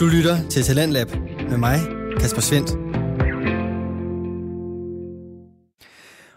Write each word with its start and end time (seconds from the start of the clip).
Du 0.00 0.06
lytter 0.06 0.48
til 0.48 0.62
Talentlab 0.62 1.10
med 1.50 1.56
mig, 1.56 1.80
Kasper 2.20 2.40
Svendt. 2.40 2.70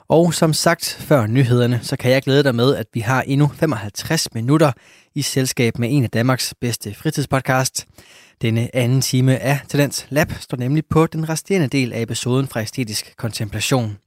Og 0.07 0.33
som 0.33 0.53
sagt 0.53 0.97
før 0.99 1.27
nyhederne, 1.27 1.79
så 1.83 1.97
kan 1.97 2.11
jeg 2.11 2.21
glæde 2.21 2.43
dig 2.43 2.55
med, 2.55 2.75
at 2.75 2.85
vi 2.93 2.99
har 2.99 3.21
endnu 3.21 3.47
55 3.47 4.33
minutter 4.33 4.71
i 5.15 5.21
selskab 5.21 5.79
med 5.79 5.89
en 5.91 6.03
af 6.03 6.09
Danmarks 6.09 6.53
bedste 6.61 6.93
fritidspodcast. 6.93 7.85
Denne 8.41 8.75
anden 8.75 9.01
time 9.01 9.39
af 9.39 9.59
Talents 9.67 10.07
Lab 10.09 10.31
står 10.39 10.57
nemlig 10.57 10.83
på 10.89 11.07
den 11.07 11.29
resterende 11.29 11.67
del 11.67 11.93
af 11.93 12.01
episoden 12.01 12.47
fra 12.47 12.61
Æstetisk 12.61 13.17
Kontemplation. 13.17 13.97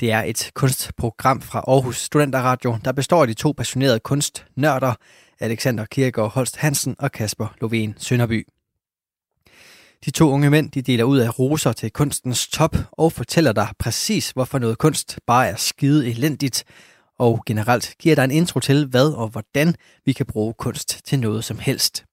Det 0.00 0.12
er 0.12 0.22
et 0.22 0.50
kunstprogram 0.54 1.40
fra 1.40 1.64
Aarhus 1.68 1.96
Studenterradio, 1.96 2.78
der 2.84 2.92
består 2.92 3.20
af 3.20 3.26
de 3.26 3.34
to 3.34 3.52
passionerede 3.56 4.00
kunstnørder, 4.00 4.94
Alexander 5.40 5.84
Kirkegaard 5.84 6.32
Holst 6.32 6.56
Hansen 6.56 6.96
og 6.98 7.12
Kasper 7.12 7.46
Lovén 7.64 7.92
Sønderby. 7.98 8.46
De 10.04 10.10
to 10.10 10.30
unge 10.30 10.50
mænd 10.50 10.70
de 10.70 10.82
deler 10.82 11.04
ud 11.04 11.18
af 11.18 11.38
roser 11.38 11.72
til 11.72 11.90
kunstens 11.90 12.48
top 12.48 12.76
og 12.92 13.12
fortæller 13.12 13.52
dig 13.52 13.68
præcis, 13.78 14.30
hvorfor 14.30 14.58
noget 14.58 14.78
kunst 14.78 15.18
bare 15.26 15.48
er 15.48 15.56
skide 15.56 16.10
elendigt, 16.10 16.64
og 17.18 17.42
generelt 17.46 17.94
giver 17.98 18.14
dig 18.14 18.24
en 18.24 18.30
intro 18.30 18.60
til, 18.60 18.86
hvad 18.86 19.12
og 19.12 19.28
hvordan 19.28 19.74
vi 20.04 20.12
kan 20.12 20.26
bruge 20.26 20.54
kunst 20.58 21.00
til 21.04 21.20
noget 21.20 21.44
som 21.44 21.58
helst. 21.58 22.04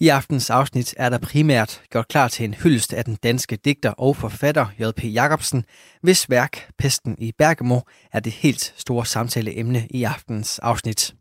I 0.00 0.08
aftens 0.08 0.50
afsnit 0.50 0.94
er 0.96 1.08
der 1.08 1.18
primært 1.18 1.82
gjort 1.90 2.08
klar 2.08 2.28
til 2.28 2.44
en 2.44 2.54
hyldest 2.54 2.92
af 2.92 3.04
den 3.04 3.14
danske 3.22 3.56
digter 3.56 3.90
og 3.90 4.16
forfatter 4.16 4.66
J.P. 4.80 5.04
Jacobsen, 5.04 5.64
hvis 6.02 6.30
værk 6.30 6.70
Pesten 6.78 7.16
i 7.18 7.32
Bergamo 7.38 7.80
er 8.12 8.20
det 8.20 8.32
helt 8.32 8.74
store 8.76 9.06
samtaleemne 9.06 9.86
i 9.90 10.04
aftens 10.04 10.58
afsnit. 10.58 11.14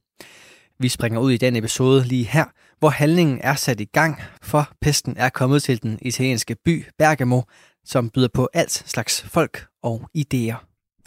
Vi 0.79 0.89
springer 0.89 1.19
ud 1.19 1.31
i 1.31 1.37
den 1.37 1.55
episode 1.55 2.03
lige 2.03 2.25
her, 2.25 2.45
hvor 2.79 2.89
handlingen 2.89 3.39
er 3.43 3.55
sat 3.55 3.81
i 3.81 3.85
gang, 3.85 4.21
for 4.41 4.71
pesten 4.81 5.17
er 5.17 5.29
kommet 5.29 5.63
til 5.63 5.83
den 5.83 5.99
italienske 6.01 6.55
by 6.65 6.85
Bergamo, 6.97 7.41
som 7.85 8.09
byder 8.09 8.27
på 8.33 8.49
alt 8.53 8.71
slags 8.71 9.21
folk 9.21 9.65
og 9.83 10.09
idéer. 10.17 10.55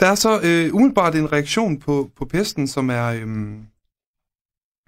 Der 0.00 0.06
er 0.06 0.14
så 0.14 0.40
øh, 0.44 0.74
umiddelbart 0.74 1.14
en 1.14 1.32
reaktion 1.32 1.78
på, 1.78 2.10
på 2.16 2.24
pesten, 2.24 2.68
som 2.68 2.90
er 2.90 3.06
øh, 3.06 3.26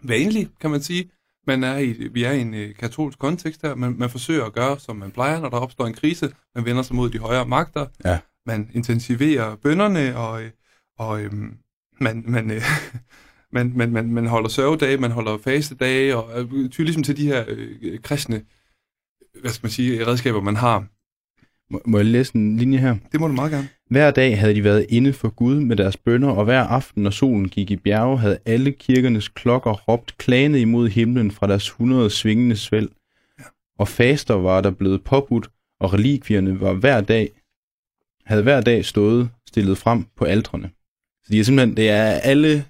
vanlig, 0.02 0.48
kan 0.60 0.70
man 0.70 0.82
sige. 0.82 1.10
Man 1.46 1.64
er 1.64 1.78
i, 1.78 2.08
vi 2.12 2.24
er 2.24 2.32
i 2.32 2.40
en 2.40 2.54
øh, 2.54 2.74
katolsk 2.74 3.18
kontekst 3.18 3.62
her. 3.62 3.74
Man, 3.74 3.94
man 3.98 4.10
forsøger 4.10 4.44
at 4.44 4.52
gøre, 4.52 4.78
som 4.78 4.96
man 4.96 5.10
plejer, 5.10 5.40
når 5.40 5.48
der 5.48 5.56
opstår 5.56 5.86
en 5.86 5.94
krise. 5.94 6.32
Man 6.54 6.64
vender 6.64 6.82
sig 6.82 6.96
mod 6.96 7.10
de 7.10 7.18
højere 7.18 7.46
magter. 7.46 7.86
Ja. 8.04 8.18
Man 8.46 8.70
intensiverer 8.72 9.56
bønderne, 9.56 10.16
og, 10.16 10.42
øh, 10.42 10.50
og 10.98 11.22
øh, 11.22 11.32
man, 12.00 12.24
man, 12.26 12.50
øh, 12.50 12.62
man, 13.54 13.72
man, 13.76 13.92
man, 13.92 14.12
man 14.12 14.26
holder 14.26 14.48
sørgedage, 14.48 14.96
man 14.96 15.10
holder 15.10 15.38
fastedage, 15.38 16.16
og 16.16 16.40
øh, 16.40 16.70
tyder 16.70 16.84
ligesom 16.84 17.02
til 17.02 17.16
de 17.16 17.26
her 17.26 17.44
øh, 17.48 17.98
kristne 18.02 18.42
hvad 19.40 19.50
skal 19.50 19.64
man 19.64 19.70
sige, 19.70 20.06
redskaber, 20.06 20.40
man 20.40 20.56
har. 20.56 20.86
Må, 21.70 21.80
må 21.86 21.98
jeg 21.98 22.06
læse 22.06 22.36
en 22.36 22.56
linje 22.56 22.78
her? 22.78 22.96
Det 23.12 23.20
må 23.20 23.26
du 23.28 23.32
meget 23.32 23.52
gerne. 23.52 23.68
Hver 23.90 24.10
dag 24.10 24.38
havde 24.38 24.54
de 24.54 24.64
været 24.64 24.86
inde 24.88 25.12
for 25.12 25.28
Gud 25.28 25.60
med 25.60 25.76
deres 25.76 25.96
bønder, 25.96 26.28
og 26.30 26.44
hver 26.44 26.62
aften, 26.62 27.02
når 27.02 27.10
solen 27.10 27.48
gik 27.48 27.70
i 27.70 27.76
bjerge, 27.76 28.18
havde 28.18 28.38
alle 28.44 28.72
kirkernes 28.72 29.28
klokker 29.28 29.72
råbt 29.72 30.18
klagende 30.18 30.60
imod 30.60 30.88
himlen 30.88 31.30
fra 31.30 31.46
deres 31.46 31.70
hundrede 31.70 32.10
svingende 32.10 32.56
svæld. 32.56 32.88
Ja. 33.38 33.44
Og 33.78 33.88
faster 33.88 34.34
var 34.34 34.60
der 34.60 34.70
blevet 34.70 35.04
påbudt, 35.04 35.48
og 35.80 35.92
relikvierne 35.92 36.60
var 36.60 36.72
hver 36.72 37.00
dag, 37.00 37.30
havde 38.26 38.42
hver 38.42 38.60
dag 38.60 38.84
stået 38.84 39.30
stillet 39.48 39.78
frem 39.78 40.04
på 40.16 40.24
altrene. 40.24 40.70
Så 41.24 41.32
de 41.32 41.40
er 41.40 41.44
simpelthen, 41.44 41.76
det 41.76 41.88
er 41.88 42.04
alle, 42.04 42.64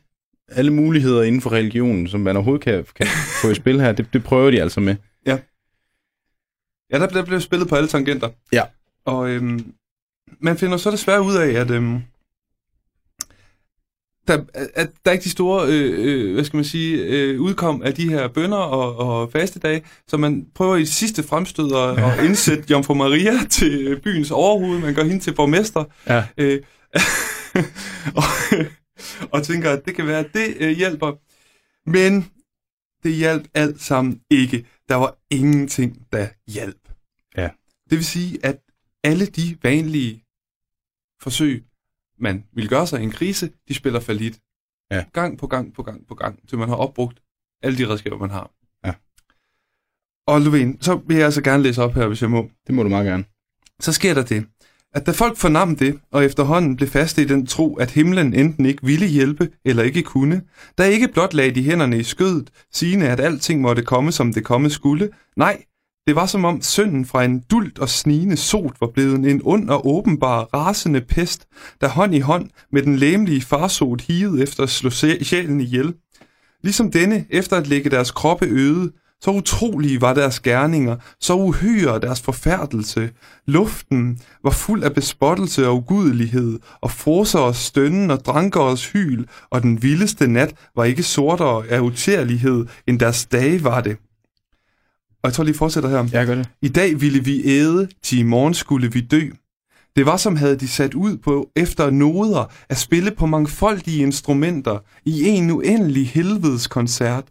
alle 0.49 0.73
muligheder 0.73 1.23
inden 1.23 1.41
for 1.41 1.53
religionen, 1.53 2.09
som 2.09 2.21
man 2.21 2.37
overhovedet 2.37 2.65
kan, 2.65 2.85
kan 2.95 3.07
få 3.43 3.51
i 3.51 3.55
spil 3.55 3.81
her, 3.81 3.93
det, 3.93 4.07
det 4.13 4.25
prøver 4.25 4.51
de 4.51 4.63
altså 4.63 4.81
med. 4.81 4.97
Ja, 6.93 6.99
der, 6.99 7.07
der 7.07 7.25
blev 7.25 7.41
spillet 7.41 7.69
på 7.69 7.75
alle 7.75 7.89
tangenter. 7.89 8.29
Ja. 8.53 8.63
Og 9.05 9.31
øhm, 9.31 9.75
man 10.41 10.59
finder 10.59 10.77
så 10.77 10.91
desværre 10.91 11.23
ud 11.23 11.35
af, 11.35 11.49
at, 11.49 11.71
øhm, 11.71 12.03
der, 14.29 14.45
at 14.75 14.91
der 15.05 15.11
er 15.11 15.13
ikke 15.13 15.25
de 15.25 15.31
store, 15.31 15.67
øh, 15.69 15.95
øh, 15.99 16.35
hvad 16.35 16.45
skal 16.45 16.57
man 16.57 16.65
sige, 16.65 17.05
øh, 17.05 17.41
udkom 17.41 17.83
af 17.83 17.95
de 17.95 18.09
her 18.09 18.29
bønder 18.29 18.59
og, 18.59 18.97
og 18.97 19.33
fastedage, 19.33 19.83
så 20.09 20.17
man 20.17 20.47
prøver 20.55 20.77
i 20.77 20.85
sidste 20.85 21.23
fremstød 21.23 21.75
at, 21.75 22.05
at 22.05 22.25
indsætte 22.25 22.65
Jomfru 22.71 22.95
Maria 22.95 23.33
til 23.51 24.01
byens 24.05 24.31
overhoved. 24.31 24.79
Man 24.79 24.95
gør 24.95 25.05
hende 25.05 25.21
til 25.21 25.35
borgmester. 25.35 25.85
Ja. 26.09 26.25
Øh, 26.39 26.63
og, 28.21 28.23
og 29.33 29.43
tænker, 29.43 29.71
at 29.71 29.85
det 29.85 29.95
kan 29.95 30.07
være, 30.07 30.19
at 30.19 30.31
det 30.35 30.57
øh, 30.61 30.71
hjælper. 30.71 31.13
Men 31.91 32.31
det 33.03 33.15
hjalp 33.15 33.49
alt 33.55 33.81
sammen 33.81 34.21
ikke. 34.31 34.67
Der 34.89 34.95
var 34.95 35.19
ingenting, 35.31 36.07
der 36.13 36.29
hjalp. 36.47 36.89
Ja. 37.37 37.51
Det 37.91 37.99
vil 37.99 38.05
sige, 38.05 38.47
at 38.47 38.61
alle 39.05 39.27
de 39.27 39.59
vanlige 39.63 40.25
forsøg, 41.23 41.65
man 42.19 42.45
vil 42.53 42.69
gøre 42.69 42.87
sig 42.87 43.01
i 43.01 43.05
en 43.05 43.11
krise, 43.11 43.51
de 43.69 43.75
spiller 43.75 44.01
falit. 44.01 44.41
Ja. 44.91 45.05
Gang 45.13 45.39
på 45.39 45.47
gang 45.47 45.75
på 45.75 45.83
gang 45.83 46.07
på 46.07 46.15
gang, 46.15 46.49
til 46.49 46.59
man 46.59 46.69
har 46.69 46.77
opbrugt 46.77 47.23
alle 47.63 47.79
de 47.79 47.89
redskaber, 47.89 48.19
man 48.19 48.31
har. 48.31 48.51
Ja. 48.85 48.95
Og 50.27 50.39
Lovén, 50.39 50.77
så 50.81 51.01
vil 51.07 51.17
jeg 51.17 51.25
altså 51.25 51.43
gerne 51.43 51.63
læse 51.63 51.83
op 51.83 51.95
her, 51.95 52.07
hvis 52.07 52.23
jeg 52.23 52.31
må. 52.31 52.51
Det 52.67 52.75
må 52.75 52.83
du 52.83 52.89
meget 52.89 53.07
gerne. 53.07 53.25
Så 53.81 53.93
sker 53.93 54.15
der 54.15 54.25
det, 54.25 54.47
at 54.95 55.07
da 55.07 55.11
folk 55.11 55.37
fornam 55.37 55.77
det, 55.77 55.99
og 56.13 56.25
efterhånden 56.25 56.77
blev 56.77 56.89
faste 56.89 57.23
i 57.23 57.25
den 57.25 57.47
tro, 57.47 57.75
at 57.75 57.91
himlen 57.91 58.35
enten 58.35 58.67
ikke 58.67 58.87
ville 58.87 59.07
hjælpe 59.07 59.49
eller 59.65 59.83
ikke 59.83 60.03
kunne, 60.03 60.43
der 60.79 60.85
ikke 60.85 61.09
blot 61.09 61.35
lagde 61.35 61.55
de 61.55 61.63
hænderne 61.63 61.99
i 61.99 62.03
skødet, 62.03 62.51
sigende 62.73 63.09
at 63.09 63.21
alting 63.21 63.61
måtte 63.61 63.83
komme, 63.83 64.13
som 64.13 64.33
det 64.33 64.45
komme 64.45 64.71
skulle, 64.71 65.09
nej, 65.37 65.63
det 66.07 66.17
var 66.17 66.27
som 66.27 66.45
om 66.45 66.63
synden 66.63 67.07
fra 67.07 67.25
en 67.25 67.43
dult 67.51 67.79
og 67.79 67.89
snigende 67.89 68.37
sot 68.37 68.77
var 68.81 68.91
blevet 68.95 69.31
en 69.31 69.41
ond 69.45 69.71
og 69.71 69.87
åbenbar 69.87 70.43
rasende 70.55 71.01
pest, 71.01 71.47
der 71.81 71.89
hånd 71.89 72.15
i 72.15 72.21
hånd 72.21 72.51
med 72.73 72.83
den 72.83 72.97
læmelige 72.97 73.43
farsot 73.43 74.01
higede 74.01 74.43
efter 74.43 74.63
at 74.63 74.71
slå 74.71 74.91
sjælen 74.91 75.61
ihjel. 75.61 75.95
Ligesom 76.63 76.91
denne, 76.91 77.25
efter 77.31 77.57
at 77.57 77.67
lægge 77.67 77.91
deres 77.91 78.11
kroppe 78.11 78.47
øde, 78.47 78.93
så 79.25 79.31
utrolige 79.31 80.01
var 80.01 80.15
deres 80.15 80.41
gerninger, 80.41 80.97
så 81.21 81.35
uhyre 81.35 82.01
deres 82.01 82.21
forfærdelse. 82.21 83.11
Luften 83.47 84.19
var 84.43 84.51
fuld 84.51 84.85
af 84.85 84.95
bespottelse 84.95 85.69
og 85.69 85.77
ugudelighed, 85.77 86.59
og 86.81 86.91
frosers 86.91 87.57
stønnen 87.57 88.11
og 88.11 88.25
drankers 88.25 88.87
hyl, 88.87 89.25
og 89.51 89.63
den 89.63 89.83
vildeste 89.83 90.27
nat 90.27 90.55
var 90.77 90.85
ikke 90.85 91.03
sortere 91.03 91.67
af 91.69 91.81
utærlighed, 91.81 92.67
end 92.87 93.01
deres 93.01 93.27
dage 93.27 93.65
var 93.65 93.81
det. 93.81 93.97
Og 95.23 95.29
jeg 95.29 95.33
tror 95.33 95.45
lige 95.45 95.57
fortsætter 95.57 95.91
her. 95.91 96.09
Jeg 96.13 96.27
gør 96.27 96.35
det. 96.35 96.49
I 96.63 96.69
dag 96.69 97.01
ville 97.01 97.25
vi 97.25 97.43
æde, 97.45 97.89
til 98.03 98.19
i 98.19 98.23
morgen 98.23 98.55
skulle 98.55 98.93
vi 98.93 99.01
dø. 99.01 99.29
Det 99.97 100.07
var 100.07 100.17
som 100.17 100.37
havde 100.37 100.57
de 100.57 100.69
sat 100.69 100.95
ud 100.95 101.17
på 101.17 101.49
efter 101.57 101.91
noder 101.91 102.53
at 102.69 102.79
spille 102.79 103.11
på 103.11 103.27
mangfoldige 103.27 104.03
instrumenter 104.03 104.79
i 105.05 105.29
en 105.29 105.51
uendelig 105.51 106.09
helvedes 106.09 106.67
koncert. 106.67 107.25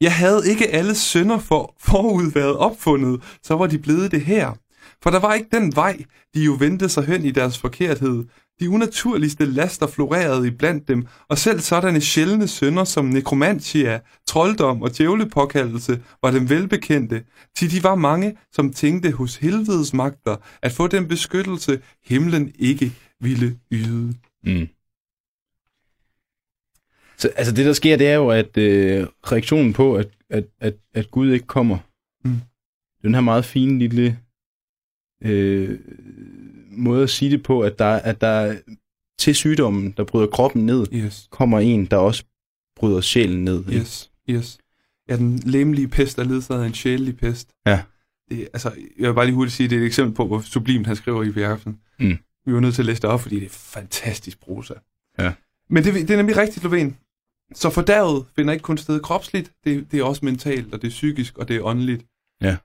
Jeg 0.00 0.14
havde 0.14 0.42
ikke 0.50 0.68
alle 0.68 0.94
sønder 0.94 1.38
for 1.38 1.74
forud 1.80 2.32
været 2.32 2.56
opfundet, 2.56 3.22
så 3.42 3.54
var 3.54 3.66
de 3.66 3.78
blevet 3.78 4.10
det 4.10 4.20
her. 4.20 4.52
For 5.02 5.10
der 5.10 5.20
var 5.20 5.34
ikke 5.34 5.48
den 5.52 5.76
vej, 5.76 6.04
de 6.34 6.40
jo 6.44 6.56
vendte 6.58 6.88
sig 6.88 7.04
hen 7.04 7.24
i 7.24 7.30
deres 7.30 7.58
forkerthed. 7.58 8.24
De 8.60 8.70
unaturligste 8.70 9.44
laster 9.44 9.86
florerede 9.86 10.48
i 10.48 10.50
blandt 10.50 10.88
dem, 10.88 11.06
og 11.28 11.38
selv 11.38 11.60
sådanne 11.60 12.00
sjældne 12.00 12.48
sønder 12.48 12.84
som 12.84 13.04
nekromantia, 13.04 14.00
trolddom 14.26 14.82
og 14.82 14.96
djævlepåkaldelse 14.96 16.02
var 16.22 16.30
dem 16.30 16.48
velbekendte, 16.50 17.22
til 17.56 17.70
de 17.70 17.82
var 17.82 17.94
mange, 17.94 18.36
som 18.52 18.72
tænkte 18.72 19.10
hos 19.10 19.36
helvedes 19.36 19.94
magter 19.94 20.36
at 20.62 20.72
få 20.72 20.86
den 20.86 21.08
beskyttelse, 21.08 21.80
himlen 22.04 22.52
ikke 22.58 22.92
ville 23.20 23.58
yde. 23.72 24.14
Mm. 24.44 24.68
Så 27.18 27.28
altså 27.36 27.52
det, 27.54 27.66
der 27.66 27.72
sker, 27.72 27.96
det 27.96 28.06
er 28.08 28.14
jo, 28.14 28.28
at 28.30 28.56
øh, 28.56 29.06
reaktionen 29.32 29.72
på, 29.72 29.96
at, 29.96 30.08
at, 30.30 30.44
at, 30.60 30.74
at 30.94 31.10
Gud 31.10 31.30
ikke 31.32 31.46
kommer, 31.46 31.78
Mm. 32.24 32.40
den 33.02 33.14
her 33.14 33.20
meget 33.20 33.44
fine 33.44 33.78
lille 33.78 34.18
øh, 35.22 35.78
måde 36.70 37.02
at 37.02 37.10
sige 37.10 37.30
det 37.30 37.42
på, 37.42 37.60
at 37.60 37.78
der, 37.78 37.86
at 37.86 38.20
der 38.20 38.56
til 39.18 39.34
sygdommen, 39.34 39.94
der 39.96 40.04
bryder 40.04 40.26
kroppen 40.26 40.66
ned, 40.66 40.86
Yes, 40.94 41.28
kommer 41.30 41.60
en, 41.60 41.84
der 41.86 41.96
også 41.96 42.24
bryder 42.76 43.00
sjælen 43.00 43.44
ned. 43.44 43.58
ikke? 43.68 43.72
yes, 43.80 44.10
yes. 44.30 44.58
Ja, 45.08 45.16
den 45.16 45.38
lemlige 45.38 45.88
pest 45.88 46.18
er 46.18 46.24
ledsaget 46.24 46.62
af 46.62 46.66
en 46.66 46.74
sjælelig 46.74 47.16
pest. 47.16 47.48
Ja. 47.66 47.82
Det, 48.30 48.48
altså, 48.52 48.72
jeg 48.98 49.08
vil 49.08 49.14
bare 49.14 49.24
lige 49.26 49.34
hurtigt 49.34 49.56
sige, 49.56 49.68
det 49.68 49.76
er 49.76 49.80
et 49.82 49.86
eksempel 49.86 50.14
på, 50.14 50.26
hvor 50.26 50.40
sublimt 50.40 50.86
han 50.86 50.96
skriver 50.96 51.22
i 51.22 51.30
Bjergsen. 51.32 51.78
Mm. 51.98 52.18
Vi 52.46 52.54
var 52.54 52.60
nødt 52.60 52.74
til 52.74 52.82
at 52.82 52.86
læse 52.86 53.02
det 53.02 53.10
op, 53.10 53.20
fordi 53.20 53.40
det 53.40 53.46
er 53.46 53.50
fantastisk 53.50 54.40
prosa. 54.40 54.74
Ja. 55.18 55.32
Men 55.70 55.84
det, 55.84 55.94
det 55.94 56.10
er 56.10 56.16
nemlig 56.16 56.36
rigtigt, 56.36 56.64
Lovén. 56.66 56.92
Så 57.54 57.70
fordærvet 57.70 58.26
finder 58.36 58.52
ikke 58.52 58.62
kun 58.62 58.78
sted 58.78 59.00
kropsligt, 59.00 59.52
det, 59.64 59.92
det 59.92 60.00
er 60.00 60.04
også 60.04 60.24
mentalt, 60.24 60.74
og 60.74 60.82
det 60.82 60.86
er 60.86 60.90
psykisk, 60.90 61.38
og 61.38 61.48
det 61.48 61.56
er 61.56 61.62
åndeligt. 61.62 62.06
Ja. 62.40 62.56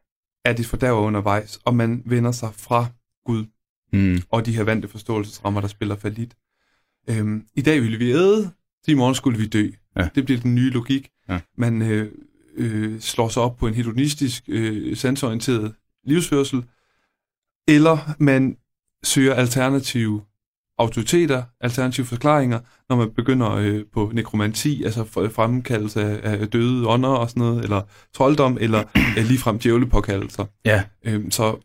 At 0.46 0.58
det 0.58 0.66
fordærver 0.66 1.02
undervejs, 1.02 1.60
og 1.66 1.76
man 1.76 2.04
vender 2.06 2.32
sig 2.32 2.50
fra 2.54 2.86
Gud 3.26 3.46
Mm. 3.94 4.22
og 4.30 4.46
de 4.46 4.56
her 4.56 4.64
vante 4.64 4.88
forståelsesrammer, 4.88 5.62
der 5.62 5.68
spiller 5.68 5.96
falit. 5.96 6.36
Øhm, 7.10 7.46
I 7.56 7.62
dag 7.62 7.82
ville 7.82 7.98
vi 7.98 8.12
æde, 8.12 8.52
i 8.88 8.94
morgen 8.94 9.16
skulle 9.16 9.38
vi 9.38 9.48
dø. 9.48 9.70
Ja. 9.98 10.10
Det 10.16 10.26
bliver 10.26 10.42
den 10.42 10.56
nye 10.56 10.70
logik. 10.70 11.10
Ja. 11.30 11.40
Man 11.58 11.82
øh, 11.82 12.12
øh, 12.56 13.00
slår 13.00 13.30
sig 13.30 13.44
op 13.44 13.58
på 13.58 13.68
en 13.68 13.74
hedonistisk, 13.74 14.44
øh, 14.48 14.98
sansorienteret 14.98 15.74
livsførsel, 16.06 16.64
eller 17.68 18.16
man 18.20 18.58
søger 19.04 19.34
alternative 19.34 20.22
autoriteter, 20.82 21.44
alternative 21.62 22.06
forklaringer, 22.06 22.60
når 22.90 22.96
man 22.96 23.12
begynder 23.12 23.52
øh, 23.52 23.86
på 23.94 24.12
nekromanti, 24.14 24.84
altså 24.84 25.04
fremkaldelse 25.04 26.02
af, 26.02 26.42
af 26.42 26.48
døde 26.48 26.88
ånder 26.88 27.10
og 27.10 27.30
sådan 27.30 27.42
noget, 27.42 27.64
eller 27.64 27.82
trolddom, 28.14 28.58
eller 28.62 28.84
øh, 29.18 29.26
ligefrem 29.26 29.60
djævlepåkaldelser. 29.60 30.46
Ja. 30.66 30.84
Øhm, 31.04 31.32
så 31.32 31.58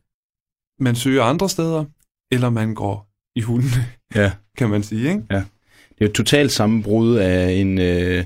man 0.80 0.94
søger 0.94 1.22
andre 1.22 1.48
steder, 1.48 1.84
eller 2.30 2.50
man 2.50 2.74
går 2.74 3.08
i 3.36 3.40
hunden, 3.40 3.70
Ja. 4.14 4.32
kan 4.58 4.70
man 4.70 4.82
sige, 4.82 5.08
ikke? 5.08 5.22
Det 5.30 6.02
er 6.02 6.06
jo 6.06 6.06
et 6.06 6.14
totalt 6.14 6.52
sammenbrud 6.52 7.16
af 7.16 7.50
en, 7.52 7.78
øh, 7.78 8.24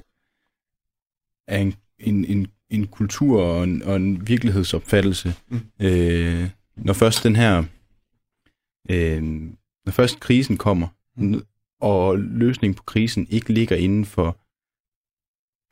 af 1.49 1.59
en, 1.59 1.75
en, 1.99 2.25
en, 2.25 2.47
en 2.71 2.87
kultur 2.87 3.43
og 3.43 3.65
en, 3.65 3.83
og 3.83 3.97
en 3.97 4.29
virkelighedsopfattelse. 4.29 5.35
Mm. 5.49 5.61
Øh, 5.81 6.51
når 6.77 6.93
først 6.93 7.25
den 7.25 7.37
her, 7.37 7.65
øh, 8.91 9.51
når 9.87 9.93
først 9.93 10.21
krisen 10.21 10.57
kommer, 10.57 10.89
Mm. 11.17 11.43
og 11.81 12.19
løsningen 12.19 12.75
på 12.75 12.83
krisen 12.83 13.27
ikke 13.31 13.53
ligger 13.53 13.77
inden 13.77 14.05
for 14.05 14.37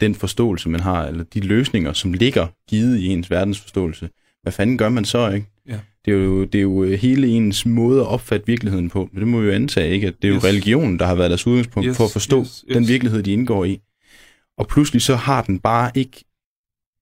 den 0.01 0.15
forståelse, 0.15 0.69
man 0.69 0.81
har, 0.81 1.07
eller 1.07 1.25
de 1.25 1.41
løsninger, 1.41 1.93
som 1.93 2.13
ligger 2.13 2.47
givet 2.69 2.99
i 2.99 3.07
ens 3.07 3.31
verdensforståelse, 3.31 4.11
hvad 4.43 4.53
fanden 4.53 4.79
gør 4.79 4.89
man 4.89 5.05
så, 5.05 5.31
ikke? 5.31 5.47
Ja. 5.67 5.81
Det 6.05 6.15
er, 6.15 6.19
jo, 6.19 6.45
det 6.45 6.59
er 6.59 6.63
jo 6.63 6.85
hele 6.97 7.27
ens 7.29 7.67
måde 7.67 8.01
at 8.01 8.07
opfatte 8.07 8.47
virkeligheden 8.47 8.91
på. 8.91 9.09
Men 9.13 9.21
det 9.21 9.29
må 9.29 9.41
vi 9.41 9.47
jo 9.47 9.53
antage, 9.53 9.91
ikke? 9.95 10.07
At 10.07 10.23
det 10.23 10.29
er 10.31 10.35
Yes. 10.37 10.43
jo 10.45 10.49
religionen, 10.49 10.99
der 10.99 11.07
har 11.07 11.15
været 11.15 11.31
deres 11.31 11.47
udgangspunkt 11.47 11.87
Yes, 11.87 11.97
for 11.97 12.05
at 12.05 12.11
forstå 12.11 12.41
yes, 12.41 12.65
yes. 12.69 12.75
den 12.75 12.89
virkelighed, 12.89 13.23
de 13.23 13.33
indgår 13.33 13.65
i. 13.65 13.81
Og 14.59 14.67
pludselig 14.69 15.03
så 15.03 15.17
har 15.17 15.43
den 15.43 15.59
bare 15.59 15.91
ikke 15.95 16.25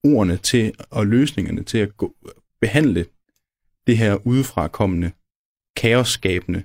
ordene 0.05 0.37
til, 0.37 0.73
og 0.91 1.07
løsningerne 1.07 1.63
til 1.63 1.79
at 1.79 1.97
gå, 1.97 2.15
behandle 2.61 3.07
det 3.87 3.99
her 3.99 4.27
udefrakommende, 4.27 5.11
kaosskabende 5.77 6.65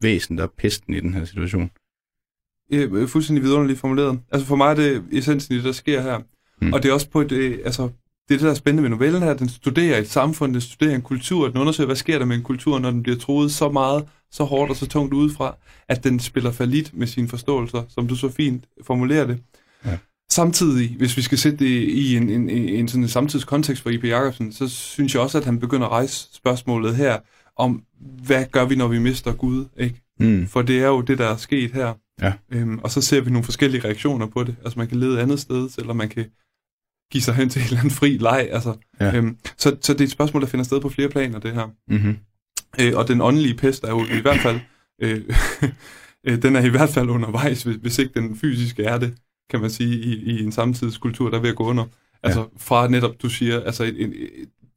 væsen, 0.00 0.38
der 0.38 0.44
er 0.44 0.48
pesten 0.58 0.94
i 0.94 1.00
den 1.00 1.14
her 1.14 1.24
situation. 1.24 1.70
Øh, 2.72 3.08
fuldstændig 3.08 3.44
vidunderligt 3.44 3.78
formuleret. 3.78 4.20
Altså 4.32 4.46
for 4.46 4.56
mig 4.56 4.70
er 4.70 4.74
det 4.74 5.04
essensen 5.12 5.54
i 5.54 5.56
det, 5.56 5.64
der 5.64 5.72
sker 5.72 6.02
her. 6.02 6.18
Mm. 6.60 6.72
Og 6.72 6.82
det 6.82 6.88
er 6.88 6.92
også 6.92 7.10
på 7.10 7.20
et, 7.20 7.32
øh, 7.32 7.58
altså, 7.64 7.82
det 7.82 8.34
er 8.34 8.38
det, 8.38 8.40
der 8.40 8.50
er 8.50 8.54
spændende 8.54 8.82
ved 8.82 8.90
novellen 8.90 9.22
her. 9.22 9.34
Den 9.34 9.48
studerer 9.48 9.98
et 9.98 10.08
samfund, 10.08 10.52
den 10.52 10.60
studerer 10.60 10.94
en 10.94 11.02
kultur, 11.02 11.48
den 11.48 11.60
undersøger, 11.60 11.86
hvad 11.86 11.96
sker 11.96 12.18
der 12.18 12.26
med 12.26 12.36
en 12.36 12.42
kultur, 12.42 12.78
når 12.78 12.90
den 12.90 13.02
bliver 13.02 13.18
troet 13.18 13.52
så 13.52 13.68
meget, 13.68 14.04
så 14.30 14.44
hårdt 14.44 14.70
og 14.70 14.76
så 14.76 14.86
tungt 14.86 15.14
udefra, 15.14 15.56
at 15.88 16.04
den 16.04 16.20
spiller 16.20 16.52
falit 16.52 16.90
med 16.94 17.06
sine 17.06 17.28
forståelser, 17.28 17.82
som 17.88 18.08
du 18.08 18.16
så 18.16 18.28
fint 18.28 18.64
formulerer 18.82 19.26
det. 19.26 19.38
Ja. 19.86 19.98
Samtidig, 20.30 20.96
hvis 20.98 21.16
vi 21.16 21.22
skal 21.22 21.38
sætte 21.38 21.58
det 21.58 21.70
i 21.82 22.16
en, 22.16 22.30
en, 22.30 22.50
en, 22.50 22.68
en 22.68 22.88
sådan 22.88 23.02
en 23.02 23.08
samtidskontekst 23.08 23.82
for 23.82 23.90
I.P. 23.90 24.04
Jacobsen, 24.04 24.52
så 24.52 24.68
synes 24.68 25.14
jeg 25.14 25.22
også, 25.22 25.38
at 25.38 25.44
han 25.44 25.60
begynder 25.60 25.86
at 25.86 25.92
rejse 25.92 26.28
spørgsmålet 26.32 26.96
her 26.96 27.18
om, 27.60 27.82
hvad 28.26 28.44
gør 28.52 28.64
vi, 28.64 28.74
når 28.76 28.88
vi 28.88 28.98
mister 28.98 29.32
Gud? 29.32 29.64
Ikke? 29.76 30.02
Mm. 30.20 30.46
For 30.46 30.62
det 30.62 30.78
er 30.82 30.86
jo 30.86 31.00
det, 31.00 31.18
der 31.18 31.26
er 31.26 31.36
sket 31.36 31.72
her. 31.72 31.94
Ja. 32.22 32.32
Øhm, 32.50 32.78
og 32.78 32.90
så 32.90 33.00
ser 33.00 33.20
vi 33.20 33.30
nogle 33.30 33.44
forskellige 33.44 33.84
reaktioner 33.84 34.26
på 34.26 34.44
det. 34.44 34.56
Altså 34.64 34.78
man 34.78 34.88
kan 34.88 34.98
lede 35.00 35.20
andet 35.20 35.40
sted, 35.40 35.68
eller 35.78 35.92
man 35.92 36.08
kan 36.08 36.24
give 37.12 37.22
sig 37.22 37.34
hen 37.34 37.48
til 37.48 37.60
en 37.60 37.66
eller 37.66 37.78
anden 37.78 37.90
fri 37.90 38.16
leg. 38.16 38.48
Altså, 38.50 38.74
Ja. 39.00 39.16
øhm, 39.16 39.36
så, 39.58 39.76
så 39.80 39.92
det 39.92 40.00
er 40.00 40.04
et 40.04 40.10
spørgsmål, 40.10 40.42
der 40.42 40.48
finder 40.48 40.64
sted 40.64 40.80
på 40.80 40.88
flere 40.88 41.08
planer, 41.08 41.38
det 41.38 41.52
her. 41.54 41.68
Mm-hmm. 41.88 42.16
Øh, 42.80 42.92
og 42.96 43.08
den 43.08 43.20
åndelige 43.20 43.54
pest 43.54 43.84
er 43.84 43.90
jo 43.90 44.04
i 44.04 44.20
hvert 44.20 44.40
fald, 44.40 44.60
øh, 45.02 45.20
øh, 46.26 46.42
den 46.42 46.56
er 46.56 46.60
i 46.62 46.68
hvert 46.68 46.90
fald 46.90 47.08
undervejs, 47.08 47.62
hvis, 47.62 47.76
hvis 47.76 47.98
ikke 47.98 48.20
den 48.20 48.36
fysiske 48.36 48.82
er 48.84 48.98
det, 48.98 49.14
kan 49.50 49.60
man 49.60 49.70
sige, 49.70 49.96
i, 50.00 50.14
i 50.14 50.44
en 50.44 50.52
samtidskultur, 50.52 51.30
der 51.30 51.36
er 51.38 51.42
ved 51.42 51.50
at 51.50 51.56
gå 51.56 51.64
under. 51.64 51.84
Altså 52.22 52.48
fra 52.56 52.88
netop, 52.88 53.22
du 53.22 53.28
siger, 53.28 53.60
altså 53.60 53.84
en, 53.84 53.94
en, 53.96 54.12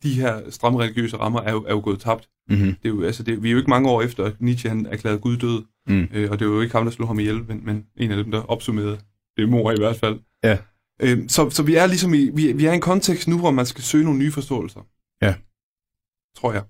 de 0.04 0.14
her 0.14 0.50
stramme 0.50 0.80
religiøse 0.80 1.18
rammer 1.18 1.42
er 1.42 1.52
jo, 1.52 1.64
er 1.64 1.72
jo 1.74 1.82
gået 1.84 2.00
tabt. 2.00 2.30
Mm-hmm. 2.50 2.66
Det 2.66 2.86
er 2.86 2.90
jo, 2.90 3.04
altså 3.04 3.24
det, 3.24 3.44
vi 3.44 3.48
er 3.48 3.52
jo 3.52 3.58
ikke 3.58 3.70
mange 3.70 3.90
år 3.90 4.02
efter, 4.02 4.24
at 4.24 4.42
Nietzsche 4.42 4.70
han 4.70 4.86
erklærede 4.86 5.20
Gud 5.20 5.38
død, 5.38 5.64
Mm. 5.88 6.08
øh, 6.14 6.32
og 6.32 6.40
det 6.40 6.48
var 6.48 6.54
jo 6.54 6.62
ikke 6.62 6.76
ham, 6.76 6.86
der 6.86 6.92
slog 6.92 7.08
ham 7.08 7.20
ihjel, 7.20 7.44
men, 7.48 7.66
men 7.66 7.86
en 7.98 8.12
af 8.12 8.24
dem, 8.24 8.32
der 8.32 8.42
opsummerede 8.42 9.00
det 9.38 9.50
mor 9.50 9.72
i 9.72 9.76
hvert 9.78 9.96
fald. 9.96 10.20
Ja. 10.44 10.58
Øh, 11.02 11.30
så, 11.30 11.50
så 11.50 11.64
vi 11.64 11.76
er 11.76 11.86
ligesom 11.86 12.14
i, 12.14 12.30
vi, 12.30 12.52
vi 12.54 12.66
er 12.66 12.72
i 12.72 12.76
en 12.76 12.82
kontekst 12.82 13.28
nu, 13.28 13.40
hvor 13.40 13.52
man 13.52 13.66
skal 13.66 13.84
søge 13.84 14.04
nogle 14.04 14.20
nye 14.20 14.32
forståelser. 14.32 14.82
Ja. 15.22 15.36
Tror 16.38 16.54
jeg, 16.54 16.64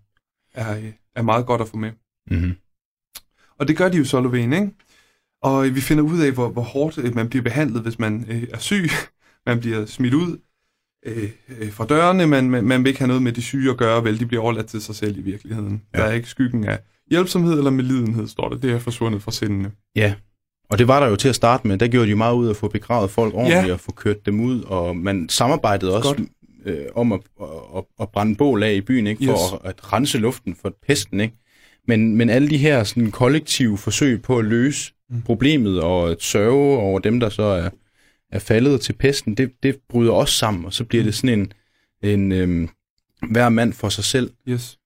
er, 0.53 0.77
øh, 0.77 0.91
er 1.15 1.21
meget 1.21 1.45
godt 1.45 1.62
at 1.62 1.68
få 1.68 1.77
med. 1.77 1.91
Mm-hmm. 2.31 2.56
Og 3.59 3.68
det 3.68 3.77
gør 3.77 3.89
de 3.89 3.97
jo 3.97 4.06
så, 4.06 4.21
Lovén, 4.21 4.35
ikke? 4.56 4.69
Og 5.41 5.75
vi 5.75 5.81
finder 5.81 6.03
ud 6.03 6.19
af, 6.19 6.31
hvor, 6.31 6.50
hvor 6.50 6.62
hårdt 6.62 6.97
øh, 6.97 7.15
man 7.15 7.30
bliver 7.30 7.44
behandlet, 7.44 7.81
hvis 7.81 8.00
man 8.00 8.25
øh, 8.30 8.47
er 8.53 8.59
syg. 8.59 8.89
Man 9.45 9.59
bliver 9.59 9.85
smidt 9.85 10.13
ud 10.13 10.38
øh, 11.05 11.29
øh, 11.59 11.71
fra 11.71 11.85
dørene. 11.85 12.27
Man, 12.27 12.50
man, 12.50 12.63
man 12.63 12.83
vil 12.83 12.88
ikke 12.89 13.00
have 13.00 13.07
noget 13.07 13.23
med 13.23 13.31
de 13.31 13.41
syge 13.41 13.71
at 13.71 13.77
gøre, 13.77 14.03
vel? 14.03 14.19
De 14.19 14.25
bliver 14.25 14.44
overladt 14.44 14.67
til 14.67 14.81
sig 14.81 14.95
selv 14.95 15.17
i 15.17 15.21
virkeligheden. 15.21 15.81
Ja. 15.94 16.00
Der 16.00 16.05
er 16.05 16.11
ikke 16.11 16.29
skyggen 16.29 16.63
af 16.63 16.79
hjælpsomhed 17.09 17.57
eller 17.57 17.71
medlidenhed, 17.71 18.27
står 18.27 18.50
der. 18.50 18.57
Det 18.57 18.71
er 18.71 18.79
forsvundet 18.79 19.21
fra 19.23 19.31
sindene. 19.31 19.71
Ja, 19.95 20.13
og 20.69 20.77
det 20.79 20.88
var 20.88 21.00
der 21.00 21.07
jo 21.07 21.15
til 21.15 21.29
at 21.29 21.35
starte 21.35 21.67
med. 21.67 21.77
Der 21.77 21.88
gjorde 21.88 22.05
de 22.05 22.11
jo 22.11 22.17
meget 22.17 22.35
ud 22.35 22.45
af 22.45 22.50
at 22.50 22.55
få 22.55 22.67
begravet 22.67 23.09
folk 23.11 23.33
ordentligt 23.33 23.67
Ja. 23.67 23.73
og 23.73 23.79
få 23.79 23.91
kørt 23.91 24.25
dem 24.25 24.39
ud, 24.39 24.61
og 24.61 24.97
man 24.97 25.29
samarbejdede 25.29 25.95
også 25.97 26.15
Godt. 26.15 26.29
øh, 26.65 26.85
om 26.95 27.11
at, 27.11 27.19
at, 27.77 27.83
at 27.99 28.09
brænde 28.09 28.35
bål 28.35 28.63
af 28.63 28.73
i 28.73 28.81
byen, 28.81 29.07
ikke? 29.07 29.25
for 29.25 29.31
Yes. 29.33 29.61
at, 29.63 29.69
at 29.69 29.94
rense 29.94 30.17
luften 30.17 30.56
for 30.61 30.73
pesten. 30.88 31.19
Ikke? 31.19 31.35
Men, 31.88 32.15
men 32.15 32.29
alle 32.29 32.49
de 32.49 32.57
her 32.57 32.83
sådan, 32.83 33.11
kollektive 33.11 33.77
forsøg 33.77 34.21
på 34.21 34.38
at 34.38 34.45
løse 34.45 34.94
Mm. 35.09 35.21
problemet 35.21 35.81
og 35.81 36.11
at 36.11 36.21
sørge 36.21 36.77
over 36.77 36.99
dem, 36.99 37.19
der 37.19 37.29
så 37.29 37.44
er, 37.44 37.69
er 38.33 38.39
faldet 38.39 38.81
til 38.81 38.94
pesten, 38.94 39.35
det, 39.38 39.51
det 39.63 39.80
bryder 39.89 40.12
også 40.12 40.33
sammen, 40.33 40.65
og 40.65 40.74
så 40.74 40.83
bliver 40.83 41.03
Mm. 41.03 41.06
det 41.06 41.15
sådan 41.15 41.39
en, 41.39 41.53
en 42.12 42.31
øhm, 42.31 42.69
hver 43.31 43.50
mand 43.50 43.74
for 43.74 43.89
sig 43.89 44.03
selv. 44.03 44.33
Yes. 44.50 44.80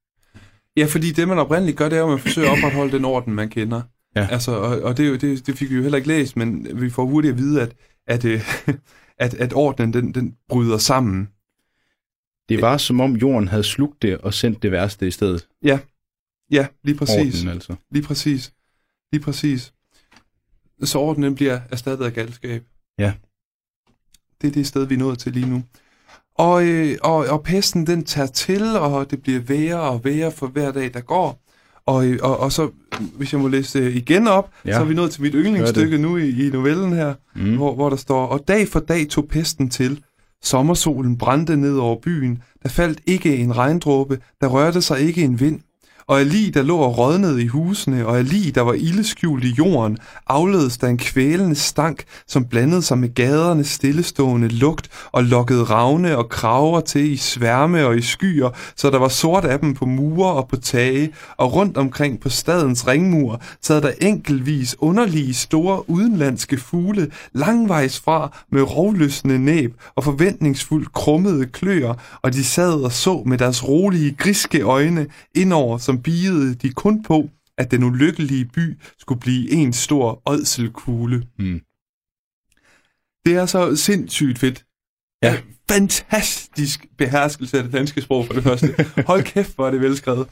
Ja, 0.77 0.85
fordi 0.85 1.11
det, 1.11 1.27
man 1.27 1.39
oprindeligt 1.39 1.77
gør, 1.77 1.89
det 1.89 1.97
er 1.97 2.03
at 2.03 2.09
man 2.09 2.19
forsøger 2.19 2.51
at 2.51 2.57
opretholde 2.57 2.91
den 2.91 3.05
orden, 3.05 3.33
man 3.33 3.49
kender. 3.49 3.81
Ja. 4.15 4.27
Altså, 4.31 4.51
og, 4.51 4.81
og 4.81 4.97
det, 4.97 5.21
det, 5.21 5.47
det 5.47 5.57
fik 5.57 5.69
vi 5.69 5.75
jo 5.75 5.81
heller 5.81 5.95
ikke 5.97 6.07
læst, 6.07 6.37
men 6.37 6.67
vi 6.81 6.89
får 6.89 7.05
hurtigt 7.05 7.31
at 7.31 7.37
vide, 7.37 7.61
at, 7.61 7.75
at, 8.07 8.25
øh, 8.25 8.41
at, 9.25 9.33
at 9.33 9.53
ordenen, 9.53 9.93
den, 9.93 10.13
den 10.13 10.35
bryder 10.49 10.77
sammen. 10.77 11.29
Det 12.49 12.61
var 12.61 12.77
som 12.77 12.99
om 12.99 13.15
jorden 13.15 13.47
havde 13.47 13.63
slugt 13.63 14.01
det 14.01 14.17
og 14.17 14.33
sendt 14.33 14.63
det 14.63 14.71
værste 14.71 15.07
i 15.07 15.11
stedet. 15.11 15.47
Ja, 16.51 16.67
lige 16.83 16.97
præcis. 16.97 17.41
Orden, 17.41 17.53
altså. 17.53 17.75
Lige 17.91 18.03
præcis. 18.03 18.53
Lige 19.11 19.23
præcis. 19.23 19.73
Så 20.83 20.99
ordenen 20.99 21.35
bliver 21.35 21.59
erstattet 21.71 22.05
af 22.05 22.13
galskab. 22.13 22.63
Ja. 22.99 23.13
Det 24.41 24.47
er 24.47 24.51
det 24.51 24.67
sted, 24.67 24.85
vi 24.85 24.95
er 24.95 24.99
nået 24.99 25.19
til 25.19 25.31
lige 25.31 25.49
nu. 25.49 25.63
Og, 26.37 26.65
øh, 26.65 26.97
og, 27.03 27.15
og 27.15 27.43
pesten, 27.43 27.87
den 27.87 28.03
tager 28.03 28.27
til, 28.27 28.63
og 28.77 29.11
det 29.11 29.21
bliver 29.21 29.39
værre 29.39 29.79
og 29.81 30.01
værre 30.03 30.31
for 30.31 30.47
hver 30.47 30.71
dag, 30.71 30.93
der 30.93 30.99
går. 31.01 31.43
Og, 31.85 32.05
øh, 32.07 32.19
og, 32.21 32.39
og 32.39 32.51
så, 32.51 32.69
hvis 33.17 33.33
jeg 33.33 33.41
må 33.41 33.47
læse 33.47 33.79
øh, 33.79 33.95
igen 33.95 34.27
op, 34.27 34.51
Ja. 34.65 34.73
så 34.73 34.79
er 34.79 34.83
vi 34.85 34.93
nået 34.93 35.11
til 35.11 35.21
mit 35.21 35.33
yndlingsstykke 35.35 35.97
nu 35.97 36.17
i, 36.17 36.47
i 36.47 36.49
novellen 36.49 36.93
her, 36.93 37.13
mm. 37.35 37.55
hvor, 37.55 37.75
hvor 37.75 37.89
der 37.89 37.97
står, 37.97 38.25
og 38.27 38.43
dag 38.47 38.67
for 38.67 38.79
dag 38.79 39.07
tog 39.09 39.27
pesten 39.27 39.69
til. 39.69 40.03
Sommersolen 40.43 41.17
brændte 41.17 41.57
ned 41.57 41.77
over 41.77 41.95
byen. 42.01 42.41
Der 42.63 42.69
faldt 42.69 43.01
ikke 43.05 43.37
en 43.37 43.57
regndråbe. 43.57 44.19
Der 44.41 44.47
rørte 44.47 44.81
sig 44.81 44.99
ikke 44.99 45.23
en 45.23 45.39
vind. 45.39 45.59
Og 46.09 46.19
af 46.19 46.31
lig, 46.31 46.53
der 46.53 46.61
lå 46.61 46.77
og 46.77 46.97
rådnede 46.97 47.43
i 47.43 47.47
husene, 47.47 48.05
og 48.05 48.17
af 48.17 48.29
lig, 48.29 48.55
der 48.55 48.61
var 48.61 48.73
ildeskjult 48.73 49.43
i 49.43 49.55
jorden, 49.57 49.97
afledes 50.27 50.77
der 50.77 50.87
en 50.87 50.97
kvælende 50.97 51.55
stank, 51.55 52.03
som 52.27 52.45
blandede 52.45 52.81
sig 52.81 52.97
med 52.97 53.13
gadernes 53.13 53.67
stillestående 53.67 54.47
lugt 54.47 54.89
og 55.11 55.23
lokkede 55.23 55.63
ravne 55.63 56.17
og 56.17 56.29
kraver 56.29 56.79
til 56.79 57.11
i 57.11 57.17
sværme 57.17 57.85
og 57.85 57.97
i 57.97 58.01
skyer, 58.01 58.49
så 58.75 58.89
der 58.89 58.99
var 58.99 59.07
sort 59.07 59.45
af 59.45 59.59
dem 59.59 59.73
på 59.73 59.85
mure 59.85 60.31
og 60.31 60.47
på 60.47 60.55
tage, 60.55 61.09
og 61.37 61.53
rundt 61.53 61.77
omkring 61.77 62.21
på 62.21 62.29
stadens 62.29 62.87
ringmur 62.87 63.41
sad 63.61 63.81
der 63.81 63.91
enkeltvis 64.01 64.75
underlige 64.79 65.33
store 65.33 65.89
udenlandske 65.89 66.57
fugle 66.57 67.11
langvejs 67.33 67.99
fra 67.99 68.37
med 68.51 68.61
rovløsende 68.61 69.39
næb 69.39 69.73
og 69.95 70.03
forventningsfuldt 70.03 70.93
krummede 70.93 71.45
kløer, 71.45 71.93
og 72.21 72.33
de 72.33 72.43
sad 72.43 72.73
og 72.73 72.91
så 72.91 73.23
med 73.25 73.37
deres 73.37 73.67
rolige, 73.67 74.15
griske 74.17 74.61
øjne 74.61 75.05
indover, 75.35 75.77
som 75.77 75.96
biede 76.03 76.55
de 76.55 76.69
kun 76.73 77.03
på, 77.03 77.29
at 77.57 77.71
den 77.71 77.83
ulykkelige 77.83 78.45
by 78.45 78.77
skulle 78.99 79.19
blive 79.19 79.51
en 79.51 79.73
stor 79.73 80.21
ådselkugle. 80.25 81.23
Mm. 81.39 81.59
Det 83.25 83.35
er 83.35 83.45
så 83.45 83.75
sindssygt 83.75 84.39
fedt. 84.39 84.63
Ja. 85.23 85.37
Fantastisk 85.69 86.85
beherskelse 86.97 87.57
af 87.57 87.63
det 87.63 87.73
danske 87.73 88.01
sprog 88.01 88.25
for 88.25 88.33
det 88.33 88.43
første. 88.43 88.75
Hold 89.07 89.23
kæft, 89.23 89.55
hvor 89.55 89.67
er 89.67 89.71
det 89.71 89.81
velskrevet. 89.81 90.27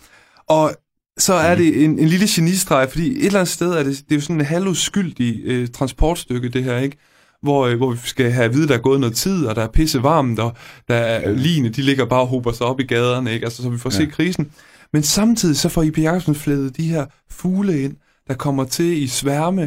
Og 0.48 0.72
så 1.18 1.34
er 1.34 1.56
det 1.56 1.84
en, 1.84 2.00
en 2.00 2.08
lille 2.08 2.26
genistreg, 2.30 2.90
fordi 2.90 3.12
et 3.12 3.26
eller 3.26 3.40
andet 3.40 3.54
sted 3.54 3.72
er 3.72 3.84
det, 3.84 3.98
det 3.98 4.12
er 4.12 4.16
jo 4.16 4.22
sådan 4.22 4.36
en 4.40 4.46
halvuskyldig 4.46 5.42
øh, 5.44 5.68
transportstykke, 5.68 6.50
det 6.50 6.64
her, 6.64 6.78
ikke? 6.78 6.98
Hvor, 7.42 7.66
øh, 7.68 7.78
hvor 7.78 7.92
vi 7.92 7.98
skal 8.04 8.32
have 8.32 8.46
at 8.46 8.54
vide, 8.54 8.68
der 8.68 8.74
er 8.74 8.82
gået 8.82 9.00
noget 9.00 9.16
tid, 9.16 9.46
og 9.46 9.56
der 9.56 9.62
er 9.64 9.68
pisse 9.68 10.04
varmt, 10.04 10.40
og 10.40 10.56
der 10.88 10.96
er 10.96 11.20
Ja. 11.30 11.36
line, 11.36 11.70
de 11.70 11.82
ligger 11.82 12.06
bare 12.06 12.22
og 12.22 12.28
hober 12.28 12.52
sig 12.52 12.66
op 12.68 12.80
i 12.80 12.84
gaderne, 12.84 13.34
ikke? 13.34 13.46
Altså, 13.46 13.64
så 13.64 13.70
vi 13.70 13.78
får 13.78 13.90
Ja. 13.92 13.96
set 13.98 14.12
krisen. 14.12 14.52
Men 14.96 15.04
samtidig 15.04 15.58
så 15.58 15.70
får 15.70 15.84
I.P. 15.84 15.98
Jacobsen 15.98 16.36
flædet 16.36 16.78
de 16.78 16.88
her 16.90 17.06
fugle 17.30 17.82
ind, 17.82 17.96
der 18.28 18.34
kommer 18.34 18.64
til 18.64 19.04
i 19.04 19.08
sværme, 19.08 19.62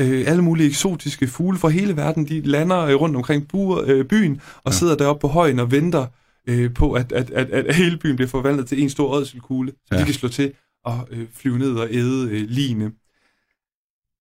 øh, 0.00 0.24
alle 0.26 0.42
mulige 0.42 0.68
eksotiske 0.68 1.26
fugle 1.26 1.58
fra 1.58 1.68
hele 1.68 1.96
verden, 1.96 2.28
de 2.28 2.40
lander 2.40 2.78
øh, 2.80 2.94
rundt 2.94 3.16
omkring 3.16 3.48
bur, 3.48 3.84
øh, 3.86 4.04
byen, 4.04 4.40
og 4.56 4.72
Ja. 4.72 4.76
sidder 4.78 4.96
deroppe 4.96 5.20
på 5.20 5.28
højen 5.28 5.58
og 5.58 5.70
venter 5.70 6.06
øh, 6.48 6.74
på, 6.74 6.92
at, 6.92 7.12
at, 7.12 7.30
at, 7.30 7.50
at 7.50 7.74
hele 7.82 7.96
byen 7.98 8.16
bliver 8.16 8.28
forvandlet 8.28 8.66
til 8.68 8.82
en 8.82 8.90
stor 8.90 9.08
ådselkugle, 9.08 9.72
så. 9.86 9.94
Ja. 9.94 10.00
de 10.00 10.04
kan 10.04 10.14
slå 10.14 10.28
til 10.28 10.52
og 10.84 11.08
øh, 11.10 11.26
flyve 11.34 11.58
ned 11.58 11.74
og 11.76 11.88
æde 11.90 12.28
øh, 12.30 12.48
line. 12.48 12.92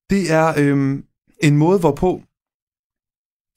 Det 0.09 0.31
er 0.31 0.53
øh, 0.57 0.99
en 1.39 1.57
måde, 1.57 1.79
hvorpå 1.79 2.21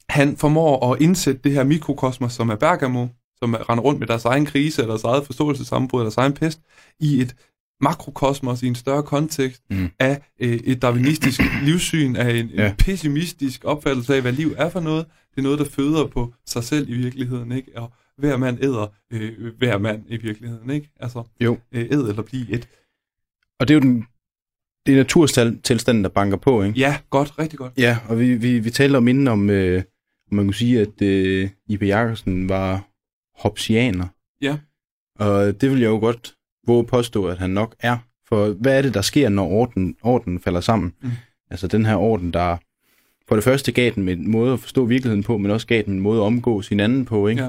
han 0.08 0.36
formår 0.36 0.92
at 0.92 1.00
indsætte 1.02 1.40
det 1.44 1.52
her 1.52 1.64
mikrokosmos, 1.64 2.32
som 2.32 2.48
er 2.48 2.56
Bergamo, 2.56 3.06
som 3.38 3.54
er- 3.54 3.70
render 3.70 3.82
rundt 3.84 4.00
med 4.00 4.06
deres 4.06 4.24
egen 4.24 4.46
krise, 4.46 4.82
eller 4.82 4.92
deres 4.94 5.04
eget 5.04 5.26
forståelsessammenbrud, 5.26 6.00
eller 6.00 6.04
deres 6.10 6.16
egen 6.16 6.32
pest, 6.32 6.60
i 7.00 7.20
et 7.20 7.36
makrokosmos 7.80 8.62
i 8.62 8.66
en 8.66 8.74
større 8.74 9.02
kontekst 9.02 9.62
Mm. 9.70 9.88
af 9.98 10.20
øh, 10.40 10.52
et 10.52 10.82
darwinistisk 10.82 11.40
livssyn, 11.66 12.16
af 12.16 12.30
en, 12.36 12.46
Ja. 12.48 12.70
en 12.70 12.76
pessimistisk 12.76 13.64
opfattelse 13.64 14.14
af, 14.14 14.22
hvad 14.22 14.32
liv 14.32 14.54
er 14.56 14.68
for 14.68 14.80
noget. 14.80 15.06
Det 15.30 15.38
er 15.38 15.42
noget, 15.42 15.58
der 15.58 15.64
føder 15.64 16.06
på 16.06 16.34
sig 16.46 16.64
selv 16.64 16.88
i 16.88 16.92
virkeligheden, 16.92 17.52
ikke? 17.52 17.70
Og 17.76 17.92
hver 18.18 18.36
mand 18.36 18.64
æder 18.64 18.86
øh, 19.12 19.32
hver 19.58 19.78
mand 19.78 20.02
i 20.08 20.16
virkeligheden, 20.16 20.70
ikke? 20.70 20.90
Altså, 21.00 21.22
Jo. 21.40 21.58
øh, 21.72 21.80
æd 21.90 21.98
eller 22.08 22.22
blive 22.22 22.50
et. 22.50 22.68
Og 23.60 23.68
det 23.68 23.74
er 23.74 23.78
jo 23.78 23.80
den, 23.82 24.04
det 24.86 24.92
er 24.92 24.96
naturtilstanden, 24.96 26.04
der 26.04 26.10
banker 26.10 26.36
på, 26.36 26.62
ikke? 26.62 26.78
Ja, 26.78 26.96
godt, 27.10 27.38
rigtig 27.38 27.58
godt. 27.58 27.72
Ja, 27.76 27.98
og 28.08 28.20
vi, 28.20 28.34
vi, 28.34 28.58
vi 28.58 28.70
talte 28.70 28.96
om 28.96 29.08
inden 29.08 29.28
om, 29.28 29.50
øh, 29.50 29.82
man 30.32 30.44
kunne 30.44 30.54
sige, 30.54 30.80
at 30.80 31.02
øh, 31.02 31.50
I.P. 31.68 31.82
Jakobsen 31.82 32.48
var 32.48 32.84
hopsianer. 33.38 34.06
Ja. 34.42 34.56
Og 35.18 35.60
det 35.60 35.70
vil 35.70 35.80
jeg 35.80 35.88
jo 35.88 35.98
godt 35.98 36.34
våge 36.66 36.80
at 36.80 36.86
påstå, 36.86 37.26
at 37.26 37.38
han 37.38 37.50
nok 37.50 37.74
er. 37.80 37.96
For 38.28 38.48
hvad 38.48 38.78
er 38.78 38.82
det, 38.82 38.94
der 38.94 39.02
sker, 39.02 39.28
når 39.28 39.46
orden, 39.48 39.96
orden 40.02 40.40
falder 40.40 40.60
sammen? 40.60 40.92
Mm. 41.02 41.10
Altså 41.50 41.66
den 41.66 41.86
her 41.86 41.96
orden, 41.96 42.32
der 42.32 42.56
for 43.28 43.34
det 43.34 43.44
første 43.44 43.72
gav 43.72 43.90
den 43.94 44.04
med 44.04 44.12
en 44.12 44.30
måde 44.30 44.52
at 44.52 44.60
forstå 44.60 44.84
virkeligheden 44.84 45.22
på, 45.22 45.38
men 45.38 45.50
også 45.50 45.66
gav 45.66 45.82
den 45.82 45.92
en 45.94 46.00
måde 46.00 46.20
at 46.20 46.24
omgås 46.24 46.68
hinanden 46.68 47.04
på, 47.04 47.28
ikke? 47.28 47.42
Ja. 47.42 47.48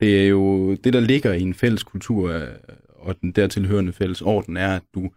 Det 0.00 0.22
er 0.22 0.28
jo 0.28 0.74
det, 0.74 0.92
der 0.92 1.00
ligger 1.00 1.32
i 1.32 1.40
en 1.42 1.54
fælles 1.54 1.82
kultur, 1.82 2.30
øh, 2.30 2.42
og 2.88 3.20
den 3.20 3.32
dertilhørende 3.32 3.92
fælles 3.92 4.22
orden, 4.22 4.56
er, 4.56 4.76
at 4.76 4.82
du 4.94 5.10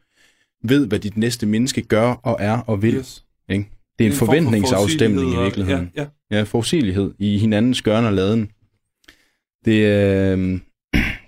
ved, 0.63 0.87
hvad 0.87 0.99
dit 0.99 1.17
næste 1.17 1.45
menneske 1.45 1.81
gør 1.81 2.11
og 2.23 2.37
er 2.39 2.57
og 2.57 2.81
vil. 2.81 2.93
Yes. 2.95 3.25
Det 3.49 4.05
er 4.05 4.09
en, 4.09 4.13
for 4.13 4.25
forventningsafstemning 4.25 5.29
i 5.29 5.33
forudsigelighed 5.33 5.37
og- 5.37 5.43
virkeligheden. 5.43 5.91
Ja, 5.95 6.01
ja. 6.31 6.37
Ja, 6.37 6.43
forudsigelighed 6.43 7.13
i 7.19 7.37
hinandens 7.37 7.81
gørn 7.81 8.05
og 8.05 8.13
laden. 8.13 8.49
Det 9.65 9.85
er, 9.85 10.33
øh, 10.33 10.37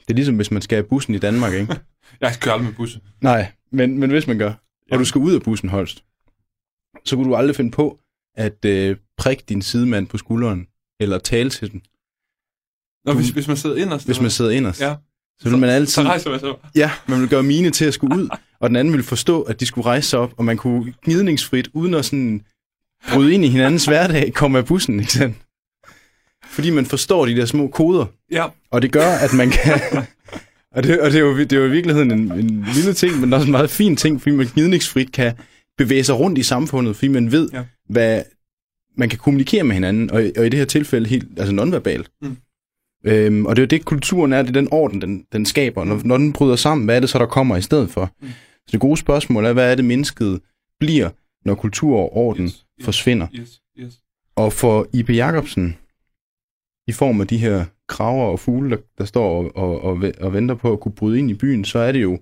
det 0.05 0.09
er 0.09 0.13
ligesom, 0.13 0.35
hvis 0.35 0.51
man 0.51 0.61
skal 0.61 0.75
have 0.75 0.87
bussen 0.87 1.15
i 1.15 1.19
Danmark, 1.19 1.53
ikke? 1.53 1.75
Jeg 2.21 2.35
kører 2.41 2.53
aldrig 2.53 2.65
med 2.69 2.75
bus. 2.75 2.99
Nej, 3.21 3.51
men, 3.71 3.97
men 3.97 4.09
hvis 4.09 4.27
man 4.27 4.37
gør, 4.37 4.53
og 4.91 4.99
du 4.99 5.05
skal 5.05 5.19
ud 5.21 5.35
af 5.35 5.41
bussen 5.41 5.69
holst, 5.69 6.03
så 7.05 7.15
kunne 7.15 7.29
du 7.29 7.35
aldrig 7.35 7.55
finde 7.55 7.71
på 7.71 7.99
at 8.35 8.65
øh, 8.65 8.97
prikke 9.17 9.43
din 9.49 9.61
sidemand 9.61 10.07
på 10.07 10.17
skulderen, 10.17 10.67
eller 10.99 11.17
tale 11.19 11.49
til 11.49 11.71
den, 11.71 11.81
Nå, 13.05 13.11
Du- 13.11 13.17
hvis, 13.17 13.29
hvis 13.29 13.47
man 13.47 13.57
sidder 13.57 13.75
inderst. 13.75 14.05
hvis 14.05 14.21
man 14.21 14.31
sidder 14.31 14.51
inderst. 14.51 14.81
Ja. 14.81 14.95
Så 15.39 15.49
vil 15.49 15.57
man 15.59 15.69
Så 15.69 15.73
altid, 15.75 16.03
rejser 16.03 16.29
man 16.29 16.39
sig. 16.39 16.49
ja, 16.75 16.91
man 17.07 17.21
vil 17.21 17.29
gøre 17.29 17.43
mine 17.43 17.69
til 17.71 17.85
at 17.85 17.93
skulle 17.93 18.15
ud, 18.15 18.29
og 18.61 18.69
den 18.69 18.75
anden 18.75 18.93
vil 18.93 19.03
forstå, 19.03 19.41
at 19.41 19.59
de 19.59 19.65
skulle 19.65 19.85
rejse 19.85 20.09
sig 20.09 20.19
op, 20.19 20.33
og 20.37 20.45
man 20.45 20.57
kunne 20.57 20.93
gnidningsfrit, 21.05 21.69
uden 21.73 21.93
at 21.93 22.05
sådan 22.05 22.45
bryde 23.13 23.33
ind 23.33 23.45
i 23.45 23.47
hinandens 23.47 23.85
hverdag, 23.85 24.33
komme 24.33 24.57
af 24.57 24.65
bussen, 24.65 24.99
ikke 24.99 25.11
sandt? 25.13 25.37
Fordi 26.57 26.69
man 26.69 26.85
forstår 26.85 27.25
de 27.25 27.35
der 27.35 27.45
små 27.45 27.67
koder, 27.67 28.05
Ja, 28.31 28.45
Og 28.71 28.81
det 28.81 28.91
gør, 28.91 29.07
at 29.07 29.33
man 29.33 29.49
kan... 29.49 29.73
og 30.75 30.83
det, 30.83 30.99
og 31.01 31.11
det, 31.11 31.15
er 31.15 31.19
jo, 31.19 31.37
det 31.37 31.53
er 31.53 31.57
jo 31.57 31.65
i 31.65 31.69
virkeligheden 31.71 32.11
en, 32.11 32.31
en 32.31 32.65
lille 32.75 32.93
ting, 32.93 33.19
men 33.19 33.33
også 33.33 33.45
en 33.45 33.51
meget 33.51 33.69
fin 33.69 33.95
ting, 33.95 34.21
fordi 34.21 34.35
man 34.35 34.47
gnidningsfrit 34.53 35.11
kan 35.11 35.33
bevæge 35.77 36.03
sig 36.03 36.19
rundt 36.19 36.37
i 36.37 36.43
samfundet, 36.43 36.95
fordi 36.95 37.07
man 37.07 37.31
ved, 37.31 37.49
Ja. 37.53 37.63
hvad 37.89 38.21
man 38.97 39.09
kan 39.09 39.19
kommunikere 39.19 39.63
med 39.63 39.73
hinanden, 39.73 40.11
og, 40.11 40.23
og 40.37 40.45
i 40.45 40.49
det 40.49 40.53
her 40.59 40.65
tilfælde 40.65 41.09
helt 41.09 41.27
altså 41.37 41.53
nonverbalt. 41.53 42.09
Mm. 42.21 42.37
Øhm, 43.05 43.45
og 43.45 43.55
det 43.55 43.61
er 43.61 43.63
jo 43.65 43.67
det, 43.67 43.85
kulturen 43.85 44.33
er, 44.33 44.41
det 44.41 44.49
er 44.49 44.53
den 44.53 44.67
orden, 44.71 45.01
den, 45.01 45.23
den 45.33 45.45
skaber. 45.45 45.83
Når, 45.83 46.01
når 46.05 46.17
den 46.17 46.33
bryder 46.33 46.55
sammen, 46.55 46.85
hvad 46.85 46.95
er 46.95 46.99
det 46.99 47.09
så, 47.09 47.19
der 47.19 47.25
kommer 47.25 47.57
i 47.57 47.61
stedet 47.61 47.89
for? 47.89 48.11
Mm. 48.21 48.27
Så 48.57 48.71
det 48.71 48.79
gode 48.79 48.97
spørgsmål 48.97 49.45
er, 49.45 49.53
hvad 49.53 49.71
er 49.71 49.75
det, 49.75 49.85
mennesket 49.85 50.39
bliver, 50.79 51.09
når 51.45 51.55
kultur 51.55 51.97
og 51.97 52.17
orden 52.17 52.45
Yes, 52.45 52.65
yes. 52.79 52.85
forsvinder? 52.85 53.27
yes, 53.39 53.49
yes. 53.79 53.93
Og 54.35 54.53
for 54.53 54.87
I.P. 54.93 55.09
Jacobsen, 55.09 55.77
i 56.87 56.91
form 56.91 57.21
af 57.21 57.27
de 57.27 57.37
her 57.37 57.65
kraver 57.87 58.25
og 58.25 58.39
fugle, 58.39 58.69
der, 58.69 58.77
der 58.97 59.05
står 59.05 59.29
og, 59.43 59.55
og, 59.55 59.81
og, 59.81 60.11
og 60.21 60.33
venter 60.33 60.55
på 60.55 60.73
at 60.73 60.79
kunne 60.79 60.91
bryde 60.95 61.19
ind 61.19 61.31
i 61.31 61.33
byen, 61.33 61.65
så 61.65 61.79
er 61.79 61.91
det 61.91 62.01
jo 62.01 62.19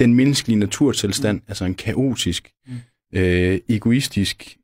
den 0.00 0.14
menneskelige 0.14 0.58
naturtilstand, 0.58 1.36
mm. 1.38 1.44
altså 1.48 1.64
en 1.64 1.74
kaotisk, 1.74 2.52
Mm. 2.66 2.72
mm. 3.12 3.18
øh, 3.18 3.60
egoistisk 3.68 4.58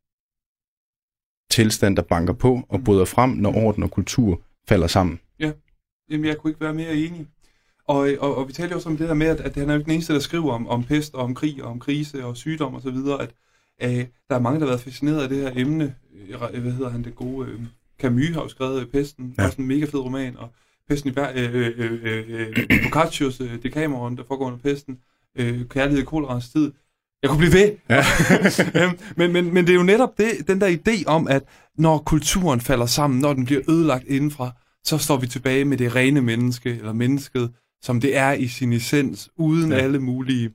tilstand, 1.51 1.97
der 1.97 2.03
banker 2.03 2.33
på 2.33 2.63
og 2.69 2.79
Mm. 2.79 2.85
bryder 2.85 3.05
frem, 3.05 3.31
når 3.31 3.55
orden 3.57 3.83
og 3.83 3.91
kultur 3.91 4.43
falder 4.69 4.87
sammen. 4.87 5.21
Jamen, 6.11 6.27
jeg 6.27 6.37
kunne 6.39 6.51
ikke 6.51 6.61
være 6.61 6.75
mere 6.75 6.95
enig. 6.97 7.27
Og, 7.87 8.09
og, 8.21 8.37
og 8.37 8.49
vi 8.49 8.53
talte 8.53 8.73
jo 8.73 8.77
også 8.77 8.89
om 8.89 8.97
det 8.97 9.09
der 9.09 9.15
med, 9.15 9.27
at, 9.27 9.41
at 9.41 9.55
han 9.55 9.69
er 9.69 9.75
jo 9.75 9.79
ikke 9.79 9.85
den 9.85 9.93
eneste, 9.95 10.13
der 10.15 10.19
skriver 10.21 10.53
om, 10.53 10.69
om 10.69 10.85
pest 10.85 11.15
og 11.15 11.21
om 11.23 11.35
krig 11.35 11.63
og 11.65 11.71
om 11.71 11.79
krise 11.81 12.25
og 12.25 12.37
sygdom 12.37 12.75
og 12.75 12.83
så 12.83 12.91
videre, 12.91 13.23
at 13.23 13.35
øh, 13.83 14.07
der 14.29 14.35
er 14.37 14.41
mange, 14.41 14.61
der 14.61 14.67
har 14.67 14.71
været 14.73 14.81
fascineret 14.81 15.23
af 15.23 15.29
det 15.29 15.39
her 15.39 15.53
emne. 15.57 15.95
Øh, 16.29 16.61
Hvad 16.61 16.73
hedder 16.73 16.91
han, 16.91 17.05
det 17.05 17.15
gode... 17.15 17.49
Øh, 17.49 17.61
Camus 17.99 18.31
har 18.31 18.43
jo 18.43 18.49
skrevet 18.49 18.81
øh, 18.81 18.87
Pesten, 18.87 19.35
ja. 19.39 19.45
Også 19.45 19.61
en 19.61 19.67
mega 19.67 19.85
fed 19.85 20.01
roman, 20.01 20.37
og 20.37 20.49
Pesten 20.89 21.11
i 21.11 21.13
Ber- 21.13 21.33
øh, 21.35 21.55
øh, 21.55 21.73
øh, 21.79 22.25
øh, 22.29 22.67
Boccaccio's 22.71 23.43
øh, 23.43 23.63
Decameron, 23.63 24.17
der 24.17 24.23
foregår 24.29 24.47
under 24.47 24.59
pesten, 24.59 24.99
øh, 25.39 25.69
Kærlighed 25.69 26.03
i 26.03 26.05
kolerans 26.05 26.49
tid. 26.49 26.73
Jeg 27.23 27.31
kunne 27.31 27.39
blive 27.39 27.53
ved. 27.53 27.77
Ja. 27.89 28.05
Øhm, 28.83 28.99
men, 29.17 29.33
men, 29.33 29.55
men 29.55 29.67
det 29.67 29.73
er 29.73 29.77
jo 29.77 29.83
netop 29.83 30.19
det, 30.19 30.49
den 30.49 30.61
der 30.61 30.77
idé 30.77 31.05
om, 31.07 31.29
at 31.29 31.43
når 31.79 31.99
kulturen 31.99 32.61
falder 32.61 32.87
sammen, 32.87 33.21
når 33.21 33.33
den 33.33 33.45
bliver 33.45 33.61
ødelagt 33.71 34.05
indenfra, 34.05 34.51
så 34.85 34.99
står 34.99 35.17
vi 35.17 35.27
tilbage 35.27 35.65
med 35.65 35.79
det 35.79 35.95
rene 35.95 36.21
menneske, 36.21 36.71
eller 36.71 36.93
mennesket, 36.93 37.53
som 37.83 38.01
det 38.01 38.17
er 38.17 38.33
i 38.33 38.49
sin 38.49 38.73
essens, 38.73 39.31
uden 39.37 39.73
ja. 39.73 39.79
Alle 39.79 39.99
mulige 39.99 40.51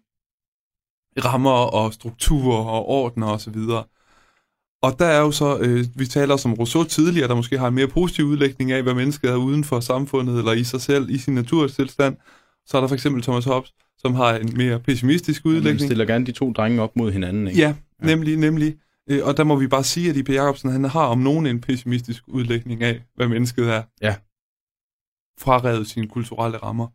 rammer 1.17 1.51
og 1.51 1.93
strukturer 1.93 2.65
og 2.65 2.85
ordner 2.87 3.27
osv. 3.27 3.57
Og 3.57 3.89
der 4.83 5.05
er 5.05 5.19
jo 5.19 5.31
så, 5.31 5.57
øh, 5.59 5.85
vi 5.95 6.05
taler 6.05 6.37
som 6.37 6.53
Rousseau 6.53 6.83
tidligere, 6.83 7.27
der 7.27 7.35
måske 7.35 7.57
har 7.57 7.67
en 7.67 7.75
mere 7.75 7.87
positiv 7.87 8.25
udlægning 8.25 8.71
af, 8.71 8.83
hvad 8.83 8.93
mennesket 8.93 9.29
er 9.29 9.35
uden 9.35 9.63
for 9.63 9.79
samfundet, 9.79 10.37
eller 10.37 10.51
i 10.51 10.63
sig 10.63 10.81
selv, 10.81 11.09
i 11.09 11.17
sin 11.17 11.35
naturtilstand. 11.35 12.17
Så 12.65 12.77
er 12.77 12.81
der 12.81 12.87
for 12.87 12.95
eksempel 12.95 13.23
Thomas 13.23 13.45
Hobbes, 13.45 13.73
som 13.97 14.15
har 14.15 14.35
en 14.35 14.57
mere 14.57 14.79
pessimistisk 14.79 15.45
Man 15.45 15.53
udlægning. 15.55 15.87
stiller 15.89 16.05
gerne 16.05 16.25
de 16.25 16.31
to 16.31 16.51
drenge 16.53 16.81
op 16.81 16.95
mod 16.95 17.11
hinanden. 17.11 17.47
Ikke? 17.47 17.59
Ja, 17.59 17.75
nemlig, 18.01 18.37
nemlig. 18.37 18.75
Øh, 19.09 19.25
Og 19.25 19.37
der 19.37 19.43
må 19.43 19.55
vi 19.55 19.67
bare 19.67 19.83
sige, 19.83 20.09
at 20.09 20.15
I.P. 20.17 20.29
Jacobsen, 20.29 20.69
han 20.71 20.83
har 20.83 21.05
om 21.05 21.17
nogen 21.17 21.45
en 21.47 21.61
pessimistisk 21.61 22.23
udlægning 22.27 22.83
af, 22.83 23.01
hvad 23.15 23.27
mennesket 23.27 23.69
er. 23.73 23.83
Ja. 24.01 24.15
Frarevet 25.39 25.87
sine 25.87 26.07
kulturelle 26.07 26.57
rammer. 26.57 26.87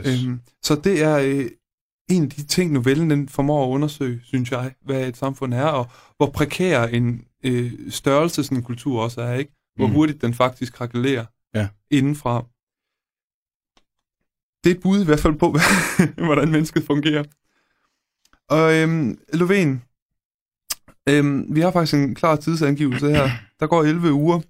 Yes. 0.00 0.24
Øhm, 0.24 0.40
så 0.62 0.74
det 0.74 1.02
er 1.02 1.18
øh, 1.18 1.46
en 2.08 2.22
af 2.22 2.30
de 2.30 2.44
ting, 2.46 2.72
novellen 2.72 3.10
den 3.10 3.28
formår 3.28 3.64
at 3.66 3.70
undersøge, 3.74 4.20
synes 4.24 4.50
jeg, 4.50 4.74
hvad 4.84 5.08
et 5.08 5.16
samfund 5.16 5.54
er, 5.54 5.64
og 5.66 5.86
hvor 6.16 6.30
prekær 6.30 6.84
en 6.86 7.24
øh, 7.44 7.72
størrelse 7.90 8.44
sådan 8.44 8.58
en 8.58 8.64
kultur 8.64 9.02
også 9.02 9.20
er, 9.20 9.34
ikke? 9.34 9.52
Hvor 9.76 9.86
Mm. 9.86 9.92
hurtigt 9.92 10.22
den 10.22 10.34
faktisk 10.34 10.72
krakelerer 10.72 11.24
Ja. 11.54 11.68
indenfra. 11.90 12.44
Det 14.64 14.70
er 14.70 14.74
et 14.74 14.82
bud 14.82 15.02
i 15.02 15.04
hvert 15.04 15.20
fald 15.20 15.34
på, 15.34 15.56
hvordan 16.26 16.50
mennesket 16.50 16.84
fungerer. 16.86 17.24
Og 18.48 18.74
øhm, 18.74 19.18
Lovén, 19.34 19.78
øhm, 21.08 21.54
vi 21.54 21.60
har 21.60 21.70
faktisk 21.70 21.94
en 21.94 22.14
klar 22.14 22.36
tidsangivelse 22.36 23.08
her. 23.10 23.30
Der 23.60 23.66
går 23.66 23.82
11 23.82 24.12
uger 24.12 24.40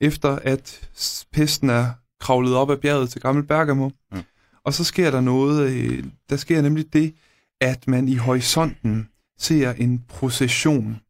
efter, 0.00 0.28
at 0.36 0.90
pesten 1.32 1.70
er 1.70 1.92
kravlet 2.20 2.54
op 2.54 2.70
ad 2.70 2.76
bjerget 2.76 3.10
til 3.10 3.20
Gammel 3.20 3.44
Bergamo. 3.46 3.90
Ja. 4.14 4.22
Og 4.66 4.74
så 4.74 4.84
sker 4.84 5.10
der 5.10 5.20
noget, 5.20 5.70
øh, 5.70 6.04
der 6.30 6.36
sker 6.36 6.62
nemlig 6.62 6.92
det, 6.92 7.14
at 7.60 7.88
man 7.88 8.08
i 8.08 8.14
horisonten 8.14 9.08
ser 9.38 9.72
en 9.72 10.04
procession. 10.08 11.00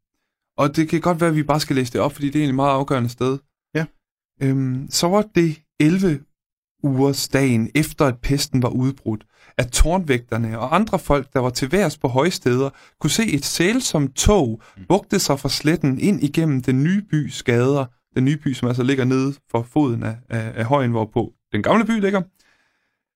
Og 0.59 0.77
det 0.77 0.89
kan 0.89 1.01
godt 1.01 1.21
være, 1.21 1.31
at 1.31 1.37
vi 1.37 1.43
bare 1.43 1.61
skal 1.61 1.77
læse 1.77 1.93
det 1.93 2.01
op, 2.01 2.13
fordi 2.13 2.27
det 2.27 2.35
er 2.35 2.41
egentlig 2.41 2.53
et 2.53 2.57
meget 2.57 2.73
afgørende 2.73 3.09
sted. 3.09 3.39
Ja. 3.75 3.85
Øhm, 4.43 4.87
så 4.91 5.09
var 5.09 5.25
det 5.35 5.63
11 5.81 6.21
ugers 6.83 7.29
dagen 7.29 7.71
efter, 7.75 8.05
at 8.05 8.19
pesten 8.19 8.63
var 8.63 8.69
udbrudt, 8.69 9.27
at 9.59 9.73
tårnvægterne 9.73 10.59
og 10.59 10.75
andre 10.75 10.99
folk, 10.99 11.33
der 11.33 11.41
var 11.41 11.51
til 11.51 11.73
værs 11.73 11.99
på 11.99 12.09
højsteder, 12.09 12.71
kunne 13.01 13.11
se 13.11 13.27
et 13.27 13.45
sælsomt 13.45 14.17
tog 14.17 14.63
bugte 14.89 15.19
sig 15.19 15.41
fra 15.41 15.49
sletten 15.49 15.99
ind 15.99 16.23
igennem 16.23 16.63
den 16.63 16.83
nye 16.85 17.03
bys 17.03 17.43
gader. 17.43 17.87
Den 18.15 18.25
nye 18.25 18.37
by, 18.37 18.53
som 18.53 18.69
altså 18.69 18.83
ligger 18.83 19.05
nede 19.05 19.35
for 19.51 19.63
foden 19.63 20.03
af, 20.03 20.17
af, 20.29 20.53
af 20.55 20.65
højen, 20.65 20.91
hvorpå 20.91 21.33
den 21.53 21.63
gamle 21.63 21.85
by 21.85 22.01
ligger. 22.01 22.23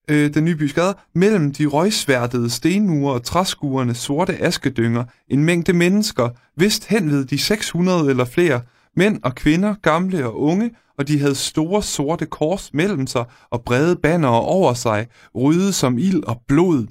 Øh, 0.09 0.33
den 0.33 0.45
nye 0.45 0.55
bys 0.55 0.73
gader. 0.73 0.93
Mellem 1.15 1.53
de 1.53 1.65
røgsværtede 1.65 2.49
stenmure 2.49 3.13
og 3.13 3.23
træskuernes 3.23 3.97
sorte 3.97 4.41
askedynger, 4.41 5.03
en 5.27 5.43
mængde 5.43 5.73
mennesker, 5.73 6.29
vist 6.57 6.85
hen 6.85 7.11
ved 7.11 7.25
de 7.25 7.37
600 7.37 8.09
eller 8.09 8.25
flere, 8.25 8.61
mænd 8.95 9.19
og 9.23 9.35
kvinder, 9.35 9.75
gamle 9.81 10.25
og 10.25 10.39
unge, 10.39 10.71
og 10.97 11.07
de 11.07 11.19
havde 11.19 11.35
store 11.35 11.83
sorte 11.83 12.25
kors 12.25 12.73
mellem 12.73 13.07
sig 13.07 13.25
og 13.49 13.63
brede 13.63 13.95
bannere 13.95 14.41
over 14.41 14.73
sig, 14.73 15.07
røde 15.35 15.73
som 15.73 15.97
ild 15.97 16.23
og 16.23 16.41
blod. 16.47 16.87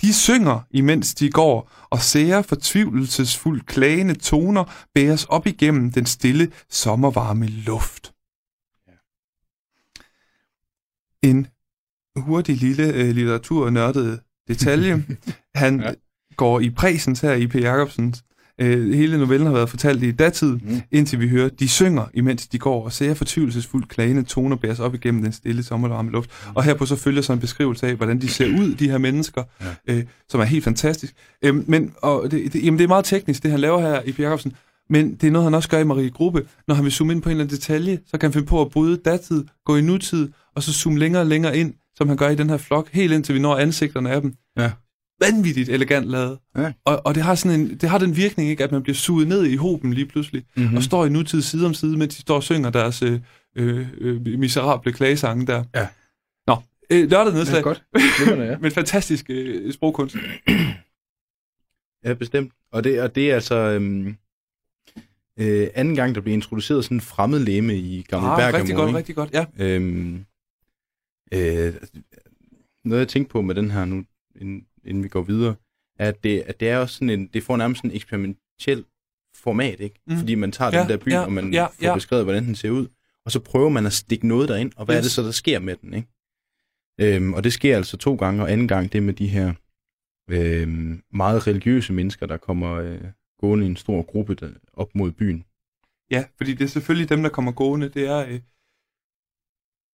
De 0.00 0.14
synger, 0.14 0.60
imens 0.70 1.14
de 1.14 1.30
går, 1.30 1.70
og 1.90 2.00
sære 2.00 2.42
fortvivlelsesfuldt 2.42 3.66
klagende 3.66 4.14
toner 4.14 4.64
bæres 4.94 5.24
op 5.24 5.46
igennem 5.46 5.92
den 5.92 6.06
stille, 6.06 6.50
sommervarme 6.70 7.46
luft. 7.46 8.14
en 11.24 11.46
hurtig 12.16 12.56
lille 12.56 12.92
øh, 12.94 13.10
litteraturnørdet 13.14 14.20
detalje. 14.48 15.04
Han 15.54 15.80
Ja. 15.80 15.90
går 16.36 16.60
i 16.60 16.70
præsens 16.70 17.20
her 17.20 17.32
i 17.32 17.46
P. 17.46 17.54
Jacobsens. 17.54 18.22
Øh, 18.60 18.94
hele 18.94 19.18
novellen 19.18 19.46
har 19.46 19.54
været 19.54 19.68
fortalt 19.70 20.02
i 20.02 20.10
datid, 20.12 20.52
Mm. 20.52 20.60
mm. 20.64 20.80
indtil 20.92 21.20
vi 21.20 21.28
hører, 21.28 21.48
de 21.48 21.68
synger, 21.68 22.04
imens 22.14 22.46
de 22.48 22.58
går, 22.58 22.84
og 22.84 22.92
ser 22.92 23.14
fortvivlelsesfuldt 23.14 23.88
klagende 23.88 24.22
toner 24.22 24.56
bæres 24.56 24.80
op 24.80 24.94
igennem 24.94 25.22
den 25.22 25.32
stille 25.32 25.62
sommervarme 25.62 26.10
luft. 26.10 26.30
Og 26.54 26.64
herpå 26.64 26.86
så 26.86 26.96
følger 26.96 27.22
så 27.22 27.32
en 27.32 27.40
beskrivelse 27.40 27.86
af, 27.86 27.94
hvordan 27.94 28.20
de 28.20 28.28
ser 28.28 28.46
ud, 28.46 28.74
de 28.74 28.90
her 28.90 28.98
mennesker, 28.98 29.42
Ja. 29.88 29.94
øh, 29.94 30.04
som 30.28 30.40
er 30.40 30.44
helt 30.44 30.64
fantastisk. 30.64 31.14
Øhm, 31.44 31.64
men 31.68 31.92
og 32.02 32.30
det, 32.30 32.52
det, 32.52 32.64
jamen, 32.64 32.78
det 32.78 32.84
er 32.84 32.88
meget 32.88 33.04
teknisk, 33.04 33.42
det 33.42 33.50
han 33.50 33.60
laver 33.60 33.80
her 33.80 34.02
i 34.02 34.12
P. 34.12 34.18
Jacobsen, 34.20 34.52
men 34.90 35.14
det 35.14 35.26
er 35.26 35.30
noget, 35.30 35.44
han 35.46 35.54
også 35.54 35.68
gør 35.68 35.78
i 35.78 35.84
Marie 35.84 36.10
Gruppe. 36.10 36.42
Når 36.68 36.74
han 36.74 36.84
vil 36.84 36.92
zoome 36.92 37.12
ind 37.12 37.22
på 37.22 37.28
en 37.28 37.30
eller 37.30 37.44
anden 37.44 37.56
detalje, 37.56 37.98
så 38.06 38.18
kan 38.18 38.26
han 38.26 38.32
finde 38.32 38.46
på 38.46 38.60
at 38.62 38.70
bryde 38.70 38.96
datid, 39.04 39.44
gå 39.64 39.76
i 39.76 39.80
nutid, 39.80 40.28
og 40.56 40.62
så 40.62 40.72
zoome 40.72 40.98
længere 40.98 41.22
og 41.22 41.26
længere 41.26 41.56
ind, 41.58 41.74
som 41.96 42.08
han 42.08 42.16
gør 42.16 42.28
i 42.28 42.34
den 42.34 42.50
her 42.50 42.56
flok, 42.56 42.88
helt 42.92 43.12
indtil 43.12 43.34
vi 43.34 43.40
når 43.40 43.56
ansigterne 43.56 44.10
af 44.10 44.20
dem. 44.20 44.34
Ja. 44.58 44.70
Vanvittigt 45.20 45.68
elegant 45.68 46.06
lavet. 46.06 46.38
Ja. 46.56 46.72
Og, 46.84 47.06
og 47.06 47.14
det, 47.14 47.22
har 47.22 47.34
sådan 47.34 47.60
en, 47.60 47.76
det 47.76 47.88
har 47.88 47.98
den 47.98 48.16
virkning, 48.16 48.48
ikke, 48.50 48.64
at 48.64 48.72
man 48.72 48.82
bliver 48.82 48.94
suget 48.96 49.28
ned 49.28 49.44
i 49.44 49.56
hoben 49.56 49.92
lige 49.92 50.06
pludselig, 50.06 50.44
Mm-hmm. 50.56 50.70
mm. 50.70 50.76
og 50.76 50.82
står 50.82 51.06
i 51.06 51.08
nutid 51.08 51.42
side 51.42 51.66
om 51.66 51.74
side, 51.74 51.96
mens 51.96 52.14
de 52.16 52.20
står 52.20 52.36
og 52.36 52.42
synger 52.42 52.70
deres 52.70 53.02
øh, 53.02 53.20
øh, 53.56 53.86
øh, 53.98 54.20
miserable 54.38 54.92
klagesange 54.92 55.46
der. 55.46 55.64
Ja. 55.74 55.88
Nå, 56.46 56.56
øh, 56.90 57.10
lørdag 57.10 57.32
Ja, 57.32 57.38
nedslag. 57.38 57.62
godt. 57.62 57.84
Glimrende, 58.18 58.44
ja. 58.44 58.58
Men 58.58 58.70
fantastisk 58.70 59.26
øh, 59.28 59.72
sprogkunst. 59.72 60.16
Ja, 62.04 62.14
bestemt. 62.14 62.52
Og 62.72 62.84
det, 62.84 63.00
og 63.02 63.14
det 63.14 63.30
er 63.30 63.34
altså 63.34 63.54
øhm, 63.54 64.16
øh, 65.40 65.68
anden 65.74 65.94
gang, 65.94 66.14
der 66.14 66.20
bliver 66.20 66.34
introduceret 66.34 66.84
sådan 66.84 66.96
en 66.96 67.00
fremmed 67.00 67.38
læme 67.38 67.76
i 67.76 68.02
Gamle 68.08 68.28
Ah, 68.28 68.36
Bergamo. 68.38 68.58
rigtig 68.58 68.76
godt, 68.76 68.88
ikke? 68.88 68.98
rigtig 68.98 69.14
godt, 69.14 69.30
ja. 69.32 69.44
Øhm, 69.58 70.24
øh, 71.32 71.74
noget 72.84 73.00
jeg 73.00 73.08
tænker 73.08 73.30
på 73.30 73.42
med 73.42 73.54
den 73.54 73.70
her 73.70 73.84
nu, 73.84 74.04
inden, 74.36 74.66
inden 74.84 75.02
vi 75.02 75.08
går 75.08 75.22
videre, 75.22 75.54
er, 75.98 76.08
at 76.08 76.24
det, 76.24 76.40
at 76.40 76.60
det 76.60 76.68
er 76.68 76.78
også 76.78 76.94
sådan 76.94 77.10
en, 77.10 77.26
det 77.26 77.42
får 77.42 77.56
nærmest 77.56 77.84
en 77.84 77.90
eksperimentel 77.90 78.84
format, 79.36 79.80
ikke? 79.80 80.00
Mm. 80.06 80.16
Fordi 80.16 80.34
man 80.34 80.52
tager 80.52 80.70
Ja, 80.74 80.80
den 80.80 80.88
der 80.88 80.96
by, 80.96 81.10
ja, 81.10 81.20
og 81.20 81.32
man 81.32 81.52
ja, 81.52 81.66
får 81.66 81.74
ja. 81.82 81.94
beskrevet, 81.94 82.24
hvordan 82.24 82.44
den 82.44 82.54
ser 82.54 82.70
ud, 82.70 82.86
og 83.24 83.32
så 83.32 83.40
prøver 83.40 83.68
man 83.68 83.86
at 83.86 83.92
stikke 83.92 84.28
noget 84.28 84.48
derind, 84.48 84.72
og 84.76 84.84
hvad 84.84 84.94
yes. 84.94 84.98
er 84.98 85.02
det 85.02 85.10
så, 85.10 85.22
der 85.22 85.30
sker 85.30 85.58
med 85.58 85.76
den, 85.76 85.94
ikke? 85.94 86.08
Øhm, 87.00 87.34
og 87.34 87.44
det 87.44 87.52
sker 87.52 87.76
altså 87.76 87.96
to 87.96 88.14
gange, 88.14 88.42
og 88.42 88.52
anden 88.52 88.68
gang 88.68 88.92
det 88.92 89.02
med 89.02 89.14
de 89.14 89.28
her 89.28 89.54
øhm, 90.30 91.02
meget 91.12 91.46
religiøse 91.46 91.92
mennesker, 91.92 92.26
der 92.26 92.36
kommer 92.36 92.72
øh, 92.72 93.00
gående 93.40 93.66
i 93.66 93.68
en 93.70 93.76
stor 93.76 94.02
gruppe 94.02 94.34
der, 94.34 94.50
op 94.72 94.94
mod 94.94 95.12
byen. 95.12 95.44
Ja, 96.10 96.24
fordi 96.36 96.54
det 96.54 96.64
er 96.64 96.68
selvfølgelig 96.68 97.08
dem, 97.08 97.22
der 97.22 97.30
kommer 97.30 97.52
gående. 97.52 97.88
Det 97.88 98.06
er 98.06 98.26
øh, 98.26 98.40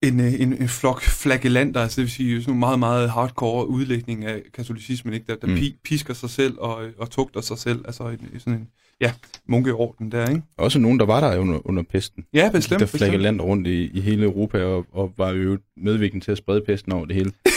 en, 0.02 0.20
øh, 0.20 0.40
en, 0.40 0.52
en 0.62 0.68
flok 0.68 1.02
flagellanter, 1.02 1.80
altså 1.80 1.96
det 1.96 2.02
vil 2.02 2.10
sige 2.12 2.40
sådan 2.42 2.54
en 2.54 2.60
meget, 2.60 2.78
meget 2.78 3.10
hardcore 3.10 3.68
udlægning 3.68 4.24
af 4.24 4.42
katolicismen, 4.54 5.14
ikke? 5.14 5.26
der, 5.28 5.36
der 5.36 5.46
Mm. 5.46 5.52
mm. 5.52 5.60
pisker 5.84 6.14
sig 6.14 6.30
selv 6.30 6.54
og, 6.58 6.84
øh, 6.84 6.92
og 6.98 7.10
tugter 7.10 7.40
sig 7.40 7.58
selv. 7.58 7.80
Altså 7.84 8.08
en, 8.08 8.40
sådan 8.40 8.52
en 8.58 8.68
ja, 9.00 9.12
munkeorden 9.48 10.12
der, 10.12 10.28
ikke? 10.28 10.42
Også 10.56 10.78
nogen, 10.78 10.98
der 10.98 11.06
var 11.06 11.20
der 11.20 11.38
under, 11.38 11.66
under 11.68 11.82
pesten. 11.82 12.24
Ja, 12.34 12.50
bestemt. 12.52 12.80
der 12.80 12.86
bestemt. 12.86 12.98
flækker 12.98 13.18
land 13.18 13.40
rundt 13.40 13.66
i, 13.66 13.90
i 13.94 14.00
hele 14.00 14.22
Europa, 14.24 14.64
og, 14.64 14.86
og 14.92 15.12
var 15.18 15.30
jo 15.30 15.58
medvirkende 15.76 16.24
til 16.24 16.32
at 16.32 16.38
sprede 16.38 16.62
pesten 16.66 16.92
over 16.92 17.04
det 17.06 17.16
hele. 17.16 17.32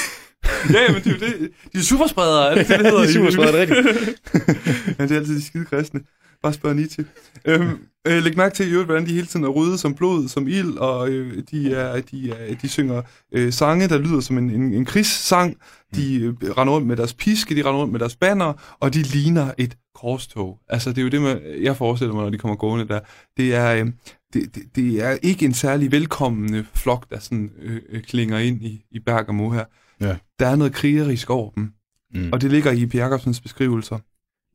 Ja, 0.74 0.94
men 0.94 1.02
det 1.04 1.08
er 1.08 1.12
jo 1.12 1.20
det. 1.42 1.52
De 1.74 1.78
er 1.78 1.82
superspredere, 1.82 2.52
er 2.52 2.56
det 2.56 2.68
det, 2.68 2.80
det 2.80 2.86
hedder? 2.88 3.02
De 3.04 3.08
er 3.10 3.14
superspredere, 3.14 3.58
er 3.58 3.62
rigtigt. 3.62 4.18
men 4.98 5.10
det 5.10 5.16
er 5.16 5.20
altid 5.20 5.36
de 5.36 5.46
skide 5.46 5.66
kristne. 5.66 6.00
Bare 6.44 6.54
spørg 6.54 6.76
Nietzsche. 6.76 7.06
Øhm, 7.46 7.78
øh, 8.08 8.24
læg 8.24 8.38
mærke 8.38 8.56
til, 8.56 8.72
øvrigt, 8.72 8.88
hvordan 8.88 9.06
de 9.06 9.14
hele 9.14 9.28
tiden 9.28 9.46
er 9.46 9.50
røde 9.50 9.78
som 9.78 9.96
blod, 9.96 10.28
som 10.28 10.48
ild, 10.48 10.78
og 10.78 11.10
øh, 11.10 11.44
de, 11.52 11.74
er, 11.74 12.02
de, 12.02 12.32
er, 12.32 12.56
de 12.56 12.70
synger 12.70 13.02
øh, 13.32 13.54
sange, 13.54 13.88
der 13.88 13.98
lyder 13.98 14.20
som 14.20 14.38
en, 14.38 14.50
en, 14.50 14.74
en 14.74 14.86
krigssang. 14.86 15.58
De 15.96 16.22
øh, 16.22 16.34
render 16.34 16.74
rundt 16.74 16.88
med 16.88 16.98
deres 16.98 17.14
piske, 17.14 17.56
de 17.56 17.62
render 17.62 17.80
rundt 17.82 17.92
med 17.92 18.00
deres 18.00 18.16
banner, 18.16 18.78
og 18.80 18.94
de 18.94 19.02
ligner 19.02 19.52
et 19.58 19.78
korstog. 19.96 20.60
Altså, 20.70 20.90
det 20.90 20.98
er 20.98 21.02
jo 21.02 21.10
det, 21.10 21.22
man, 21.22 21.42
jeg 21.62 21.78
forestiller 21.78 22.14
mig, 22.14 22.24
når 22.24 22.30
de 22.30 22.38
kommer 22.38 22.56
gående 22.56 22.88
der. 22.88 23.00
Det 23.38 23.56
er, 23.56 23.74
øh, 23.74 23.92
det, 24.34 24.56
det, 24.56 24.64
det 24.76 25.04
er 25.04 25.18
ikke 25.22 25.46
en 25.46 25.54
særlig 25.54 25.92
velkommende 25.92 26.66
flok, 26.74 27.10
der 27.10 27.20
sådan 27.20 27.52
øh, 27.62 27.82
øh, 27.90 28.02
klinger 28.02 28.38
ind 28.38 28.62
i, 28.62 28.86
i 28.92 29.00
Bergamo 29.00 29.50
her. 29.50 29.66
Ja. 30.02 30.16
Der 30.40 30.48
er 30.48 30.56
noget 30.56 30.74
krigerisk 30.74 31.30
over 31.30 31.52
dem. 31.52 31.72
Mm. 32.14 32.30
Og 32.32 32.42
det 32.42 32.52
ligger 32.52 32.72
i 32.72 32.86
P. 32.86 32.96
Jacobsens 32.96 33.42
beskrivelser. 33.42 34.00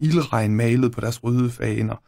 Ildregn 0.01 0.55
malet 0.55 0.93
på 0.93 1.01
deres 1.01 1.25
røde 1.25 1.51
faner, 1.51 2.03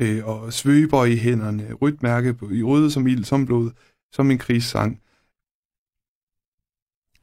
øh, 0.00 0.26
og 0.28 0.52
svøber 0.52 1.04
i 1.04 1.16
hænderne, 1.16 1.72
rødt 1.72 2.02
mærke 2.02 2.34
på, 2.34 2.50
i 2.50 2.62
røde 2.62 2.90
som 2.90 3.06
ild, 3.06 3.24
som 3.24 3.46
blod, 3.46 3.70
som 4.12 4.30
en 4.30 4.38
krigssang. 4.38 5.00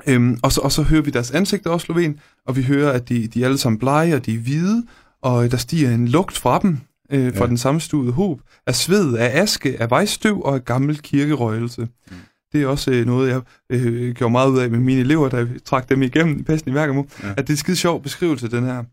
Øhm, 0.07 0.39
og, 0.43 0.51
så, 0.51 0.61
og 0.61 0.71
så 0.71 0.83
hører 0.83 1.01
vi 1.01 1.11
deres 1.11 1.31
ansigter 1.31 1.69
også, 1.69 1.85
Sloven, 1.85 2.19
og 2.45 2.55
vi 2.55 2.63
hører, 2.63 2.91
at 2.91 3.09
de, 3.09 3.27
de 3.27 3.41
er 3.41 3.45
alle 3.45 3.57
sammen 3.57 3.79
blege, 3.79 4.15
og 4.15 4.25
de 4.25 4.33
er 4.35 4.39
hvide, 4.39 4.85
og 5.21 5.51
der 5.51 5.57
stiger 5.57 5.91
en 5.91 6.07
lugt 6.07 6.37
fra 6.37 6.59
dem, 6.59 6.77
øh, 7.11 7.35
fra 7.35 7.43
Ja. 7.43 7.47
den 7.49 7.57
sammenstuede 7.57 8.11
hob, 8.11 8.41
af 8.67 8.75
sved, 8.75 9.17
af 9.17 9.41
aske, 9.41 9.81
af 9.81 9.89
vejstøv 9.89 10.41
og 10.41 10.55
af 10.55 10.65
gammel 10.65 11.01
kirkerøgelse. 11.01 11.81
Mm. 11.81 12.15
Det 12.53 12.61
er 12.61 12.67
også 12.67 12.91
øh, 12.91 13.05
noget, 13.05 13.29
jeg 13.29 13.41
øh, 13.69 14.13
gjorde 14.15 14.31
meget 14.31 14.49
ud 14.51 14.59
af 14.59 14.69
med 14.71 14.79
mine 14.79 14.99
elever, 15.01 15.29
da 15.29 15.37
jeg 15.37 15.47
trak 15.65 15.89
dem 15.89 16.01
igennem 16.01 16.39
i 16.39 16.43
pesten 16.43 16.71
i 16.71 16.73
Værgamo, 16.73 17.03
Ja. 17.23 17.27
ja. 17.27 17.31
at 17.37 17.37
det 17.37 17.49
er 17.49 17.53
en 17.53 17.57
skide 17.57 17.77
sjov 17.77 18.03
beskrivelse, 18.03 18.51
den 18.51 18.63
her. 18.63 18.83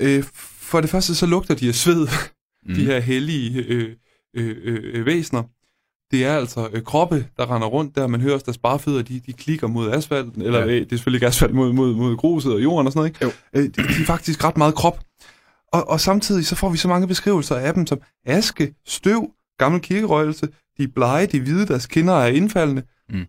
Øh, 0.00 0.24
for 0.70 0.80
det 0.80 0.90
første, 0.90 1.14
så 1.14 1.26
lugter 1.26 1.54
de 1.54 1.68
af 1.68 1.74
sved, 1.74 2.08
mm. 2.66 2.74
de 2.74 2.84
her 2.84 3.00
hellige 3.00 3.62
øh, 3.64 3.96
øh, 4.36 4.56
øh, 4.64 4.80
øh, 4.94 5.06
væsener. 5.06 5.42
Det 6.10 6.24
er 6.24 6.36
altså 6.36 6.68
øh, 6.72 6.82
kroppe, 6.82 7.28
der 7.36 7.54
render 7.54 7.68
rundt 7.68 7.94
der. 7.94 8.06
Man 8.06 8.20
hører 8.20 8.34
også 8.34 8.44
deres 8.44 8.58
barfødder, 8.58 9.02
de, 9.02 9.20
de 9.20 9.32
klikker 9.32 9.66
mod 9.66 9.90
asfalten. 9.90 10.42
Eller 10.42 10.58
Ja. 10.58 10.64
ja. 10.66 10.70
øh, 10.72 10.80
det 10.80 10.92
er 10.92 10.96
selvfølgelig 10.96 11.16
ikke 11.16 11.26
asfalt 11.26 11.54
mod, 11.54 11.72
mod, 11.72 11.94
mod 11.94 12.16
gruset 12.16 12.52
og 12.52 12.62
jorden 12.62 12.86
og 12.86 12.92
sådan 12.92 12.98
noget. 13.00 13.08
Ikke? 13.10 13.24
Jo. 13.24 13.30
Øh, 13.54 13.64
de, 13.64 13.70
de 13.94 14.02
er 14.02 14.06
faktisk 14.06 14.44
ret 14.44 14.56
meget 14.56 14.74
krop. 14.74 15.00
Og, 15.72 15.88
og 15.88 16.00
samtidig 16.00 16.46
så 16.46 16.56
får 16.56 16.68
vi 16.68 16.76
så 16.76 16.88
mange 16.88 17.08
beskrivelser 17.08 17.56
af 17.56 17.74
dem 17.74 17.86
som 17.86 18.00
aske, 18.26 18.74
støv, 18.86 19.30
gammel 19.58 19.80
kirkerøgelse. 19.80 20.48
De 20.78 20.82
er 20.82 20.88
blege, 20.94 21.26
de 21.26 21.36
er 21.36 21.40
hvide, 21.40 21.66
deres 21.66 21.86
kinder 21.86 22.14
er 22.14 22.26
indfaldende. 22.26 22.82
Mm. 23.08 23.26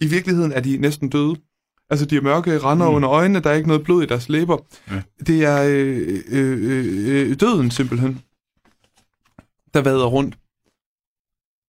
I 0.00 0.06
virkeligheden 0.06 0.52
er 0.52 0.60
de 0.60 0.76
næsten 0.78 1.08
døde. 1.08 1.36
Altså, 1.90 2.06
de 2.06 2.14
har 2.14 2.22
mørke 2.22 2.58
render 2.58 2.88
Mm. 2.90 2.94
under 2.94 3.10
øjnene, 3.10 3.40
der 3.40 3.50
er 3.50 3.54
ikke 3.54 3.68
noget 3.68 3.84
blod 3.84 4.02
i 4.02 4.06
deres 4.06 4.28
læber. 4.28 4.56
Ja. 4.90 5.02
Det 5.26 5.44
er 5.44 5.62
øh, 5.68 6.18
øh, 6.28 6.58
øh, 6.62 7.30
øh, 7.30 7.40
døden 7.40 7.70
simpelthen, 7.70 8.22
der 9.74 9.82
vader 9.82 10.06
rundt. 10.06 10.36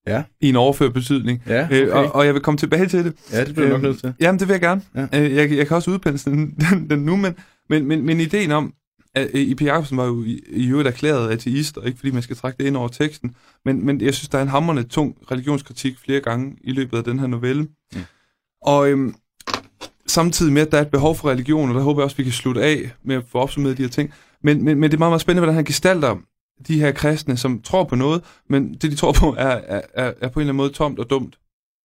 Ja. 0.06 0.22
I 0.40 0.48
en 0.48 0.56
overført 0.56 0.92
betydning. 0.92 1.42
Ja, 1.46 1.64
Okay. 1.64 1.82
okay. 1.82 1.86
Øh, 1.88 1.96
og, 1.96 2.14
og 2.14 2.26
jeg 2.26 2.34
vil 2.34 2.42
komme 2.42 2.58
tilbage 2.58 2.86
til 2.88 3.04
det. 3.04 3.14
ja, 3.32 3.44
det 3.44 3.54
bliver 3.54 3.66
du 3.68 3.72
nok 3.72 3.78
øhm, 3.84 3.88
nødt 3.90 4.00
til. 4.00 4.14
Jamen, 4.20 4.38
det 4.40 4.48
vil 4.48 4.54
jeg 4.54 4.60
gerne. 4.60 4.82
Ja. 4.94 5.24
Øh, 5.24 5.34
jeg, 5.34 5.50
jeg 5.56 5.66
kan 5.66 5.76
også 5.76 5.90
udpensle 5.90 6.32
den, 6.32 6.50
den, 6.70 6.90
den 6.90 6.98
nu, 6.98 7.16
men, 7.16 7.34
men, 7.68 7.86
men, 7.86 8.06
men 8.06 8.20
ideen 8.20 8.52
om, 8.52 8.74
at 9.14 9.28
øh, 9.34 9.40
I.P. 9.40 9.62
Jacobsen 9.62 9.96
var 9.96 10.04
jo 10.06 10.24
i, 10.24 10.40
i 10.48 10.68
øvrigt 10.70 10.88
erklæret 10.88 11.30
ateist, 11.30 11.76
og 11.78 11.86
ikke 11.86 11.98
fordi 11.98 12.10
man 12.10 12.22
skal 12.22 12.36
trække 12.36 12.58
det 12.58 12.64
ind 12.66 12.76
over 12.76 12.88
teksten, 12.88 13.36
men, 13.64 13.86
men 13.86 14.00
jeg 14.00 14.14
synes, 14.14 14.28
der 14.28 14.38
er 14.38 14.42
en 14.42 14.48
hammerende 14.48 14.82
tung 14.82 15.16
religionskritik 15.30 15.98
flere 15.98 16.20
gange 16.20 16.56
i 16.60 16.72
løbet 16.72 16.96
af 16.98 17.04
den 17.04 17.18
her 17.18 17.26
novelle. 17.26 17.62
Mm. 17.62 18.00
Og 18.62 18.90
øhm, 18.90 19.14
samtidig 20.20 20.52
med, 20.52 20.62
at 20.62 20.72
der 20.72 20.78
er 20.78 20.82
et 20.82 20.90
behov 20.90 21.14
for 21.16 21.28
religion, 21.30 21.68
og 21.68 21.74
der 21.74 21.80
håber 21.80 22.00
jeg 22.00 22.04
også, 22.04 22.16
vi 22.16 22.22
kan 22.22 22.32
slutte 22.32 22.62
af 22.62 22.78
med 23.04 23.16
at 23.16 23.24
få 23.32 23.38
opsummeret 23.38 23.76
de 23.78 23.82
her 23.82 23.88
ting. 23.98 24.12
Men, 24.42 24.64
men, 24.64 24.78
men 24.80 24.90
det 24.90 24.96
er 24.96 24.98
meget, 24.98 25.10
meget 25.10 25.20
spændende, 25.20 25.40
hvordan 25.40 25.54
han 25.54 25.64
gestalter 25.64 26.16
de 26.68 26.80
her 26.80 26.92
kristne, 26.92 27.36
som 27.36 27.60
tror 27.62 27.84
på 27.84 27.96
noget, 27.96 28.22
men 28.48 28.74
det, 28.74 28.82
de 28.82 28.96
tror 28.96 29.12
på, 29.12 29.34
er, 29.38 29.56
er, 29.74 29.80
er, 29.94 30.12
er 30.20 30.28
på 30.28 30.40
en 30.40 30.42
eller 30.42 30.52
anden 30.52 30.56
måde 30.56 30.70
tomt 30.70 30.98
og 30.98 31.10
dumt. 31.10 31.38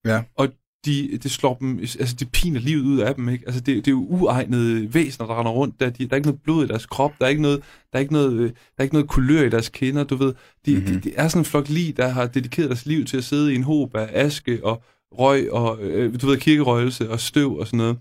Ja. 0.06 0.22
Og 0.38 0.48
de, 0.86 1.20
det 1.24 1.32
slår 1.32 1.56
dem, 1.62 1.80
altså 1.80 2.16
det 2.20 2.32
piner 2.32 2.60
livet 2.60 2.84
ud 2.84 3.00
af 3.00 3.16
dem, 3.16 3.30
ikke? 3.30 3.44
Altså 3.48 3.62
det, 3.62 3.76
det 3.76 3.88
er 3.88 3.92
jo 3.92 4.06
uegnede 4.10 4.94
væsener, 4.94 5.28
der 5.28 5.40
render 5.40 5.52
rundt 5.52 5.80
der. 5.80 5.90
De, 5.90 6.06
der 6.06 6.12
er 6.12 6.16
ikke 6.16 6.28
noget 6.28 6.42
blod 6.44 6.66
i 6.66 6.68
deres 6.68 6.86
krop, 6.86 7.12
der 7.20 7.26
er 7.26 7.30
ikke 7.30 7.42
noget, 7.42 7.60
der 7.92 7.98
er 7.98 8.00
ikke 8.00 8.14
noget, 8.14 8.34
øh, 8.34 8.50
der 8.50 8.78
er 8.78 8.84
ikke 8.84 8.96
noget 8.96 9.10
kulør 9.10 9.44
i 9.44 9.50
deres 9.50 9.70
kinder, 9.70 10.04
du 10.04 10.16
ved. 10.16 10.34
De, 10.66 10.72
Mhm. 10.74 10.80
mm-hmm. 10.84 11.02
de, 11.02 11.10
de 11.10 11.16
er 11.16 11.28
sådan 11.28 11.42
en 11.42 11.46
flok 11.46 11.70
lig, 11.70 11.98
der 11.98 12.08
har 12.08 12.26
dedikeret 12.28 12.70
deres 12.70 12.86
liv 12.86 13.06
til 13.06 13.18
at 13.18 13.24
sidde 13.24 13.54
i 13.54 13.56
en 13.56 13.64
hob 13.64 13.96
af 13.96 14.10
aske 14.26 14.60
og 14.66 14.84
røg 15.12 15.52
og, 15.52 15.80
øh, 15.82 16.22
du 16.22 16.28
ved, 16.28 16.38
kirkerøgelse 16.38 17.10
og 17.10 17.20
støv 17.20 17.58
og 17.58 17.66
sådan 17.66 17.78
noget. 17.78 17.98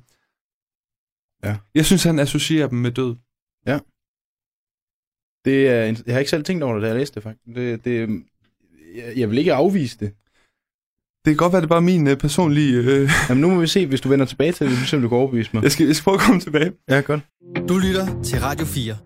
Ja. 1.44 1.56
Jeg 1.74 1.84
synes, 1.86 2.04
han 2.04 2.18
associerer 2.18 2.68
dem 2.68 2.78
med 2.78 2.90
død. 2.90 3.16
Det 5.44 5.68
er, 5.68 5.84
en- 5.84 5.96
jeg 6.06 6.14
har 6.14 6.18
ikke 6.18 6.30
selv 6.30 6.44
tænkt 6.44 6.62
over 6.62 6.74
det, 6.74 6.82
da 6.82 6.88
jeg 6.88 6.96
læste 6.96 7.14
det, 7.14 7.22
faktisk. 7.22 7.56
Det, 7.56 7.84
det, 7.84 8.22
jeg, 8.96 9.12
jeg 9.16 9.30
vil 9.30 9.38
ikke 9.38 9.54
afvise 9.54 9.98
det. 9.98 10.12
Det 11.24 11.30
kan 11.30 11.36
godt 11.36 11.52
være, 11.52 11.60
det 11.60 11.66
er 11.66 11.68
bare 11.68 11.80
min 11.82 12.06
øh, 12.08 12.16
personlige... 12.16 12.76
Øh, 12.76 13.10
Jamen, 13.28 13.40
nu 13.40 13.50
må 13.50 13.60
vi 13.60 13.66
se, 13.66 13.86
hvis 13.86 14.00
du 14.00 14.08
vender 14.08 14.26
tilbage 14.26 14.52
til 14.52 14.70
det, 14.70 14.78
så 14.88 14.96
du 14.96 15.08
kan 15.08 15.18
overbevise 15.18 15.50
mig. 15.54 15.62
jeg, 15.62 15.72
skal, 15.72 15.86
jeg 15.86 15.96
skal 15.96 16.04
prøve 16.04 16.14
at 16.14 16.20
komme 16.20 16.40
tilbage. 16.40 16.72
Ja, 16.88 17.00
godt. 17.00 17.20
Du 17.68 17.78
lytter 17.78 18.22
til 18.22 18.40
Radio 18.40 18.66
4. 18.66 18.96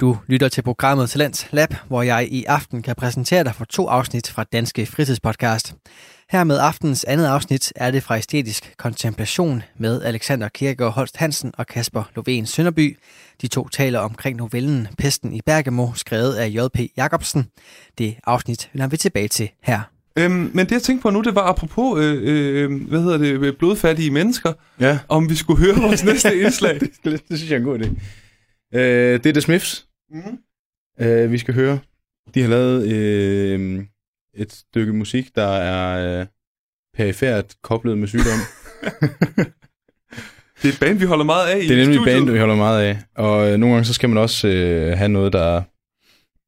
Du 0.00 0.18
lytter 0.26 0.48
til 0.48 0.62
programmet 0.62 1.10
Talents 1.10 1.48
Lab, 1.52 1.74
hvor 1.88 2.02
jeg 2.02 2.28
i 2.30 2.44
aften 2.44 2.82
kan 2.82 2.94
præsentere 2.96 3.44
dig 3.44 3.54
for 3.54 3.64
to 3.64 3.86
afsnit 3.88 4.30
fra 4.30 4.44
Danske 4.44 4.86
Fritidspodcast. 4.86 5.74
Her 6.30 6.44
med 6.44 6.58
aftens 6.58 7.04
andet 7.04 7.26
afsnit 7.26 7.72
er 7.76 7.90
det 7.90 8.02
fra 8.02 8.18
Æstetisk 8.18 8.74
Kontemplation 8.78 9.62
med 9.78 10.02
Alexander 10.02 10.48
Kirkegaard 10.48 10.92
Holst 10.92 11.16
Hansen 11.16 11.52
og 11.58 11.66
Kasper 11.66 12.02
Lovén 12.18 12.44
Sønderby. 12.44 12.98
De 13.42 13.48
to 13.48 13.68
taler 13.68 13.98
omkring 13.98 14.36
novellen 14.36 14.88
Pesten 14.98 15.32
i 15.32 15.40
Bergamo, 15.46 15.88
skrevet 15.94 16.34
af 16.34 16.48
J.P. 16.48 16.78
Jacobsen. 16.96 17.46
Det 17.98 18.16
afsnit 18.24 18.70
vender 18.72 18.88
vi 18.88 18.96
tilbage 18.96 19.28
til 19.28 19.50
her. 19.62 19.80
Øhm, 20.18 20.32
men 20.54 20.58
det 20.66 20.72
jeg 20.72 20.82
tænkte 20.82 21.02
på 21.02 21.10
nu, 21.10 21.20
det 21.20 21.34
var 21.34 21.42
apropos, 21.42 22.00
øh, 22.00 22.20
øh, 22.24 22.88
hvad 22.88 23.02
hedder 23.02 23.18
det, 23.18 23.58
blodfattige 23.58 24.10
mennesker, 24.10 24.52
Ja, 24.80 24.98
om 25.08 25.30
vi 25.30 25.34
skulle 25.34 25.66
høre 25.66 25.76
vores 25.76 26.04
næste 26.10 26.40
indslag. 26.40 26.80
det, 26.80 26.90
det, 27.04 27.22
det 27.28 27.38
synes 27.38 27.50
jeg 27.50 27.56
er 27.56 27.60
en 27.60 27.64
god 27.66 27.78
idé. 27.78 27.88
Øh, 28.78 29.12
det 29.22 29.26
er 29.26 29.32
The 29.32 29.40
Smiths, 29.40 29.86
Mm. 30.10 30.38
øh, 31.06 31.32
vi 31.32 31.38
skal 31.38 31.54
høre. 31.54 31.78
De 32.34 32.42
har 32.42 32.48
lavet 32.48 32.92
øh, 32.92 33.84
et 34.36 34.52
stykke 34.52 34.92
musik, 34.92 35.34
der 35.34 35.46
er 35.46 36.20
øh, 36.20 36.26
perifært 36.94 37.54
koblet 37.62 37.98
med 37.98 38.08
sygdom. 38.08 38.38
Det 40.62 40.68
er 40.68 40.72
et 40.72 40.80
band, 40.80 40.98
vi 40.98 41.04
holder 41.04 41.24
meget 41.24 41.48
af 41.50 41.58
i 41.58 41.68
det 41.68 41.70
er 41.70 41.76
nemlig 41.84 41.98
et 41.98 42.04
band, 42.04 42.30
vi 42.30 42.38
holder 42.38 42.56
meget 42.56 42.82
af. 42.82 42.98
Og 43.16 43.50
øh, 43.52 43.56
nogle 43.58 43.74
gange 43.74 43.84
så 43.84 43.94
skal 43.94 44.08
man 44.08 44.18
også 44.18 44.48
øh, 44.48 44.98
have 44.98 45.08
noget, 45.08 45.32
der 45.32 45.62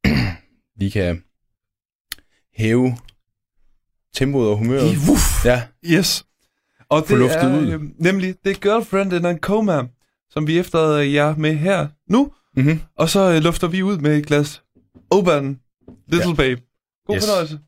lige 0.80 0.90
kan 0.90 1.22
hæve 2.56 2.96
tempoet 4.14 4.48
og 4.50 4.56
humøret. 4.56 4.92
I, 4.92 4.96
wuff. 5.10 5.44
Ja, 5.44 5.62
Yes. 5.86 6.24
Og 6.90 7.04
Få 7.06 7.14
det 7.14 7.18
luftet 7.18 7.42
er 7.42 7.58
ud. 7.58 7.66
øh, 7.72 7.80
nemlig 7.98 8.34
det 8.44 8.50
er 8.50 8.60
Girlfriend 8.60 9.12
in 9.12 9.24
a 9.24 9.36
Coma, 9.38 9.82
som 10.30 10.46
vi 10.46 10.58
efterlader 10.58 10.98
jer 10.98 11.36
med 11.36 11.54
her 11.54 11.88
nu. 12.10 12.32
mm-hmm. 12.56 12.80
Og 12.96 13.08
så 13.08 13.32
øh, 13.32 13.42
lufter 13.42 13.66
vi 13.68 13.82
ud 13.82 13.98
med 13.98 14.18
et 14.18 14.26
glas 14.26 14.62
Oban 15.10 15.60
Little 16.08 16.28
ja. 16.28 16.34
Babe. 16.34 16.60
God 17.06 17.16
Yes. 17.16 17.24
fornøjelse. 17.26 17.58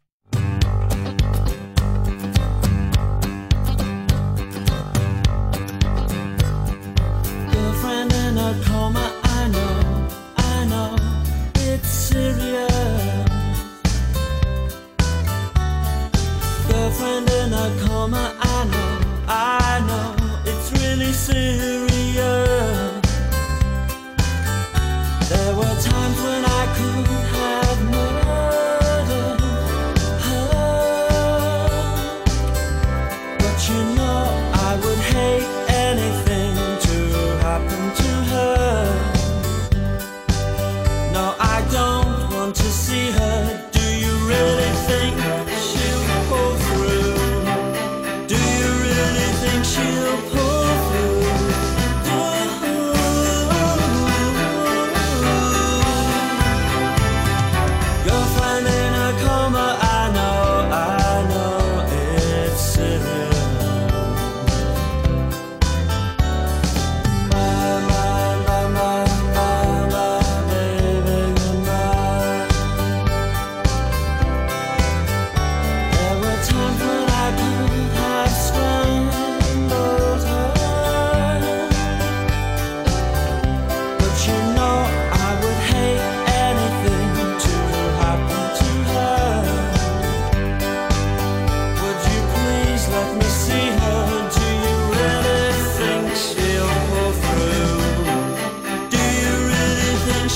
Coma, 18.00 18.34
I 18.40 18.64
know, 18.72 18.92
I 19.28 19.84
know, 19.86 20.50
it's 20.50 20.72
really 20.72 21.12
serious. 21.12 21.89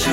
Tak 0.05 0.11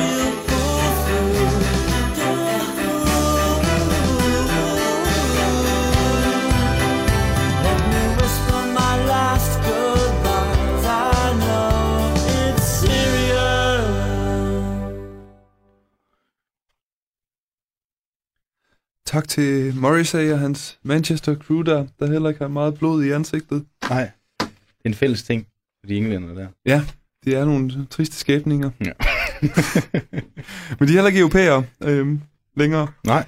til 19.28 19.76
Morrissey 19.76 20.32
og 20.32 20.40
hans 20.40 20.80
Manchester 20.84 21.36
crew 21.36 21.62
der, 21.62 21.88
der 22.00 22.12
heller 22.12 22.30
ikke 22.30 22.42
har 22.42 22.48
meget 22.48 22.80
blod 22.80 23.04
i 23.04 23.12
ansigtet. 23.12 23.66
Nej, 23.90 24.12
det 24.40 24.50
er 24.86 24.90
en 24.90 24.94
fælles 24.94 25.24
ting 25.24 25.48
for 25.80 25.88
de 25.88 25.98
englænder 25.98 26.34
der. 26.34 26.48
Det 27.26 27.36
er 27.36 27.46
nogle 27.46 27.88
triste 27.90 28.16
skæbninger. 28.16 28.70
Ja. 28.86 29.11
Men 30.80 30.88
de 30.88 30.94
er 30.94 30.98
heller 30.98 31.08
ikke 31.08 31.20
europæere 31.20 31.66
øhm, 31.84 32.22
længere, 32.56 32.88
Nej. 33.06 33.26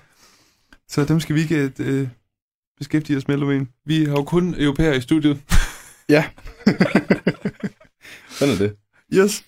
så 0.88 1.06
dem 1.06 1.19
skal 1.19 1.36
vi 1.36 1.41
ikke 1.41 1.71
øh, 1.80 2.08
beskæftige 2.78 3.17
os 3.17 3.28
med, 3.28 3.38
Lovén. 3.38 3.82
Vi 3.86 4.06
har 4.06 4.12
jo 4.12 4.23
kun 4.23 4.56
europæere 4.58 4.97
i 4.97 5.02
studiet. 5.02 5.41
Ja. 6.10 6.30
Sådan 8.38 8.54
er 8.54 8.58
det. 8.58 8.76
Yes. 9.13 9.45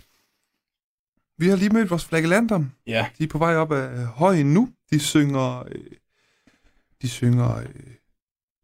Vi 1.37 1.47
har 1.47 1.55
lige 1.55 1.69
mødt 1.69 1.89
vores 1.89 2.05
flagellanter. 2.05 2.63
Ja. 2.87 3.07
De 3.17 3.23
er 3.23 3.27
på 3.27 3.37
vej 3.37 3.55
op 3.55 3.71
af 3.71 4.05
højen 4.05 4.53
nu. 4.53 4.69
De 4.91 4.99
synger, 4.99 5.63
øh, 5.71 5.91
de 7.01 7.09
synger 7.09 7.57
øh, 7.57 7.65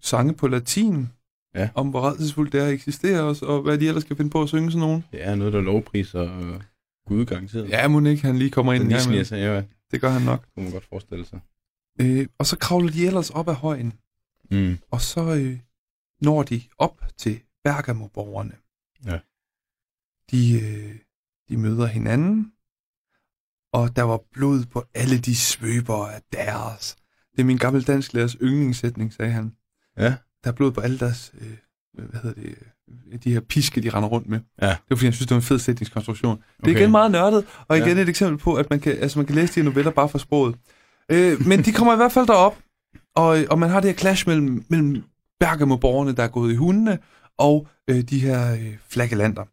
sange 0.02 0.34
på 0.34 0.48
latin. 0.48 1.10
Ja. 1.56 1.70
Om 1.76 1.90
hvor 1.90 2.10
redselsfuldt 2.10 2.54
det 2.54 2.62
er 2.62 2.66
at 2.66 2.74
eksistere, 2.74 3.22
og, 3.22 3.36
og 3.42 3.62
hvad 3.62 3.78
de 3.78 3.88
ellers 3.88 4.04
skal 4.04 4.16
finde 4.16 4.32
på 4.32 4.42
at 4.42 4.50
synge 4.50 4.72
sådan 4.72 4.88
nogen. 4.88 5.06
Det 5.12 5.24
er 5.28 5.36
noget, 5.36 5.54
der 5.54 5.62
lovpriser 5.62 6.40
øh, 6.40 6.62
Gud 7.12 7.26
garanteret. 7.26 7.69
Ja, 7.69 7.88
må 7.88 8.00
ikke 8.06 8.24
han 8.24 8.38
lige 8.38 8.52
kommer 8.52 8.74
ind 8.74 8.84
Den 8.84 8.91
en 8.91 8.97
gang 9.13 9.28
sig, 9.28 9.38
ja, 9.38 9.63
Det 9.91 10.02
gør 10.02 10.10
han 10.10 10.21
nok. 10.21 10.47
kunne 10.54 10.63
man 10.63 10.71
godt 10.74 10.86
forestille 10.86 11.26
sig. 11.26 11.39
Øh, 12.02 12.28
og 12.38 12.45
så 12.45 12.58
kravler 12.58 12.91
de 12.91 13.06
ellers 13.08 13.30
op 13.30 13.47
ad 13.50 13.54
højen, 13.54 13.93
Mm. 14.52 14.78
og 14.91 15.02
så 15.02 15.36
øh, 15.36 15.60
når 16.21 16.43
de 16.43 16.62
op 16.78 17.02
til 17.17 17.41
Bergamo-borgerne. 17.63 18.54
Ja. 19.06 19.19
De, 20.32 20.62
øh, 20.62 20.95
de 21.50 21.58
møder 21.58 21.86
hinanden, 21.86 22.52
og 23.74 23.95
der 23.95 24.02
var 24.04 24.19
blod 24.32 24.65
på 24.65 24.84
alle 24.93 25.17
de 25.17 25.36
svøber 25.36 26.08
af 26.08 26.21
deres. 26.32 26.95
Det 27.32 27.39
er 27.41 27.45
min 27.45 27.58
gamle 27.58 27.82
dansklærers 27.84 28.36
yndlingssætning, 28.41 29.13
sagde 29.13 29.32
han. 29.32 29.56
Ja. 29.97 30.15
Der 30.43 30.50
er 30.52 30.56
blod 30.56 30.71
på 30.71 30.82
alle 30.82 31.00
deres, 31.00 31.32
øh, 31.41 31.58
hvad 32.10 32.20
hedder 32.22 32.42
det, 32.42 33.24
de 33.24 33.34
her 33.34 33.40
piske, 33.40 33.82
de 33.82 33.90
render 33.90 34.10
rundt 34.10 34.30
med. 34.30 34.40
Ja. 34.62 34.68
Det 34.68 34.78
var 34.90 34.96
fordi, 34.96 35.06
han 35.06 35.14
synes, 35.14 35.28
det 35.28 35.36
var 35.36 35.40
en 35.40 35.42
fed 35.42 35.60
sætningskonstruktion. 35.60 36.38
Det 36.38 36.44
er 36.44 36.72
Okay. 36.72 36.80
igen 36.80 36.92
meget 36.92 37.12
nørdet, 37.12 37.46
og 37.68 37.78
igen 37.78 37.98
Ja. 37.98 38.04
et 38.04 38.10
eksempel 38.10 38.38
på, 38.38 38.54
at 38.56 38.70
man 38.70 38.80
kan, 38.80 38.98
altså 38.98 39.20
man 39.20 39.26
kan 39.26 39.36
læse 39.36 39.56
de 39.56 39.60
her 39.60 39.70
noveller 39.70 39.92
bare 39.92 40.10
for 40.10 40.18
sproget. 40.18 40.56
Øh, 41.12 41.48
men 41.48 41.64
de 41.66 41.72
kommer 41.72 41.94
i 41.94 41.98
hvert 41.98 42.12
fald 42.12 42.28
derop, 42.28 42.58
og, 43.16 43.40
og 43.50 43.60
man 43.60 43.70
har 43.70 43.80
det 43.80 43.90
her 43.90 43.98
clash 43.98 44.28
mellem, 44.28 44.66
mellem 44.70 45.04
Bergamo-borgerne, 45.40 46.16
der 46.16 46.24
er 46.24 46.28
gået 46.28 46.54
i 46.54 46.56
hundene, 46.56 47.00
og 47.38 47.68
øh, 47.88 48.02
de 48.02 48.20
her 48.20 48.54
øh, 48.54 48.78
flagellanter. 48.90 49.44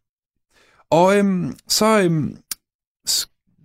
Og 0.90 1.18
øhm, 1.18 1.56
så 1.68 2.00
øhm, 2.02 2.36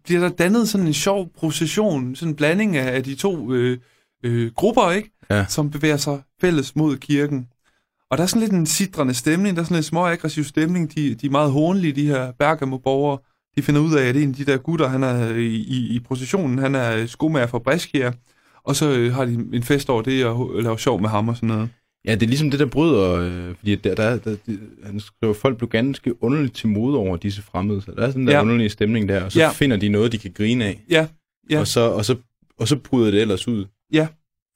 bliver 0.04 0.22
der 0.22 0.30
dannet 0.30 0.70
sådan 0.70 0.88
en 0.88 0.94
sjov 0.94 1.30
procession, 1.38 2.16
sådan 2.16 2.32
en 2.32 2.36
blanding 2.36 2.78
af, 2.78 2.96
af 2.96 3.04
de 3.04 3.16
to 3.16 3.54
øh, 3.54 3.78
øh, 4.24 4.52
grupper, 4.56 4.92
ikke? 4.92 5.12
Ja. 5.30 5.46
som 5.50 5.70
bevæger 5.72 5.98
sig 5.98 6.22
fælles 6.42 6.76
mod 6.76 6.98
kirken. 6.98 7.48
Og 8.14 8.18
der 8.18 8.24
er 8.24 8.28
sådan 8.28 8.42
lidt 8.42 8.52
en 8.52 8.66
sidrende 8.66 9.14
stemning, 9.14 9.56
der 9.56 9.62
er 9.62 9.66
sådan 9.66 9.78
en 9.78 9.84
små 9.84 10.06
aggressiv 10.06 10.44
stemning. 10.44 10.96
De, 10.96 11.16
de 11.16 11.26
er 11.28 11.32
meget 11.32 11.52
hånlige, 11.52 11.94
de 11.94 12.06
her 12.08 12.32
Bergamo-borgere. 12.32 13.18
De 13.56 13.62
finder 13.62 13.82
ud 13.82 13.94
af, 13.94 14.06
at 14.06 14.16
en 14.16 14.30
af 14.30 14.36
de 14.36 14.46
der 14.46 14.58
gutter, 14.58 14.88
han 14.88 15.04
er 15.04 15.36
i, 15.36 15.56
i, 15.96 16.00
processionen, 16.00 16.58
han 16.58 16.76
er 16.76 17.06
skomager 17.06 17.48
fra 17.48 17.60
Brescia. 17.60 18.14
Og 18.64 18.76
så 18.76 18.92
øh, 18.92 19.14
har 19.14 19.26
de 19.26 19.34
en 19.54 19.64
fest 19.64 19.90
over 19.90 20.02
det, 20.02 20.26
og 20.26 20.52
laver 20.62 20.78
sjov 20.78 21.02
med 21.02 21.10
ham 21.10 21.30
og 21.30 21.36
sådan 21.36 21.50
noget. 21.50 21.70
Ja, 22.06 22.16
det 22.16 22.24
er 22.24 22.28
ligesom 22.28 22.52
det, 22.52 22.60
der 22.60 22.66
bryder, 22.66 23.14
øh, 23.14 23.56
fordi 23.56 23.76
der, 23.76 23.96
der, 23.96 24.18
der, 24.18 24.36
der, 24.46 24.54
han 24.86 25.00
skriver, 25.00 25.34
folk 25.34 25.58
blev 25.58 25.70
ganske 25.70 26.24
underligt 26.24 26.56
til 26.56 26.68
mode 26.68 26.98
over 26.98 27.18
disse 27.18 27.42
fremmede, 27.42 27.82
så 27.82 27.92
der 27.98 28.02
er 28.06 28.08
sådan 28.08 28.28
der 28.28 28.34
Ja. 28.34 28.42
underlige 28.42 28.70
stemning 28.70 29.10
der, 29.10 29.24
og 29.24 29.32
så 29.32 29.40
ja. 29.40 29.50
finder 29.50 29.78
de 29.78 29.90
noget, 29.90 30.12
de 30.12 30.18
kan 30.18 30.32
grine 30.32 30.66
af, 30.66 30.84
Ja, 30.90 31.08
ja. 31.50 31.60
og, 31.60 31.68
så, 31.68 31.80
og, 31.80 32.06
så, 32.06 32.16
og 32.60 32.68
så 32.68 32.76
bryder 32.78 33.12
det 33.12 33.22
ellers 33.22 33.48
ud 33.48 33.66
Ja. 33.94 34.08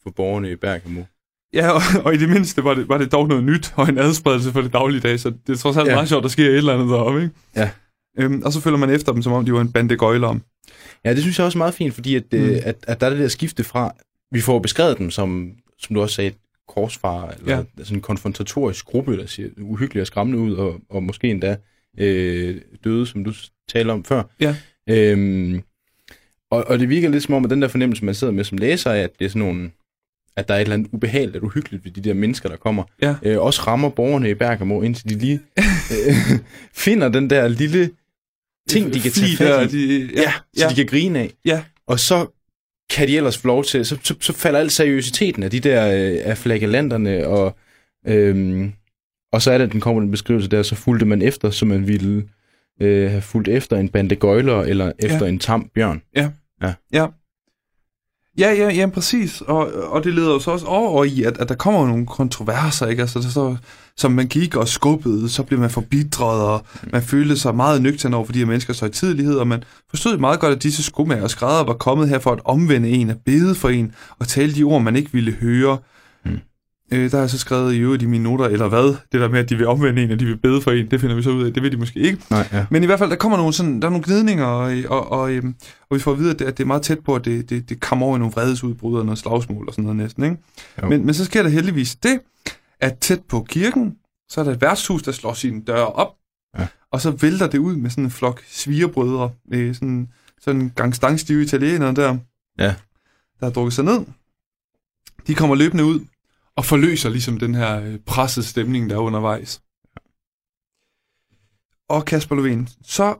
for 0.04 0.10
borgerne 0.10 0.52
i 0.52 0.56
Bergamo. 0.56 1.04
Ja, 1.54 1.70
og, 1.72 1.82
og 2.06 2.14
i 2.14 2.18
det 2.18 2.30
mindste 2.30 2.64
var 2.64 2.74
det, 2.74 2.90
var 2.90 2.98
det 2.98 3.12
dog 3.12 3.28
noget 3.28 3.44
nyt, 3.44 3.74
og 3.76 3.90
en 3.90 3.98
adspredelse 3.98 4.52
for 4.52 4.62
det 4.62 4.74
dagligdag, 4.74 5.20
så 5.20 5.30
det 5.48 5.54
er 5.54 5.58
trods 5.58 5.78
alt 5.78 5.88
ja. 5.88 5.94
Meget 5.96 6.10
sjovt, 6.10 6.24
der 6.24 6.30
sker 6.30 6.46
et 6.50 6.56
eller 6.58 6.74
andet 6.74 6.90
deroppe, 6.90 7.22
ikke? 7.22 7.34
Ja. 7.56 7.70
Øhm, 8.20 8.42
og 8.46 8.54
så 8.54 8.62
følger 8.62 8.78
man 8.78 8.90
efter 8.90 9.12
dem, 9.14 9.22
som 9.22 9.34
om 9.34 9.46
de 9.46 9.54
var 9.54 9.62
en 9.62 9.72
bande 9.72 9.96
gøjler. 9.98 10.40
Ja, 11.06 11.14
det 11.14 11.22
synes 11.22 11.38
jeg 11.38 11.46
også 11.46 11.58
er 11.58 11.60
meget 11.60 11.74
fint, 11.74 11.94
fordi 11.94 12.16
at, 12.16 12.24
Mm. 12.34 12.40
mm. 12.40 12.50
at, 12.64 12.76
at 12.88 13.00
der 13.02 13.06
er 13.06 13.10
det 13.10 13.20
der 13.20 13.28
skifte 13.28 13.64
fra, 13.64 13.92
vi 14.32 14.42
får 14.42 14.60
beskrevet 14.60 14.98
dem 14.98 15.12
som 15.12 15.52
som 15.80 15.94
du 15.96 16.02
også 16.02 16.16
sagde, 16.16 16.32
korsfarer, 16.68 17.32
eller 17.32 17.58
Ja. 17.58 17.64
sådan 17.84 17.98
en 17.98 18.02
konfrontatorisk 18.02 18.86
gruppe, 18.86 19.18
der 19.18 19.26
ser 19.26 19.48
uhyggeligt 19.62 20.02
og 20.02 20.08
skræmmende 20.08 20.40
ud, 20.40 20.54
og, 20.54 20.80
og 20.90 21.04
måske 21.04 21.28
endda 21.30 21.56
øh, 22.00 22.62
døde, 22.84 23.06
som 23.06 23.24
du 23.24 23.34
taler 23.70 23.94
om 23.94 24.04
før. 24.04 24.24
Ja. 24.40 24.56
Øhm, 24.90 25.62
og, 26.52 26.64
og 26.68 26.80
det 26.80 26.90
virker 26.90 27.10
lidt 27.10 27.24
som 27.24 27.34
om, 27.34 27.44
at 27.44 27.50
den 27.50 27.62
der 27.62 27.68
fornemmelse, 27.68 28.06
man 28.06 28.16
sidder 28.16 28.34
med 28.34 28.44
som 28.44 28.58
læser, 28.58 28.92
er, 28.92 29.04
at 29.04 29.20
det 29.20 29.26
er 29.26 29.30
sådan 29.30 29.40
nogle 29.42 29.72
at 30.38 30.48
der 30.48 30.54
er 30.54 30.58
et 30.58 30.62
eller 30.62 30.74
andet 30.74 30.90
ubehageligt 30.92 31.36
og 31.38 31.44
uhyggeligt 31.44 31.86
ved 31.86 31.92
de 31.92 32.02
der 32.02 32.14
mennesker, 32.14 32.50
der 32.50 32.58
kommer. 32.58 32.84
Ja. 33.02 33.16
Øh, 33.24 33.42
også 33.42 33.62
rammer 33.62 33.90
borgerne 33.90 34.30
i 34.30 34.34
Bergamo, 34.34 34.82
indtil 34.82 35.10
de 35.10 35.16
lige 35.16 35.40
øh, 35.58 36.40
finder 36.86 37.10
den 37.10 37.30
der 37.30 37.48
lille 37.48 37.90
ting, 38.70 38.94
de 38.94 39.00
kan 39.00 39.12
tage 39.12 39.38
fat 39.38 39.74
i. 39.74 40.08
de, 40.08 40.14
Ja, 40.16 40.34
så 40.58 40.64
ja. 40.64 40.70
de 40.70 40.76
kan 40.76 40.86
grine 40.86 41.20
af. 41.20 41.34
Ja. 41.46 41.64
Og 41.88 42.00
så 42.00 42.28
kan 42.90 43.08
de 43.08 43.18
ellers 43.18 43.38
få 43.38 43.48
lov 43.48 43.64
til, 43.64 43.86
så, 43.86 43.98
så, 44.04 44.16
så 44.20 44.34
falder 44.34 44.60
al 44.60 44.70
seriøsiteten 44.70 45.44
af 45.44 45.52
de 45.52 45.60
der 45.60 45.88
øh, 45.88 46.18
af 46.24 46.38
flagellanterne, 46.38 47.28
og, 47.28 47.58
øhm, 48.08 48.74
og 49.34 49.42
så 49.42 49.52
er 49.52 49.58
det, 49.58 49.72
den 49.72 49.82
kommer 49.82 50.02
den 50.02 50.12
beskrivelse 50.12 50.50
der, 50.50 50.64
så 50.64 50.76
fulgte 50.76 51.06
man 51.06 51.22
efter, 51.22 51.50
som 51.50 51.68
man 51.68 51.88
ville 51.88 52.24
øh, 52.82 53.10
have 53.10 53.22
fulgt 53.22 53.48
efter 53.50 53.78
en 53.78 53.90
bande 53.90 54.16
gøjler, 54.16 54.62
eller 54.62 54.92
efter 55.00 55.26
en 55.26 55.40
tam 55.40 55.70
bjørn. 55.76 56.02
Ja, 56.16 56.30
ja, 56.62 56.74
ja, 56.94 57.08
Ja, 58.38 58.54
ja, 58.54 58.70
ja, 58.70 58.88
præcis. 58.88 59.42
Og, 59.42 59.74
og 59.74 60.04
det 60.04 60.14
leder 60.14 60.34
jo 60.34 60.40
så 60.40 60.52
også 60.52 60.66
over 60.66 61.04
i, 61.04 61.24
at, 61.24 61.38
at 61.38 61.50
der 61.50 61.56
kommer 61.56 61.88
nogle 61.88 62.06
kontroverser, 62.06 62.88
ikke? 62.88 63.02
Altså, 63.02 63.32
så, 63.32 63.58
som 63.98 64.12
man 64.12 64.28
gik 64.28 64.56
og 64.56 64.68
skubbede, 64.68 65.30
så 65.30 65.44
blev 65.44 65.60
man 65.60 65.70
forbitret, 65.70 66.42
og 66.42 66.66
man 66.92 67.02
følte 67.02 67.38
sig 67.38 67.56
meget 67.56 67.82
nøgtern 67.82 68.14
over 68.14 68.26
for 68.26 68.34
de 68.34 68.40
her 68.40 68.46
menneskers 68.46 68.80
højtidelighed, 68.80 69.36
og 69.36 69.48
man 69.48 69.64
forstod 69.90 70.18
meget 70.18 70.40
godt, 70.40 70.56
at 70.56 70.64
disse 70.64 70.84
skomager 70.84 71.24
og 71.24 71.30
skrædder 71.30 71.64
var 71.64 71.74
kommet 71.74 72.10
her 72.10 72.20
for 72.20 72.32
at 72.32 72.40
omvende 72.46 72.90
en, 72.90 73.10
at 73.10 73.18
bede 73.26 73.56
for 73.56 73.70
en, 73.70 73.94
og 74.20 74.28
tale 74.28 74.56
de 74.56 74.64
ord, 74.64 74.82
man 74.82 74.96
ikke 74.96 75.14
ville 75.14 75.32
høre. 75.32 75.78
Mm. 76.26 76.40
Øh, 76.94 77.12
der 77.12 77.18
er 77.18 77.22
jeg 77.22 77.30
så 77.30 77.38
skrevet 77.38 77.74
i 77.74 77.80
øvrigt 77.80 78.04
i 78.04 78.06
mine 78.06 78.24
noter, 78.24 78.46
eller 78.46 78.68
hvad? 78.68 78.84
Det 79.12 79.22
der 79.22 79.30
med, 79.30 79.40
at 79.40 79.50
de 79.50 79.56
vil 79.56 79.68
omvende 79.68 80.04
en, 80.04 80.12
og 80.12 80.20
de 80.20 80.26
vil 80.26 80.38
bede 80.38 80.62
for 80.62 80.72
en, 80.72 80.92
det 80.92 81.02
finder 81.02 81.16
vi 81.16 81.22
så 81.24 81.30
ud 81.30 81.44
af. 81.44 81.54
Det 81.54 81.64
vil 81.64 81.72
de 81.72 81.78
måske 81.78 82.00
ikke. 82.00 82.22
Nej, 82.30 82.48
ja. 82.54 82.66
Men 82.70 82.84
i 82.84 82.86
hvert 82.86 83.00
fald, 83.00 83.10
der 83.10 83.16
kommer 83.16 83.38
nogle, 83.38 83.54
sådan, 83.54 83.82
der 83.82 83.88
er 83.88 83.92
nogle 83.92 84.06
gnidninger, 84.08 84.46
og, 84.46 84.72
og, 84.90 85.12
og, 85.12 85.32
øhm, 85.32 85.56
og 85.90 85.96
vi 85.96 86.00
får 86.02 86.12
at 86.12 86.20
vide, 86.20 86.32
at 86.32 86.40
det, 86.40 86.46
at 86.46 86.58
det 86.58 86.64
er 86.64 86.68
meget 86.68 86.82
tæt 86.82 87.00
på, 87.00 87.16
at 87.16 87.26
det, 87.26 87.50
det, 87.50 87.70
det 87.70 87.80
kommer 87.80 88.06
over 88.06 88.16
i 88.16 88.20
nogle 88.20 88.32
vredesudbrud 88.34 89.00
og 89.00 89.06
noget 89.06 89.20
slagsmål 89.20 89.68
og 89.68 89.74
sådan 89.74 89.84
noget 89.84 89.96
næsten. 89.98 90.24
Ikke? 90.24 90.38
Jo. 90.82 90.88
Men, 90.90 91.06
men 91.06 91.14
så 91.14 91.26
sker 91.26 91.44
der 91.44 91.50
heldigvis 91.50 91.96
det, 91.96 92.20
at 92.80 92.98
tæt 92.98 93.20
på 93.30 93.46
kirken, 93.50 93.96
så 94.30 94.40
er 94.42 94.46
der 94.46 94.52
et 94.52 94.62
værtshus, 94.62 95.04
der 95.04 95.12
slår 95.12 95.34
sine 95.34 95.62
døre 95.68 95.88
op, 95.88 96.14
Ja. 96.60 96.68
og 96.92 97.02
så 97.02 97.12
vælter 97.12 97.48
det 97.48 97.58
ud 97.58 97.76
med 97.76 97.90
sådan 97.90 98.04
en 98.04 98.12
flok 98.12 98.42
svigerbrødre, 98.48 99.30
øh, 99.54 99.76
sådan, 99.76 100.08
sådan 100.42 100.62
en 100.62 100.72
gang 100.76 100.96
stangstive 100.96 101.44
italienere 101.44 101.94
der, 101.94 102.18
Ja. 102.60 102.76
der 103.40 103.46
har 103.46 103.50
drukket 103.50 103.74
sig 103.74 103.86
ned. 103.86 104.00
De 105.28 105.36
kommer 105.36 105.56
løbende 105.56 105.86
ud 105.86 106.00
og 106.58 106.66
forløser 106.66 107.10
ligesom 107.10 107.38
den 107.40 107.56
her 107.56 107.82
øh, 107.82 108.00
pressede 108.06 108.46
stemning, 108.46 108.90
der 108.90 108.96
er 108.96 109.00
undervejs. 109.00 109.62
Og 111.90 112.06
Kasper 112.06 112.36
Lovén, 112.36 112.78
så 112.84 113.16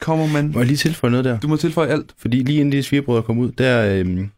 kommer 0.00 0.26
man... 0.26 0.52
Må 0.52 0.58
jeg 0.58 0.66
lige 0.66 0.76
tilføje 0.76 1.10
noget 1.10 1.24
der? 1.24 1.40
Du 1.40 1.48
må 1.48 1.56
tilføje 1.56 1.88
alt. 1.88 2.14
Fordi 2.18 2.36
lige 2.42 2.60
inden 2.60 2.72
de 2.72 2.82
svigerbrødre 2.82 3.22
kom 3.22 3.38
ud, 3.38 3.52
der, 3.52 3.94
øhm, 4.00 4.30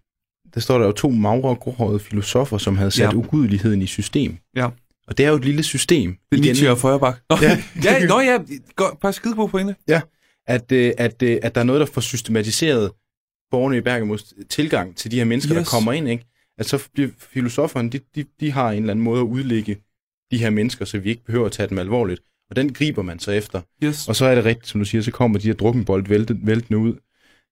der 0.54 0.60
står 0.60 0.78
der 0.78 0.86
jo 0.86 0.92
to 0.92 1.10
magre 1.10 1.48
og 1.48 1.60
gråhårede 1.60 1.98
filosofer, 2.00 2.58
som 2.58 2.76
havde 2.76 2.90
sat 2.90 3.00
Ja. 3.00 3.08
ja. 3.10 3.14
ugudeligheden 3.16 3.82
i 3.82 3.86
system. 3.86 4.36
Ja. 4.56 4.68
Og 5.06 5.18
det 5.18 5.26
er 5.26 5.30
jo 5.30 5.36
et 5.36 5.44
lille 5.44 5.62
system. 5.62 6.16
Det 6.32 6.38
er 6.38 6.42
Nietzsche 6.42 6.70
og 6.70 6.78
Feuerbach. 6.78 7.18
Nå, 7.30 7.36
ja, 7.42 7.58
Ja. 7.84 7.98
ja, 8.00 8.06
nå 8.06 8.20
ja, 8.20 8.38
godt, 8.76 9.00
bare 9.00 9.12
skide 9.12 9.34
gode 9.34 9.48
pointe. 9.48 9.76
at, 10.46 10.72
øh, 10.72 10.92
at, 10.98 11.22
øh, 11.22 11.38
at 11.42 11.54
der 11.54 11.60
er 11.60 11.64
noget, 11.64 11.80
der 11.80 11.86
får 11.86 12.00
systematiseret 12.00 12.90
borgerne 13.50 13.76
i 13.76 13.80
Bergamos 13.80 14.34
tilgang 14.50 14.96
til 14.96 15.10
de 15.10 15.16
her 15.16 15.24
mennesker, 15.24 15.56
yes. 15.58 15.68
der 15.68 15.76
kommer 15.76 15.92
ind. 15.92 16.08
Ikke? 16.08 16.33
At 16.58 16.66
så 16.66 16.88
bliver 16.94 17.08
filosoferne, 17.18 17.90
de, 17.90 18.00
de, 18.14 18.24
de 18.40 18.50
har 18.52 18.70
en 18.70 18.78
eller 18.78 18.90
anden 18.90 19.04
måde 19.04 19.20
at 19.20 19.24
udlægge 19.26 19.76
de 20.30 20.38
her 20.38 20.50
mennesker, 20.50 20.84
så 20.84 20.98
vi 20.98 21.10
ikke 21.10 21.24
behøver 21.24 21.46
at 21.46 21.52
tage 21.52 21.68
dem 21.68 21.78
alvorligt. 21.78 22.20
Og 22.50 22.56
den 22.56 22.72
griber 22.72 23.02
man 23.02 23.18
så 23.18 23.30
efter. 23.30 23.60
Yes. 23.84 24.08
Og 24.08 24.16
så 24.16 24.24
er 24.24 24.34
det 24.34 24.44
rigtigt, 24.44 24.66
som 24.68 24.80
du 24.80 24.84
siger, 24.84 25.02
så 25.02 25.10
kommer 25.10 25.38
de 25.38 25.46
her 25.46 25.54
drukkenbold 25.54 26.06
væltende, 26.46 26.78
ud 26.78 26.94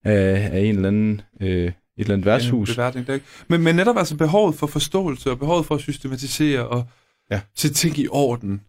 af, 0.05 0.51
af 0.53 0.61
en 0.61 0.75
eller 0.77 0.89
anden, 0.89 1.21
øh, 1.41 1.49
et 1.49 1.75
eller 1.97 2.15
andet 2.15 2.25
værtshus. 2.27 2.69
Ja, 2.69 2.75
beværtning, 2.75 3.07
der, 3.07 3.15
ikke? 3.15 3.27
Men, 3.49 3.63
men 3.63 3.77
netop 3.77 3.97
altså 3.99 4.17
behovet 4.17 4.55
for 4.55 4.67
forståelse 4.67 5.31
og 5.31 5.39
behovet 5.39 5.67
for 5.67 5.75
at 5.75 5.81
systematisere 5.81 6.69
og 6.69 6.85
Ja. 7.31 7.41
sætte 7.57 7.77
ting 7.77 7.99
i 7.99 8.09
orden. 8.11 8.61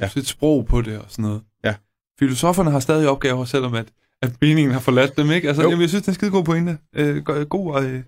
Ja. 0.00 0.08
Sætte 0.08 0.28
sprog 0.28 0.66
på 0.66 0.82
det 0.82 0.98
og 0.98 1.04
sådan 1.08 1.22
noget. 1.22 1.42
Ja. 1.64 1.74
Filosoferne 2.18 2.70
har 2.70 2.80
stadig 2.80 3.08
opgaver, 3.08 3.44
selvom 3.44 3.74
at, 3.74 3.88
at 4.22 4.32
meningen 4.40 4.72
har 4.72 4.80
forladt 4.80 5.16
dem, 5.16 5.30
ikke? 5.30 5.48
Altså, 5.48 5.62
Jo. 5.62 5.68
jamen, 5.68 5.80
jeg 5.80 5.88
synes, 5.88 6.02
det 6.02 6.08
er 6.08 6.12
en 6.12 6.14
skide 6.14 6.30
god 6.30 6.44
pointe. 6.44 6.78
Øh, 6.96 7.16
go- 7.24 7.44
god 7.44 7.84
øh, 7.84 8.02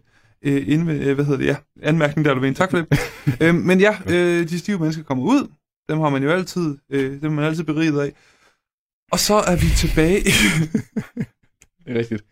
øh, 0.44 0.68
indve, 0.68 0.92
øh, 0.92 1.14
hvad 1.14 1.24
hedder 1.24 1.38
det? 1.38 1.46
Ja, 1.46 1.57
anmærkning 1.83 2.24
der, 2.24 2.35
du 2.35 2.40
ved. 2.40 2.54
Tak 2.54 2.70
for 2.70 2.78
det. 2.78 2.98
øh, 3.42 3.54
men 3.54 3.80
ja, 3.80 3.96
øh, 4.07 4.48
de 4.48 4.59
stive 4.59 4.78
mennesker 4.78 5.02
kommer 5.02 5.24
ud. 5.24 5.48
Dem 5.88 5.98
har 5.98 6.09
man 6.09 6.22
jo 6.22 6.30
altid, 6.30 6.78
øh, 6.90 7.20
dem 7.20 7.33
er 7.33 7.35
man 7.35 7.44
altid 7.44 7.64
beriget 7.64 8.00
af. 8.00 8.12
Og 9.12 9.18
så 9.18 9.35
er 9.35 9.57
vi 9.57 9.66
tilbage. 9.76 10.24
Det 11.85 11.96
er 11.96 11.98
rigtigt. 11.98 12.24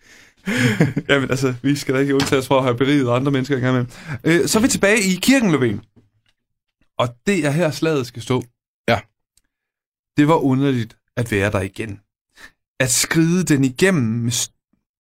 Jamen 1.09 1.31
altså, 1.31 1.55
vi 1.62 1.77
skal 1.77 1.94
da 1.94 2.01
ikke 2.01 2.14
undtage 2.14 2.38
os 2.38 2.46
fra 2.46 2.57
at 2.57 2.62
have 2.62 2.77
beriget 2.77 3.11
andre 3.11 3.33
mennesker 3.33 3.57
engang 3.57 3.77
med. 3.77 3.87
Øh, 4.25 4.48
så 4.48 4.59
er 4.59 4.62
vi 4.62 4.68
tilbage 4.68 4.98
i 4.98 5.14
kirken, 5.22 5.55
Löfven. 5.55 5.81
Og 6.98 7.09
det 7.27 7.46
er 7.46 7.51
her 7.51 7.70
slaget 7.70 8.07
skal 8.07 8.22
stå. 8.22 8.42
Ja. 8.88 9.01
Det 10.16 10.29
var 10.29 10.35
underligt 10.35 10.96
at 11.16 11.31
være 11.31 11.51
der 11.51 11.61
igen. 11.61 12.01
At 12.81 12.90
skride 12.90 13.44
den 13.44 13.64
igennem, 13.64 14.03
med 14.05 14.33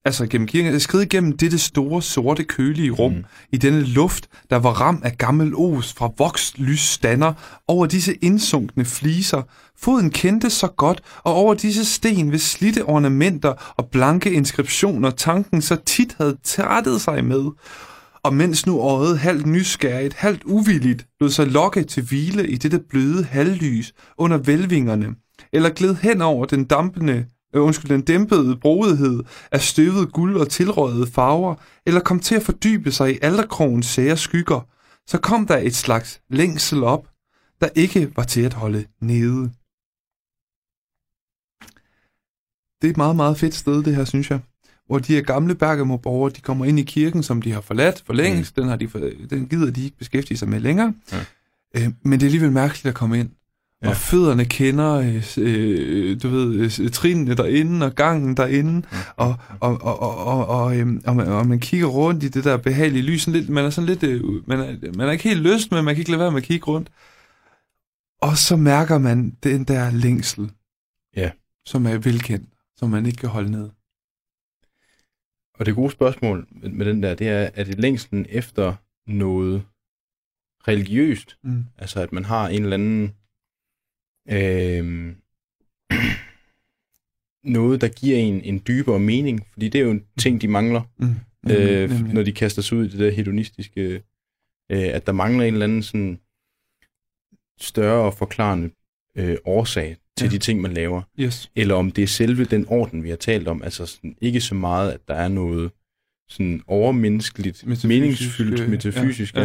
altså 0.04 0.26
gennem 0.26 0.46
kirken, 0.46 0.80
skride 0.80 1.04
igennem 1.04 1.36
dette 1.36 1.58
store, 1.58 2.02
sorte, 2.02 2.44
kølige 2.44 2.90
rum. 2.90 3.12
Mm. 3.12 3.24
i 3.52 3.56
denne 3.56 3.80
luft, 3.80 4.28
der 4.50 4.56
var 4.56 4.70
ram 4.70 5.00
af 5.04 5.18
gammel 5.18 5.54
os 5.54 5.92
fra 5.92 6.10
vokst 6.18 6.58
lysstander, 6.58 7.32
over 7.68 7.86
disse 7.86 8.14
indsunkne 8.14 8.84
fliser, 8.84 9.42
foden 9.76 10.10
kendte 10.10 10.50
så 10.50 10.66
godt, 10.66 11.00
og 11.24 11.34
over 11.34 11.54
disse 11.54 11.84
sten 11.84 12.32
ved 12.32 12.38
slitte 12.38 12.84
ornamenter 12.84 13.74
og 13.76 13.88
blanke 13.88 14.32
inskriptioner, 14.32 15.10
tanken 15.10 15.62
så 15.62 15.76
tit 15.86 16.14
havde 16.18 16.36
trættet 16.44 17.00
sig 17.00 17.24
med. 17.24 17.50
Og 18.24 18.34
mens 18.34 18.66
nu 18.66 18.80
øjet 18.80 19.18
halvt 19.18 19.46
nysgerrigt, 19.46 20.14
halvt 20.14 20.42
uvilligt, 20.44 21.06
lod 21.20 21.30
sig 21.30 21.46
lokke 21.46 21.84
til 21.84 22.02
hvile 22.02 22.48
i 22.48 22.56
dette 22.56 22.80
bløde 22.90 23.24
halvlys 23.24 23.92
under 24.18 24.36
velvingerne, 24.36 25.14
eller 25.52 25.70
gled 25.70 25.94
hen 25.94 26.22
over 26.22 26.44
den 26.44 26.64
dampende, 26.64 27.26
øh, 27.54 27.62
undskyld, 27.62 27.90
den 27.90 28.02
dæmpede 28.02 28.56
brodighed 28.56 29.20
af 29.52 29.60
støvet 29.60 30.12
guld 30.12 30.36
og 30.36 30.48
tilrødede 30.48 31.06
farver, 31.06 31.54
eller 31.86 32.00
kom 32.00 32.20
til 32.20 32.34
at 32.34 32.42
fordybe 32.42 32.90
sig 32.90 33.14
i 33.14 33.18
alderkrogens 33.22 33.86
sære 33.86 34.16
skygger, 34.16 34.60
så 35.06 35.18
kom 35.18 35.46
der 35.46 35.56
et 35.56 35.74
slags 35.74 36.20
længsel 36.30 36.84
op, 36.84 37.08
der 37.60 37.68
ikke 37.74 38.12
var 38.16 38.24
til 38.24 38.40
at 38.42 38.54
holde 38.54 38.84
nede. 39.00 39.50
Det 42.82 42.88
er 42.88 42.92
et 42.92 42.96
meget, 42.96 43.16
meget 43.16 43.38
fedt 43.38 43.54
sted, 43.54 43.82
det 43.82 43.96
her, 43.96 44.04
synes 44.04 44.30
jeg. 44.30 44.40
Hvor 44.86 44.98
de 44.98 45.14
her 45.14 45.22
gamle 45.22 45.54
Bergamo-borgere, 45.54 46.32
de 46.32 46.40
kommer 46.40 46.64
ind 46.64 46.78
i 46.78 46.82
kirken, 46.82 47.22
som 47.22 47.42
de 47.42 47.52
har 47.52 47.60
forladt 47.60 48.02
for 48.06 48.12
længst. 48.12 48.56
Mm. 48.56 48.62
Den, 48.62 48.70
har 48.70 48.76
de 48.76 48.88
for, 48.88 48.98
den 49.30 49.48
gider 49.48 49.70
de 49.70 49.84
ikke 49.84 49.96
beskæftige 49.96 50.38
sig 50.38 50.48
med 50.48 50.60
længere. 50.60 50.94
Ja. 51.12 51.24
Øh, 51.76 51.92
men 52.02 52.12
det 52.12 52.22
er 52.22 52.28
alligevel 52.28 52.52
mærkeligt 52.52 52.86
at 52.86 52.94
komme 52.94 53.20
ind. 53.20 53.30
Ja. 53.82 53.86
Ja. 53.86 53.90
Og 53.90 53.96
fødderne 53.96 54.44
kender, 54.44 54.92
øh, 54.94 55.22
øh, 55.38 56.22
du 56.22 56.28
ved, 56.28 56.80
øh, 56.80 56.90
trinene 56.90 57.34
derinde, 57.34 57.86
og 57.86 57.94
gangen 57.94 58.36
derinde, 58.36 58.86
og, 59.16 59.34
og, 59.60 59.82
og, 59.82 60.00
og, 60.00 60.18
og, 60.18 60.46
og, 60.46 60.64
og, 61.06 61.16
man, 61.16 61.28
og 61.28 61.46
man 61.46 61.60
kigger 61.60 61.86
rundt 61.86 62.22
i 62.22 62.28
det 62.28 62.44
der 62.44 62.56
behagelige 62.56 63.02
lys. 63.02 63.22
Sådan 63.22 63.40
lidt, 63.40 63.50
man 63.50 63.64
er 63.64 63.70
sådan 63.70 63.88
lidt, 63.88 64.02
øh, 64.02 64.48
man, 64.48 64.60
er, 64.60 64.92
man 64.96 65.08
er 65.08 65.12
ikke 65.12 65.24
helt 65.28 65.40
lyst, 65.42 65.72
men 65.72 65.84
man 65.84 65.94
kan 65.94 66.00
ikke 66.00 66.10
lade 66.10 66.20
være 66.20 66.30
med 66.30 66.42
at 66.42 66.46
kigge 66.46 66.66
rundt. 66.66 66.90
Og 68.22 68.36
så 68.36 68.56
mærker 68.56 68.98
man 68.98 69.30
den 69.42 69.64
der 69.64 69.90
længsel, 69.90 70.50
Ja. 71.16 71.30
som 71.66 71.86
er 71.86 71.98
velkendt, 71.98 72.48
som 72.76 72.90
man 72.90 73.06
ikke 73.06 73.18
kan 73.18 73.28
holde 73.28 73.50
ned. 73.50 73.70
Og 75.58 75.66
det 75.66 75.74
gode 75.74 75.90
spørgsmål 75.90 76.46
med, 76.72 76.86
den 76.86 77.02
der, 77.02 77.14
det 77.14 77.28
er, 77.28 77.50
er 77.54 77.64
det 77.64 77.78
længsten 77.78 78.26
efter 78.28 78.74
noget 79.06 79.62
religiøst? 80.68 81.36
Mm. 81.44 81.64
Altså 81.78 82.00
at 82.00 82.12
man 82.12 82.24
har 82.24 82.48
en 82.48 82.62
eller 82.62 82.74
anden 82.74 83.12
øh, 84.30 85.14
noget, 87.44 87.80
der 87.80 87.88
giver 87.88 88.16
en 88.18 88.40
en 88.40 88.62
dybere 88.66 89.00
mening, 89.00 89.46
fordi 89.52 89.68
det 89.68 89.80
er 89.80 89.84
jo 89.84 89.90
en 89.90 90.04
ting, 90.18 90.40
de 90.42 90.48
mangler, 90.48 90.82
Mm. 90.98 91.50
øh, 91.52 91.90
Nemlig. 91.90 92.14
når 92.14 92.22
de 92.22 92.32
kaster 92.32 92.62
sig 92.62 92.78
ud 92.78 92.84
i 92.84 92.88
det 92.88 92.98
der 92.98 93.10
hedonistiske, 93.10 93.80
øh, 94.72 94.88
at 94.94 95.06
der 95.06 95.12
mangler 95.12 95.44
en 95.44 95.52
eller 95.54 95.64
anden 95.66 95.82
sådan 95.82 96.18
større 97.60 98.04
og 98.04 98.14
forklarende 98.14 98.70
øh, 99.16 99.36
årsag 99.44 99.96
til 100.18 100.24
Ja. 100.26 100.30
de 100.30 100.38
ting, 100.38 100.60
man 100.60 100.72
laver. 100.72 101.02
Yes. 101.20 101.50
Eller 101.56 101.74
om 101.74 101.90
det 101.90 102.02
er 102.02 102.06
selve 102.06 102.44
den 102.44 102.64
orden, 102.68 103.04
vi 103.04 103.08
har 103.08 103.16
talt 103.16 103.48
om. 103.48 103.62
Altså 103.62 103.86
sådan, 103.86 104.16
ikke 104.20 104.40
så 104.40 104.54
meget, 104.54 104.92
at 104.92 105.00
der 105.08 105.14
er 105.14 105.28
noget 105.28 105.70
sådan 106.28 106.62
overmenneskeligt, 106.66 107.66
Metafysisk, 107.66 107.88
meningsfyldt, 107.88 108.60
øh, 108.60 108.70
metafysisk, 108.70 109.34
ja, 109.36 109.42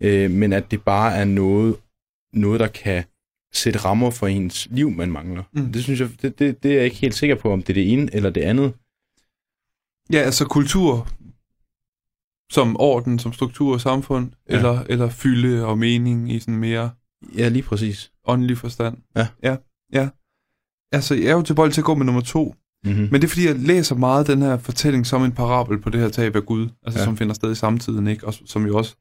ja. 0.00 0.24
Øh, 0.24 0.30
men 0.30 0.52
at 0.52 0.70
det 0.70 0.82
bare 0.82 1.16
er 1.16 1.24
noget, 1.24 1.76
noget, 2.32 2.60
der 2.60 2.68
kan 2.68 3.04
sætte 3.58 3.78
rammer 3.78 4.10
for 4.10 4.26
ens 4.26 4.68
liv, 4.70 4.90
man 4.90 5.10
mangler. 5.12 5.42
Mm. 5.52 5.72
Det 5.72 5.82
synes 5.84 6.00
jeg, 6.00 6.08
det, 6.22 6.38
det, 6.38 6.62
det 6.62 6.70
er 6.70 6.74
jeg 6.76 6.84
ikke 6.84 6.96
helt 6.96 7.14
sikker 7.14 7.34
på, 7.36 7.52
om 7.52 7.62
det 7.62 7.68
er 7.68 7.74
det 7.74 7.92
ene 7.92 8.14
eller 8.14 8.30
det 8.30 8.40
andet. 8.40 8.72
Ja, 10.12 10.18
altså 10.18 10.44
kultur 10.44 11.08
som 12.52 12.76
orden, 12.78 13.18
som 13.18 13.32
struktur 13.32 13.72
og 13.74 13.80
samfund, 13.80 14.30
Ja. 14.50 14.56
eller, 14.56 14.82
eller 14.88 15.08
fylde 15.10 15.66
og 15.66 15.78
mening 15.78 16.32
i 16.32 16.38
sådan 16.40 16.56
mere 16.56 16.90
Ja, 17.36 17.48
lige 17.48 17.62
præcis. 17.62 18.10
åndelig 18.26 18.58
forstand. 18.58 18.96
Ja. 19.16 19.26
Ja, 19.42 19.56
ja. 19.92 20.08
Altså, 20.92 21.14
jeg 21.14 21.24
er 21.26 21.32
jo 21.32 21.42
tilbøjelig 21.42 21.74
til 21.74 21.80
at 21.80 21.84
gå 21.84 21.94
med 21.94 22.06
nummer 22.06 22.20
to, 22.22 22.54
Mm-hmm. 22.84 23.02
men 23.02 23.14
det 23.14 23.24
er 23.24 23.28
fordi, 23.28 23.46
jeg 23.46 23.56
læser 23.56 23.94
meget 23.94 24.26
den 24.26 24.42
her 24.42 24.58
fortælling 24.58 25.06
som 25.06 25.24
en 25.24 25.32
parabel 25.32 25.78
på 25.78 25.90
det 25.90 26.00
her 26.00 26.08
tab 26.08 26.36
af 26.36 26.46
Gud, 26.46 26.68
altså 26.82 26.98
ja. 27.00 27.04
som 27.04 27.16
finder 27.16 27.34
sted 27.34 27.52
i 27.52 27.54
samtiden, 27.54 28.06
ikke? 28.06 28.26
Og 28.26 28.34
som 28.46 28.66
jo 28.66 28.76
også, 28.78 28.96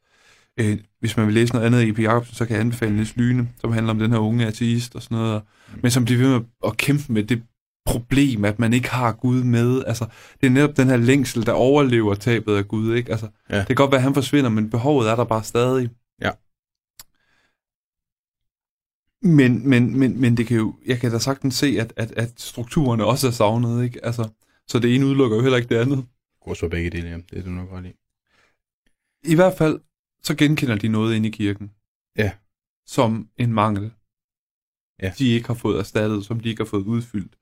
øh, 0.57 0.77
hvis 0.99 1.17
man 1.17 1.25
vil 1.25 1.33
læse 1.33 1.53
noget 1.53 1.65
andet 1.65 1.81
i 1.83 1.91
P. 1.91 1.99
Jacobsen, 1.99 2.35
så 2.35 2.45
kan 2.45 2.53
jeg 2.53 2.61
anbefale 2.61 2.93
Niels 2.95 3.15
Lyne, 3.15 3.49
som 3.61 3.71
handler 3.71 3.93
om 3.93 3.99
den 3.99 4.11
her 4.11 4.17
unge 4.19 4.45
ateist 4.47 4.95
og 4.95 5.01
sådan 5.01 5.17
noget, 5.17 5.33
og, 5.33 5.41
men 5.81 5.91
som 5.91 6.05
bliver 6.05 6.21
ved 6.21 6.29
med 6.29 6.45
at 6.65 6.77
kæmpe 6.77 7.13
med 7.13 7.23
det 7.23 7.43
problem, 7.85 8.45
at 8.45 8.59
man 8.59 8.73
ikke 8.73 8.89
har 8.89 9.11
Gud 9.11 9.43
med. 9.43 9.83
Altså, 9.87 10.05
det 10.41 10.47
er 10.47 10.51
netop 10.51 10.77
den 10.77 10.87
her 10.87 10.97
længsel, 10.97 11.45
der 11.45 11.51
overlever 11.51 12.15
tabet 12.15 12.55
af 12.55 12.67
Gud, 12.67 12.95
ikke? 12.95 13.11
Altså, 13.11 13.27
Ja. 13.49 13.57
det 13.59 13.67
kan 13.67 13.75
godt 13.75 13.91
være, 13.91 13.99
at 13.99 14.03
han 14.03 14.13
forsvinder, 14.13 14.49
men 14.49 14.69
behovet 14.69 15.09
er 15.09 15.15
der 15.15 15.23
bare 15.23 15.43
stadig. 15.43 15.89
Ja. 16.21 16.31
Men, 19.21 19.69
men, 19.69 19.99
men, 19.99 20.21
men 20.21 20.37
det 20.37 20.47
kan 20.47 20.57
jo, 20.57 20.75
jeg 20.85 20.99
kan 20.99 21.11
da 21.11 21.19
sagtens 21.19 21.55
se, 21.55 21.77
at, 21.79 21.93
at, 21.95 22.11
at 22.11 22.33
strukturerne 22.41 23.05
også 23.05 23.27
er 23.27 23.31
savnet, 23.31 23.83
ikke? 23.83 24.05
Altså, 24.05 24.29
så 24.67 24.79
det 24.79 24.95
ene 24.95 25.05
udelukker 25.05 25.37
jo 25.37 25.41
heller 25.43 25.57
ikke 25.57 25.69
det 25.75 25.81
andet. 25.81 26.05
Går 26.45 26.53
så 26.53 26.67
begge 26.69 26.89
dele, 26.89 27.09
ja. 27.09 27.15
Det 27.17 27.37
er 27.39 27.43
du 27.43 27.49
nok 27.49 27.69
ret 27.71 27.85
i. 27.85 27.93
I 29.31 29.35
hvert 29.35 29.53
fald, 29.57 29.79
så 30.27 30.35
genkender 30.35 30.75
de 30.75 30.87
noget 30.87 31.15
inde 31.15 31.27
i 31.27 31.31
kirken. 31.31 31.71
Ja. 32.17 32.31
Som 32.87 33.27
en 33.37 33.53
mangel. 33.53 33.91
Ja. 35.03 35.11
De 35.19 35.29
ikke 35.29 35.47
har 35.47 35.53
fået 35.53 35.79
erstattet, 35.79 36.25
som 36.25 36.39
de 36.39 36.49
ikke 36.49 36.63
har 36.63 36.67
fået 36.69 36.83
udfyldt. 36.83 37.33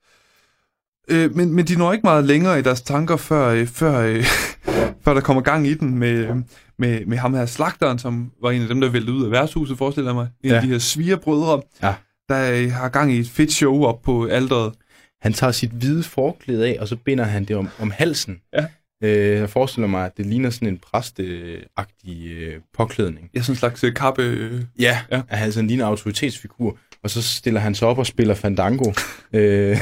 Øh, 1.10 1.36
men, 1.36 1.54
men 1.54 1.66
de 1.68 1.76
når 1.78 1.94
ikke 1.94 2.04
meget 2.04 2.26
længere 2.26 2.60
i 2.60 2.62
deres 2.62 2.82
tanker, 2.82 3.18
før, 3.18 3.48
øh, 3.50 3.68
før, 3.68 4.00
øh, 4.00 4.24
før 5.04 5.14
der 5.14 5.22
kommer 5.22 5.42
gang 5.42 5.68
i 5.68 5.74
den 5.74 5.98
med, 6.00 6.10
øh, 6.30 6.36
med, 6.78 7.06
med 7.06 7.18
ham 7.18 7.34
her 7.34 7.46
slagteren, 7.46 8.00
som 8.00 8.32
var 8.42 8.52
en 8.52 8.62
af 8.62 8.68
dem, 8.68 8.82
der 8.82 8.90
væltede 8.90 9.16
ud 9.18 9.26
af 9.26 9.32
værtshuset, 9.32 9.78
forestiller 9.78 10.10
jeg 10.12 10.16
mig. 10.16 10.30
En 10.44 10.50
Ja. 10.50 10.56
af 10.56 10.62
de 10.62 10.68
her 10.68 10.80
svigerbrødre, 10.80 11.62
Ja. 11.84 11.96
der 12.30 12.52
øh, 12.64 12.72
har 12.72 12.90
gang 12.90 13.14
i 13.14 13.20
et 13.20 13.30
fedt 13.30 13.52
show 13.52 13.84
op 13.84 14.02
på 14.02 14.26
alderet. 14.26 14.74
Han 15.22 15.34
tager 15.34 15.52
sit 15.52 15.70
hvide 15.72 16.04
forklæde 16.04 16.68
af, 16.68 16.78
og 16.80 16.88
så 16.88 16.96
binder 16.96 17.24
han 17.24 17.46
det 17.46 17.56
om, 17.56 17.70
om 17.80 17.92
halsen. 17.92 18.42
Ja. 18.54 18.66
Øh, 19.04 19.10
jeg 19.38 19.50
forestiller 19.50 19.88
mig, 19.88 20.06
at 20.06 20.18
det 20.18 20.26
ligner 20.26 20.50
sådan 20.50 20.68
en 20.68 20.78
præsteagtig 20.78 22.32
øh, 22.32 22.62
påklædning. 22.74 23.30
Ja, 23.36 23.42
sådan 23.42 23.54
en 23.54 23.58
slags 23.58 23.84
øh, 23.84 23.94
kappe... 23.96 24.22
Øh, 24.24 24.62
Ja, 24.80 25.00
Ja. 25.12 25.22
at 25.30 25.38
han 25.38 25.52
sådan 25.52 25.68
ligner 25.68 25.86
autoritetsfigur. 25.86 26.78
Og 27.04 27.10
så 27.10 27.22
stiller 27.22 27.60
han 27.60 27.76
sig 27.76 27.88
op 27.88 27.98
og 27.98 28.06
spiller 28.06 28.34
fandango. 28.36 28.94
øh, 29.34 29.78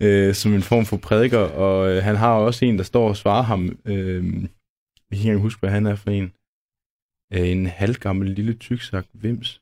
øh, 0.00 0.34
som 0.34 0.54
en 0.54 0.62
form 0.62 0.84
for 0.86 0.96
prædiker. 0.96 1.38
Og 1.38 1.90
øh, 1.90 2.02
han 2.02 2.16
har 2.16 2.32
også 2.32 2.64
en, 2.64 2.78
der 2.78 2.84
står 2.84 3.08
og 3.08 3.16
svarer 3.16 3.42
ham. 3.42 3.78
Øh, 3.84 4.24
jeg 5.10 5.18
kan 5.18 5.30
ikke 5.30 5.36
huske, 5.38 5.60
hvad 5.60 5.70
han 5.70 5.86
er 5.86 5.94
for 5.94 6.10
en. 6.10 6.32
Øh, 7.32 7.48
en 7.48 7.66
halvgammel 7.66 8.30
lille 8.30 8.54
tyksak 8.54 9.06
vims. 9.14 9.60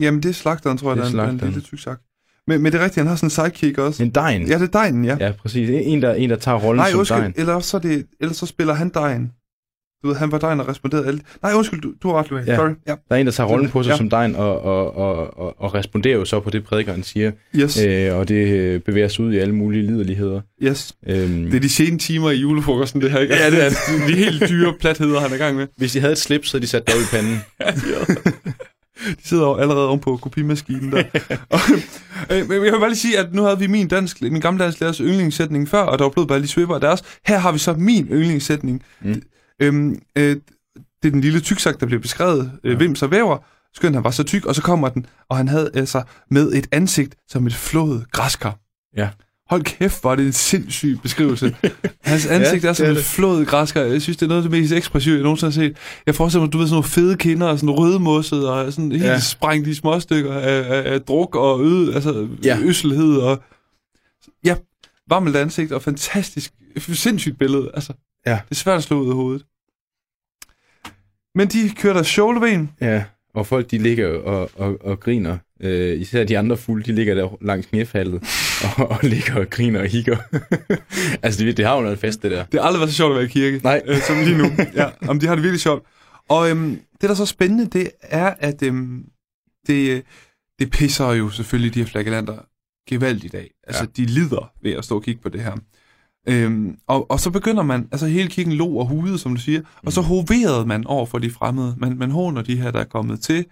jamen, 0.00 0.22
det 0.22 0.28
er 0.28 0.32
slagteren, 0.32 0.78
tror 0.78 0.90
jeg, 0.94 0.96
Det 1.04 1.12
er 1.12 1.16
der 1.16 1.22
er 1.24 1.28
en, 1.28 1.34
en 1.40 1.46
lille 1.46 1.60
tyksak. 1.60 2.00
Men, 2.48 2.62
men 2.62 2.72
det 2.72 2.78
er 2.80 2.84
rigtigt, 2.84 2.96
han 2.98 3.06
har 3.06 3.16
sådan 3.16 3.26
en 3.26 3.30
sidekick 3.30 3.78
også. 3.78 4.02
En 4.02 4.10
dejen. 4.10 4.46
Ja, 4.48 4.54
det 4.54 4.62
er 4.62 4.66
dejen, 4.66 5.04
ja. 5.04 5.16
ja 5.20 5.32
præcis. 5.42 5.70
En 5.72 6.02
der, 6.02 6.14
en, 6.14 6.30
der 6.30 6.36
tager 6.36 6.58
rollen 6.58 6.80
Nej, 6.80 6.90
som 6.90 6.98
undskyld, 6.98 7.18
dejen. 7.18 7.34
eller 7.36 7.60
så, 7.60 7.78
det, 7.78 8.06
eller 8.20 8.34
så 8.34 8.46
spiller 8.46 8.74
han 8.74 8.88
dejen. 8.88 9.32
Du 10.04 10.08
ved, 10.08 10.16
han 10.16 10.32
var 10.32 10.38
dejen 10.38 10.60
og 10.60 10.68
responderede 10.68 11.06
alt. 11.06 11.22
Nej, 11.42 11.52
undskyld, 11.54 11.80
du, 11.80 11.92
du 12.02 12.08
har 12.08 12.18
ret, 12.18 12.30
Louis. 12.30 12.46
Ja. 12.46 12.56
Sorry. 12.56 12.70
Ja. 12.86 12.94
Der 13.08 13.16
er 13.16 13.16
en, 13.16 13.26
der 13.26 13.32
tager 13.32 13.48
rollen 13.48 13.68
på 13.68 13.82
sig 13.82 13.88
Ja. 13.88 13.92
ja. 13.94 13.98
som 13.98 14.10
dejen, 14.10 14.36
og, 14.36 14.60
og, 14.62 14.96
og, 14.96 15.38
og, 15.38 15.54
og 15.60 15.74
responderer 15.74 16.16
jo 16.18 16.24
så 16.24 16.40
på 16.40 16.50
det, 16.50 16.64
prædikeren 16.64 17.02
siger. 17.02 17.32
Yes, 17.56 17.82
Øh, 17.86 18.16
og 18.16 18.28
det 18.28 18.46
øh, 18.48 18.80
bevæger 18.80 19.08
sig 19.08 19.24
ud 19.24 19.32
i 19.32 19.38
alle 19.38 19.54
mulige 19.54 19.82
liderligheder. 19.86 20.40
yes. 20.62 20.92
Øhm, 21.08 21.44
Det 21.44 21.54
er 21.54 21.60
de 21.60 21.68
sene 21.68 21.98
timer 21.98 22.30
i 22.30 22.36
julefrokosten, 22.36 23.00
det 23.00 23.10
her, 23.10 23.18
ikke? 23.18 23.34
Ja, 23.34 23.50
det 23.50 23.64
er 23.64 23.70
de 24.08 24.12
helt 24.14 24.48
dyre 24.48 24.74
platheder, 24.80 25.20
han 25.20 25.30
er 25.30 25.34
i 25.34 25.38
gang 25.38 25.56
med. 25.56 25.66
Hvis 25.76 25.92
de 25.92 26.00
havde 26.00 26.12
et 26.12 26.18
slip, 26.18 26.44
så 26.44 26.56
havde 26.56 26.62
de 26.62 26.68
sat 26.68 26.86
dog 26.88 26.96
i 26.96 27.06
panden. 27.16 27.38
De 29.06 29.28
sidder 29.28 29.44
jo 29.46 29.54
allerede 29.54 29.88
oven 29.88 30.00
på 30.00 30.16
kopimaskinen 30.16 30.92
der. 30.92 31.04
og, 31.50 31.58
øh, 32.30 32.48
men 32.48 32.52
jeg 32.52 32.72
vil 32.72 32.80
bare 32.80 32.88
lige 32.88 32.98
sige, 32.98 33.18
at 33.18 33.34
nu 33.34 33.42
havde 33.42 33.58
vi 33.58 33.66
min, 33.66 33.88
dansk, 33.88 34.22
min 34.22 34.40
gamle 34.40 34.64
dansklærers 34.64 34.98
yndlingssætning 34.98 35.68
før, 35.68 35.82
og 35.82 35.98
der 35.98 36.04
var 36.04 36.10
blevet 36.10 36.28
bare 36.28 36.38
lige 36.38 36.48
svipper 36.48 36.74
af 36.74 36.80
deres. 36.80 37.02
Her 37.26 37.38
har 37.38 37.52
vi 37.52 37.58
så 37.58 37.72
min 37.74 38.06
yndlingssætning. 38.06 38.82
Mm. 39.00 39.22
Øhm, 39.62 39.98
øh, 40.18 40.36
det 41.02 41.08
er 41.08 41.10
den 41.10 41.20
lille 41.20 41.40
tyksak, 41.40 41.80
der 41.80 41.86
bliver 41.86 42.00
beskrevet, 42.00 42.52
øh, 42.64 42.72
Ja. 42.72 42.78
Vims 42.78 43.02
og 43.02 43.10
Væver, 43.10 43.38
skønt 43.74 43.94
han 43.94 44.04
var 44.04 44.10
så 44.10 44.22
tyk, 44.22 44.44
og 44.44 44.54
så 44.54 44.62
kommer 44.62 44.88
den, 44.88 45.06
og 45.28 45.36
han 45.36 45.48
havde 45.48 45.70
altså 45.74 46.02
med 46.30 46.52
et 46.52 46.66
ansigt 46.72 47.14
som 47.28 47.46
et 47.46 47.54
flået 47.54 48.06
græskar. 48.12 48.58
Ja. 48.96 49.08
Hold 49.50 49.62
kæft, 49.62 50.04
var 50.04 50.14
det 50.14 50.26
en 50.26 50.32
sindssyg 50.32 50.98
beskrivelse. 51.02 51.56
Hans 52.04 52.26
ansigt 52.26 52.64
Ja, 52.64 52.68
er 52.68 52.72
som 52.72 52.86
er 52.86 52.90
det. 52.94 53.04
flået 53.04 53.46
græskar. 53.46 53.80
Jeg 53.80 54.02
synes, 54.02 54.16
det 54.16 54.26
er 54.26 54.28
noget 54.28 54.44
af 54.44 54.50
det 54.50 54.60
mest 54.60 54.72
ekspressive, 54.72 55.14
jeg 55.14 55.22
nogensinde 55.22 55.52
har 55.52 55.60
set. 55.60 55.76
Jeg 56.06 56.14
forestiller 56.14 56.44
mig, 56.44 56.52
du 56.52 56.58
ved, 56.58 56.66
sådan 56.66 56.74
nogle 56.74 56.88
fede 56.88 57.16
kinder, 57.16 57.46
og 57.46 57.58
sådan 57.58 57.70
rødmosset, 57.70 58.48
og 58.48 58.72
sådan 58.72 58.92
helt 58.92 59.04
Ja. 59.04 59.20
sprængt 59.20 59.68
i 59.68 59.74
småstykker 59.74 60.32
af, 60.34 60.58
af, 60.76 60.92
af 60.92 61.00
druk 61.00 61.34
og 61.36 61.64
øde, 61.64 61.94
altså 61.94 62.28
Ja. 62.44 62.58
øsselhed. 62.62 63.16
Og, 63.16 63.42
ja, 64.44 64.56
varmelt 65.08 65.36
ansigt 65.36 65.72
og 65.72 65.82
fantastisk, 65.82 66.52
sindssygt 66.76 67.38
billede. 67.38 67.70
Altså, 67.74 67.92
Ja. 68.26 68.32
Det 68.32 68.50
er 68.50 68.54
svært 68.54 68.76
at 68.78 68.82
slå 68.84 69.00
ud 69.02 69.08
af 69.08 69.14
hovedet. 69.14 69.44
Men 71.34 71.48
de 71.48 71.70
kører 71.76 71.94
der 71.94 72.02
showleven. 72.02 72.70
Ja, 72.80 73.04
og 73.34 73.46
folk 73.46 73.70
de 73.70 73.78
ligger 73.78 74.08
og, 74.18 74.50
og, 74.54 74.76
og 74.84 75.00
griner. 75.00 75.38
Øh, 75.60 76.00
især 76.00 76.24
de 76.24 76.38
andre 76.38 76.56
fulde, 76.56 76.84
de 76.84 76.92
ligger 76.94 77.14
der 77.14 77.28
langs 77.40 77.66
knæfaldet 77.66 78.22
og, 78.64 78.88
og 78.92 78.98
ligger 79.02 79.34
og 79.34 79.50
griner 79.50 79.80
og 79.80 79.86
hikker. 79.86 80.16
altså, 81.24 81.44
det, 81.44 81.56
det 81.56 81.66
har 81.66 81.74
jo 81.76 81.80
noget 81.80 81.98
fest, 81.98 82.22
det 82.22 82.30
der. 82.30 82.44
Det 82.44 82.60
har 82.60 82.66
aldrig 82.66 82.80
været 82.80 82.90
så 82.90 82.96
sjovt 82.96 83.10
at 83.10 83.16
være 83.16 83.24
i 83.24 83.28
kirke, 83.28 83.60
Nej. 83.64 83.82
øh, 83.86 84.00
som 84.00 84.16
lige 84.16 84.38
nu. 84.38 84.50
Ja, 84.74 84.90
om 85.08 85.20
de 85.20 85.26
har 85.26 85.34
det 85.34 85.42
virkelig 85.42 85.60
sjovt. 85.60 85.82
Og 86.28 86.50
øhm, 86.50 86.70
det, 86.70 87.02
der 87.02 87.10
er 87.10 87.14
så 87.14 87.26
spændende, 87.26 87.66
det 87.66 87.90
er, 88.02 88.34
at 88.38 88.62
øhm, 88.62 89.04
det, 89.66 89.90
øh, 89.90 90.02
det 90.58 90.70
pisser 90.70 91.12
jo 91.12 91.30
selvfølgelig 91.30 91.74
de 91.74 91.78
her 91.78 91.86
flagellanter 91.86 92.36
gevaldigt 92.88 93.34
af. 93.34 93.50
Altså, 93.66 93.82
ja. 93.82 94.02
de 94.02 94.06
lider 94.06 94.52
ved 94.62 94.72
at 94.72 94.84
stå 94.84 94.96
og 94.96 95.02
kigge 95.02 95.22
på 95.22 95.28
det 95.28 95.40
her. 95.40 95.56
Øhm, 96.28 96.76
og, 96.86 97.10
og 97.10 97.20
så 97.20 97.30
begynder 97.30 97.62
man, 97.62 97.88
altså 97.92 98.06
hele 98.06 98.28
kirken 98.28 98.52
lå 98.52 98.66
og 98.66 98.86
hudede, 98.86 99.18
som 99.18 99.34
du 99.34 99.40
siger, 99.40 99.60
og 99.86 99.92
så 99.92 100.00
hoverede 100.00 100.66
man 100.66 100.86
over 100.86 101.06
for 101.06 101.18
de 101.18 101.30
fremmede. 101.30 101.74
Man, 101.78 101.98
man 101.98 102.10
håner 102.10 102.42
de 102.42 102.56
her, 102.56 102.70
der 102.70 102.80
er 102.80 102.84
kommet 102.84 103.20
til. 103.20 103.44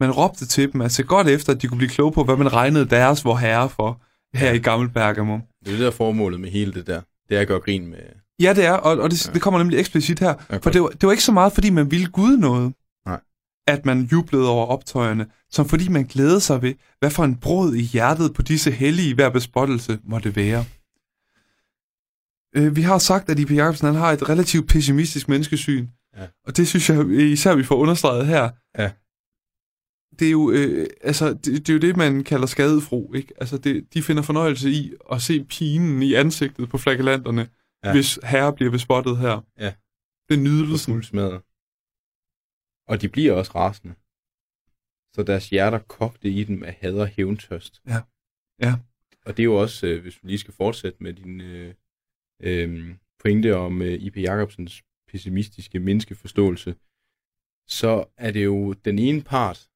Man 0.00 0.10
råbte 0.10 0.46
til 0.46 0.72
dem, 0.72 0.80
altså 0.80 1.02
godt 1.02 1.28
efter, 1.28 1.52
at 1.52 1.62
de 1.62 1.66
kunne 1.66 1.78
blive 1.78 1.90
kloge 1.90 2.12
på, 2.12 2.24
hvad 2.24 2.36
man 2.36 2.52
regnede 2.52 2.84
deres 2.84 3.24
vor 3.24 3.36
herre 3.36 3.68
for 3.68 4.00
her 4.34 4.52
i 4.52 4.58
Gammel 4.58 4.88
Bergamo. 4.88 5.38
Det 5.60 5.66
er 5.66 5.70
det, 5.70 5.80
der 5.80 5.86
er 5.86 5.90
formålet 5.90 6.40
med 6.40 6.50
hele 6.50 6.72
det 6.72 6.86
der. 6.86 7.00
Det 7.28 7.36
er 7.36 7.40
at 7.40 7.48
gøre 7.48 7.60
grin 7.60 7.86
med... 7.86 7.98
Ja, 8.40 8.52
det 8.54 8.64
er, 8.64 8.72
og, 8.72 8.98
og 8.98 9.10
det, 9.10 9.26
Ja. 9.28 9.32
det 9.32 9.42
kommer 9.42 9.58
nemlig 9.58 9.78
eksplicit 9.78 10.18
her. 10.18 10.34
Ja, 10.50 10.56
For 10.56 10.70
det 10.70 10.82
var, 10.82 10.88
det 10.88 11.02
var 11.02 11.10
ikke 11.10 11.22
så 11.24 11.32
meget, 11.32 11.52
fordi 11.52 11.70
man 11.70 11.90
ville 11.90 12.06
Gud 12.06 12.36
noget, 12.36 12.72
Nej. 13.06 13.20
at 13.66 13.86
man 13.86 14.08
jublede 14.12 14.48
over 14.48 14.66
optøjerne, 14.66 15.26
som 15.50 15.68
fordi 15.68 15.88
man 15.88 16.04
glædede 16.04 16.40
sig 16.40 16.62
ved, 16.62 16.74
hvad 16.98 17.10
for 17.10 17.24
en 17.24 17.36
brud 17.36 17.74
i 17.74 17.82
hjertet 17.82 18.34
på 18.34 18.42
disse 18.42 18.70
hellige 18.70 19.14
hver 19.14 19.28
bespottelse 19.30 19.98
måtte 20.04 20.36
være. 20.36 20.64
Øh, 22.56 22.76
vi 22.76 22.82
har 22.82 22.98
sagt, 22.98 23.30
at 23.30 23.38
I.P. 23.38 23.50
Jacobsen 23.50 23.86
han 23.86 23.94
har 23.96 24.12
et 24.12 24.28
relativt 24.28 24.68
pessimistisk 24.68 25.28
menneskesyn, 25.28 25.86
Ja. 26.16 26.26
og 26.46 26.56
det 26.56 26.68
synes 26.68 26.90
jeg 26.90 27.10
især, 27.10 27.54
vi 27.54 27.64
får 27.64 27.74
understreget 27.76 28.26
her. 28.26 28.50
Ja. 28.78 28.90
Det 30.20 30.26
er 30.26 30.30
jo, 30.30 30.50
øh, 30.50 30.86
altså, 31.00 31.28
det, 31.34 31.44
det 31.44 31.68
er 31.68 31.72
jo 31.72 31.78
det, 31.80 31.96
man 31.96 32.24
kalder 32.24 32.46
skadefro, 32.46 33.12
ikke? 33.14 33.34
Altså, 33.36 33.58
det, 33.58 33.94
de 33.94 34.02
finder 34.02 34.22
fornøjelse 34.22 34.70
i 34.70 34.92
at 35.12 35.22
se 35.22 35.44
pinen 35.44 36.02
i 36.02 36.14
ansigtet 36.14 36.68
på 36.68 36.78
flagellanterne, 36.78 37.48
Ja. 37.84 37.92
hvis 37.92 38.18
herre 38.24 38.52
bliver 38.54 38.70
bespottet 38.70 39.18
her. 39.18 39.46
Ja. 39.58 39.74
Det 40.28 40.34
er 40.34 40.38
og 40.38 40.44
nydelsen. 40.44 41.02
Og 42.88 43.02
de 43.02 43.08
bliver 43.08 43.32
også 43.32 43.52
rasende. 43.54 43.94
Så 45.16 45.22
deres 45.22 45.50
hjerter 45.50 45.78
kogte 45.78 46.28
i 46.28 46.44
dem 46.44 46.62
af 46.62 46.78
had 46.80 46.94
og 46.94 47.06
hævntørst. 47.06 47.82
Ja. 47.86 48.00
Ja. 48.62 48.74
Og 49.26 49.36
det 49.36 49.42
er 49.42 49.44
jo 49.44 49.54
også, 49.54 49.86
øh, 49.86 50.02
hvis 50.02 50.22
vi 50.22 50.28
lige 50.28 50.38
skal 50.38 50.54
fortsætte 50.54 51.02
med 51.02 51.12
din 51.12 51.40
øh, 51.40 51.74
øh, 52.42 52.94
pointe 53.18 53.56
om 53.56 53.82
øh, 53.82 53.92
I.P. 53.92 54.16
Jacobsens 54.16 54.82
pessimistiske 55.08 55.78
menneskeforståelse, 55.80 56.74
så 57.68 58.04
er 58.16 58.30
det 58.30 58.44
jo 58.44 58.72
den 58.72 58.98
ene 58.98 59.22
part, 59.22 59.69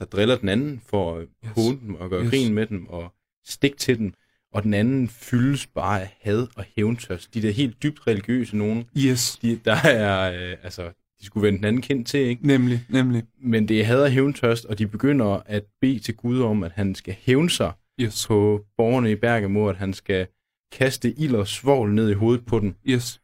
der 0.00 0.06
driller 0.06 0.36
den 0.36 0.48
anden 0.48 0.80
for 0.86 1.16
at 1.16 1.26
Yes. 1.44 1.52
håne 1.56 1.78
dem 1.86 1.94
og 1.94 2.10
gøre 2.10 2.22
Yes. 2.24 2.30
grin 2.30 2.54
med 2.54 2.66
dem 2.66 2.86
og 2.86 3.12
stikke 3.46 3.76
til 3.76 3.98
dem, 3.98 4.12
og 4.52 4.62
den 4.62 4.74
anden 4.74 5.08
fyldes 5.08 5.66
bare 5.66 6.00
af 6.02 6.16
had 6.20 6.46
og 6.56 6.64
hævntørst. 6.76 7.34
De 7.34 7.42
der 7.42 7.50
helt 7.50 7.82
dybt 7.82 8.06
religiøse 8.06 8.56
nogen, 8.56 8.84
Yes, 8.98 9.38
de, 9.42 9.60
der 9.64 9.76
er, 9.84 10.32
øh, 10.50 10.56
altså, 10.62 10.90
de 11.20 11.26
skulle 11.26 11.46
vende 11.46 11.58
den 11.58 11.64
anden 11.66 11.82
kendt 11.82 12.06
til, 12.08 12.20
ikke? 12.20 12.46
nemlig, 12.46 12.84
nemlig. 12.88 13.22
Men 13.42 13.68
det 13.68 13.80
er 13.80 13.84
had 13.84 14.02
og 14.02 14.10
hævntørst, 14.10 14.64
og 14.64 14.78
de 14.78 14.86
begynder 14.86 15.42
at 15.46 15.64
bede 15.80 15.98
til 15.98 16.14
Gud 16.16 16.40
om, 16.40 16.62
at 16.62 16.72
han 16.72 16.94
skal 16.94 17.16
hævne 17.20 17.50
sig 17.50 17.72
Yes, 18.00 18.26
på 18.26 18.64
borgerne 18.76 19.10
i 19.10 19.14
Bergamo, 19.14 19.68
at 19.68 19.76
han 19.76 19.92
skal 19.94 20.26
kaste 20.72 21.12
ild 21.20 21.34
og 21.34 21.48
svovl 21.48 21.92
ned 21.94 22.10
i 22.10 22.14
hovedet 22.14 22.46
på 22.46 22.58
dem. 22.60 22.74
yes. 22.88 23.20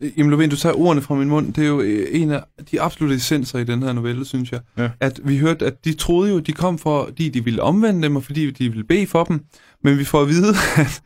Øh, 0.00 0.18
Jamen, 0.18 0.32
Lovén, 0.32 0.48
du 0.50 0.56
tager 0.56 0.74
ordene 0.74 1.02
fra 1.02 1.14
min 1.14 1.28
mund. 1.28 1.52
Det 1.52 1.64
er 1.64 1.68
jo 1.68 1.80
øh, 1.80 2.06
en 2.10 2.30
af 2.30 2.42
de 2.70 2.80
absolutte 2.80 3.16
essenser 3.16 3.58
i 3.58 3.64
den 3.64 3.82
her 3.82 3.92
novelle, 3.92 4.24
synes 4.24 4.52
jeg. 4.52 4.60
Ja. 4.78 4.90
At 5.00 5.20
vi 5.24 5.38
hørte, 5.38 5.66
at 5.66 5.84
de 5.84 5.92
troede 5.92 6.30
jo, 6.32 6.38
de 6.38 6.52
kom 6.52 6.78
for, 6.78 7.04
fordi 7.04 7.28
de 7.28 7.44
ville 7.44 7.62
omvende 7.62 8.02
dem, 8.02 8.16
og 8.16 8.24
fordi 8.24 8.50
de 8.50 8.68
ville 8.68 8.84
bede 8.84 9.06
for 9.06 9.24
dem. 9.24 9.44
Men 9.84 9.98
vi 9.98 10.04
får 10.04 10.22
at 10.22 10.28
vide, 10.28 10.48
at, 10.76 11.02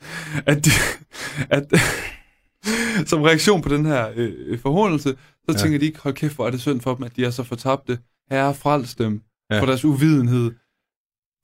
at, 0.47 0.65
de, 0.65 0.71
at 1.51 1.73
som 3.11 3.23
reaktion 3.23 3.63
på 3.63 3.69
den 3.69 3.87
her 3.87 4.07
øh, 4.17 4.59
forhåndelse, 4.59 5.09
Så 5.09 5.17
Ja. 5.49 5.59
tænker 5.59 5.79
de 5.79 5.87
ikke, 5.87 5.99
hold 6.03 6.15
kæft, 6.15 6.35
hvor 6.35 6.47
er 6.47 6.51
det 6.51 6.61
synd 6.61 6.81
for 6.81 6.95
dem, 6.95 7.05
at 7.05 7.17
de 7.17 7.25
er 7.25 7.31
så 7.31 7.43
fortabte. 7.43 7.99
Herre, 8.31 8.55
frels 8.55 8.95
dem 8.95 9.21
ja. 9.51 9.61
for 9.61 9.67
deres 9.67 9.85
uvidenhed. 9.85 10.51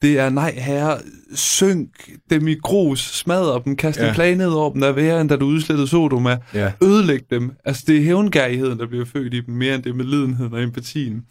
Det 0.02 0.18
er, 0.18 0.30
nej, 0.30 0.54
herre, 0.58 0.98
synk 1.34 2.10
dem 2.30 2.48
i 2.48 2.54
grus, 2.54 3.00
smadre 3.00 3.62
dem, 3.64 3.76
kast 3.76 3.98
Ja. 3.98 4.08
en 4.08 4.14
plage 4.14 4.34
ned 4.36 4.48
over 4.48 4.72
dem, 4.72 4.80
der 4.80 4.88
er 4.88 4.92
værre, 4.92 5.20
end 5.20 5.28
da 5.28 5.36
du 5.36 5.46
udslettede 5.46 5.88
Sodoma. 5.88 6.38
Ja. 6.54 6.72
Ødelæg 6.82 7.20
dem. 7.30 7.52
Altså, 7.64 7.84
det 7.86 7.96
er 7.96 8.02
hævngærigheden, 8.02 8.78
der 8.78 8.86
bliver 8.86 9.04
født 9.04 9.34
i 9.34 9.40
dem, 9.40 9.54
mere 9.54 9.74
end 9.74 9.82
det 9.82 9.96
med 9.96 10.04
lidenheden 10.04 10.52
og 10.54 10.62
empatien. 10.62 11.22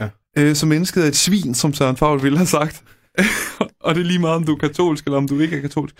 Ja. 0.00 0.08
Øh, 0.38 0.54
så 0.54 0.66
mennesket 0.66 1.04
er 1.04 1.08
et 1.08 1.16
svin, 1.16 1.54
som 1.54 1.74
Søren 1.74 1.96
Fagl 1.96 2.22
ville 2.22 2.38
have 2.38 2.46
sagt. 2.46 2.82
og 3.84 3.94
det 3.94 4.00
er 4.00 4.04
lige 4.04 4.18
meget, 4.18 4.36
om 4.36 4.44
du 4.44 4.52
er 4.54 4.58
katolsk, 4.58 5.04
eller 5.04 5.16
om 5.18 5.28
du 5.28 5.38
ikke 5.40 5.56
er 5.56 5.60
katolsk. 5.60 5.94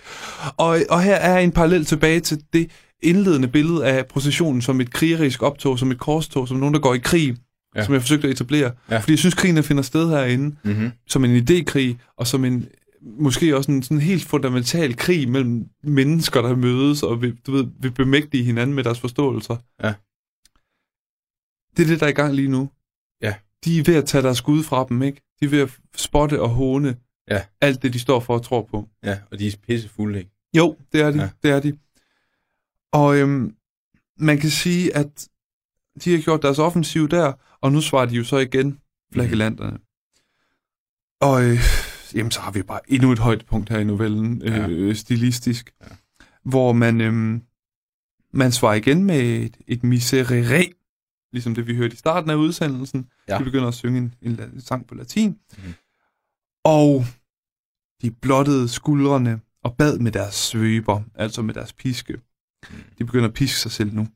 Og, 0.57 0.79
og 0.89 1.01
her 1.01 1.15
er 1.15 1.39
en 1.39 1.51
parallel 1.51 1.85
tilbage 1.85 2.19
til 2.19 2.37
det 2.53 2.71
indledende 3.03 3.47
billede 3.47 3.85
af 3.85 4.05
processionen 4.05 4.61
som 4.61 4.81
et 4.81 4.93
krigerisk 4.93 5.43
optog, 5.43 5.79
som 5.79 5.91
et 5.91 5.99
korstog, 5.99 6.47
som 6.47 6.57
nogen, 6.57 6.73
der 6.73 6.79
går 6.79 6.93
i 6.93 6.97
krig, 6.97 7.35
Ja. 7.75 7.85
som 7.85 7.93
jeg 7.93 8.01
forsøgte 8.01 8.27
at 8.27 8.31
etablere. 8.33 8.71
Ja. 8.89 8.97
Fordi 8.99 9.11
jeg 9.11 9.19
synes, 9.19 9.33
krigen 9.33 9.55
der 9.55 9.61
finder 9.61 9.83
sted 9.83 10.09
herinde 10.09 10.55
Mm-hmm. 10.63 10.91
som 11.07 11.25
en 11.25 11.43
idékrig, 11.49 11.95
og 12.17 12.27
som 12.27 12.45
en 12.45 12.69
måske 13.01 13.57
også 13.57 13.71
en 13.71 13.83
sådan 13.83 13.99
helt 14.01 14.25
fundamental 14.25 14.95
krig 14.95 15.29
mellem 15.29 15.69
mennesker, 15.83 16.41
der 16.41 16.55
mødes 16.55 17.03
og 17.03 17.21
vil, 17.21 17.37
du 17.47 17.51
ved, 17.51 17.67
vil 17.79 17.91
bemægtige 17.91 18.43
hinanden 18.43 18.75
med 18.75 18.83
deres 18.83 18.99
forståelser. 18.99 19.55
Ja. 19.83 19.93
Det 21.77 21.83
er 21.83 21.87
det, 21.87 21.99
der 21.99 22.05
er 22.05 22.09
i 22.09 22.13
gang 22.13 22.33
lige 22.33 22.47
nu. 22.47 22.69
Ja. 23.21 23.33
De 23.65 23.79
er 23.79 23.83
ved 23.83 23.95
at 23.95 24.05
tage 24.05 24.21
deres 24.21 24.37
skud 24.37 24.63
fra 24.63 24.85
dem, 24.89 25.01
ikke? 25.03 25.21
De 25.39 25.45
er 25.45 25.49
ved 25.49 25.59
at 25.59 25.77
spotte 25.95 26.41
og 26.41 26.49
håne 26.49 26.95
Ja. 27.31 27.41
alt 27.61 27.81
det, 27.83 27.93
de 27.93 27.99
står 27.99 28.19
for 28.19 28.33
og 28.33 28.43
tror 28.43 28.67
på. 28.71 28.89
Ja, 29.03 29.17
og 29.31 29.39
de 29.39 29.47
er 29.47 29.51
pissefulde, 29.67 30.19
ikke? 30.19 30.31
Jo, 30.57 30.75
det 30.91 31.01
er 31.01 31.11
de. 31.11 31.19
Ja. 31.21 31.29
Det 31.43 31.51
er 31.51 31.59
de. 31.59 31.77
Og 32.93 33.17
øhm, 33.17 33.55
man 34.19 34.37
kan 34.37 34.49
sige, 34.49 34.95
at 34.95 35.27
de 36.03 36.11
har 36.15 36.21
gjort 36.21 36.41
deres 36.41 36.59
offensiv 36.59 37.09
der, 37.09 37.33
og 37.63 37.71
nu 37.71 37.81
svarer 37.81 38.05
de 38.05 38.15
jo 38.15 38.23
så 38.23 38.37
igen 38.37 38.79
flaggelanterne. 39.13 39.71
Mm. 39.71 39.83
Og 41.21 41.43
øh, 41.43 41.59
jamen, 42.13 42.31
så 42.31 42.39
har 42.39 42.51
vi 42.51 42.63
bare 42.63 42.79
endnu 42.91 43.11
et 43.11 43.19
højdepunkt 43.19 43.69
her 43.69 43.79
i 43.79 43.83
novellen, 43.83 44.41
øh, 44.47 44.95
stilistisk, 44.95 45.73
Ja. 45.81 45.87
hvor 46.43 46.73
man, 46.73 47.01
øhm, 47.01 47.41
man 48.33 48.51
svarer 48.51 48.73
igen 48.73 49.03
med 49.03 49.19
et, 49.21 49.57
et 49.67 49.83
miserere, 49.83 50.65
ligesom 51.31 51.55
det 51.55 51.67
vi 51.67 51.75
hørte 51.75 51.93
i 51.93 51.97
starten 51.97 52.29
af 52.29 52.35
udsendelsen. 52.35 53.09
Ja. 53.27 53.37
De 53.37 53.43
begynder 53.43 53.67
at 53.67 53.73
synge 53.73 53.97
en, 53.97 54.15
en, 54.21 54.39
en 54.53 54.61
sang 54.61 54.87
på 54.87 54.95
latin. 54.95 55.29
Mhm. 55.57 55.67
Mm. 55.67 55.73
Og 56.63 57.05
de 58.01 58.11
blottede 58.11 58.69
skuldrene 58.69 59.41
og 59.63 59.75
bad 59.77 59.99
med 59.99 60.11
deres 60.11 60.35
svøber, 60.35 61.01
altså 61.15 61.41
med 61.41 61.53
deres 61.53 61.73
piske. 61.73 62.21
De 62.97 63.05
begynder 63.05 63.27
at 63.27 63.33
piske 63.33 63.59
sig 63.59 63.71
selv 63.71 63.93
nu. 63.93 64.07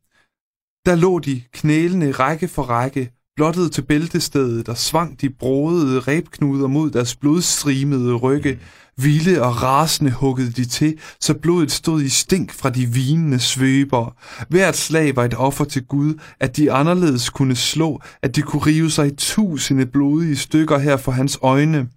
Der 0.85 0.95
lå 0.95 1.19
de 1.19 1.41
knælende 1.51 2.11
række 2.11 2.47
for 2.47 2.63
række, 2.63 3.11
blottet 3.37 3.71
til 3.71 3.81
bæltestedet 3.81 4.69
og 4.69 4.77
svang 4.77 5.21
de 5.21 5.29
brodede 5.29 5.99
rebknuder 5.99 6.67
mod 6.67 6.89
deres 6.89 7.15
blodstrimede 7.15 8.13
rygge. 8.13 8.59
Vilde 8.97 9.43
og 9.43 9.63
rasende 9.63 10.11
huggede 10.11 10.51
de 10.51 10.65
til, 10.65 10.97
så 11.21 11.33
blodet 11.33 11.71
stod 11.71 12.01
i 12.01 12.09
stink 12.09 12.53
fra 12.53 12.69
de 12.69 12.85
vinende 12.85 13.39
svøber. 13.39 14.15
Hvert 14.49 14.77
slag 14.77 15.15
var 15.15 15.25
et 15.25 15.33
offer 15.37 15.65
til 15.65 15.83
Gud, 15.83 16.13
at 16.39 16.57
de 16.57 16.71
anderledes 16.71 17.29
kunne 17.29 17.55
slå, 17.55 18.01
at 18.23 18.35
de 18.35 18.41
kunne 18.41 18.65
rive 18.65 18.91
sig 18.91 19.07
i 19.07 19.15
tusinde 19.15 19.85
blodige 19.85 20.35
stykker 20.35 20.77
her 20.77 20.97
for 20.97 21.11
hans 21.11 21.39
øjne. 21.41 21.87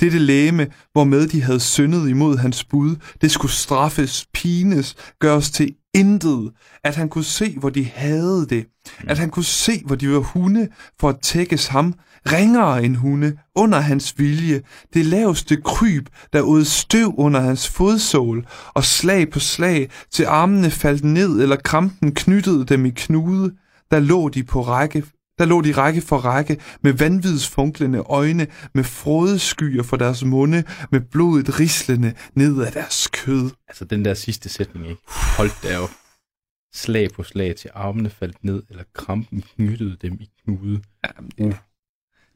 Dette 0.00 0.18
læme, 0.18 0.66
hvormed 0.92 1.28
de 1.28 1.42
havde 1.42 1.60
syndet 1.60 2.08
imod 2.08 2.36
hans 2.36 2.64
bud, 2.64 2.96
det 3.20 3.30
skulle 3.30 3.52
straffes, 3.52 4.26
pines, 4.34 4.94
gøres 5.20 5.50
til 5.50 5.74
intet. 5.94 6.50
At 6.84 6.96
han 6.96 7.08
kunne 7.08 7.24
se, 7.24 7.58
hvor 7.58 7.70
de 7.70 7.84
havde 7.84 8.46
det. 8.50 8.66
At 9.08 9.18
han 9.18 9.30
kunne 9.30 9.44
se, 9.44 9.82
hvor 9.86 9.94
de 9.94 10.10
var 10.10 10.18
hunde, 10.18 10.68
for 11.00 11.08
at 11.08 11.20
tækkes 11.22 11.66
ham, 11.66 11.94
ringere 12.32 12.84
end 12.84 12.96
hunde, 12.96 13.36
under 13.54 13.80
hans 13.80 14.18
vilje. 14.18 14.62
Det 14.94 15.06
laveste 15.06 15.56
kryb, 15.64 16.08
der 16.32 16.40
åd 16.40 16.64
støv 16.64 17.14
under 17.18 17.40
hans 17.40 17.68
fodsål, 17.68 18.46
og 18.74 18.84
slag 18.84 19.30
på 19.30 19.40
slag, 19.40 19.90
til 20.10 20.24
armene 20.24 20.70
faldt 20.70 21.04
ned, 21.04 21.42
eller 21.42 21.56
krampen 21.56 22.14
knyttede 22.14 22.64
dem 22.64 22.86
i 22.86 22.90
knude. 22.90 23.52
Der 23.90 24.00
lå 24.00 24.28
de 24.28 24.44
på 24.44 24.62
række 24.62 25.02
der 25.42 25.48
lå 25.48 25.60
de 25.60 25.72
række 25.72 26.00
for 26.00 26.16
række, 26.16 26.56
med 26.82 26.92
vanvidsfunklende 26.92 27.98
øjne, 27.98 28.46
med 28.74 28.84
frådeskyer 28.84 29.82
for 29.82 29.96
deres 29.96 30.24
munde, 30.24 30.64
med 30.92 31.00
blodet 31.00 31.60
rislende 31.60 32.14
ned 32.34 32.62
af 32.62 32.72
deres 32.72 33.08
kød. 33.12 33.50
Altså, 33.68 33.84
den 33.84 34.04
der 34.04 34.14
sidste 34.14 34.48
sætning, 34.48 34.86
ikke? 34.88 35.02
Holdt 35.36 35.54
der 35.62 35.78
jo 35.78 35.88
slag 36.74 37.10
på 37.10 37.22
slag 37.22 37.56
til 37.56 37.70
armene 37.74 38.10
faldt 38.10 38.44
ned, 38.44 38.62
eller 38.70 38.84
krampen 38.94 39.42
knyttede 39.56 39.96
dem 40.02 40.16
i 40.20 40.28
knude. 40.44 40.80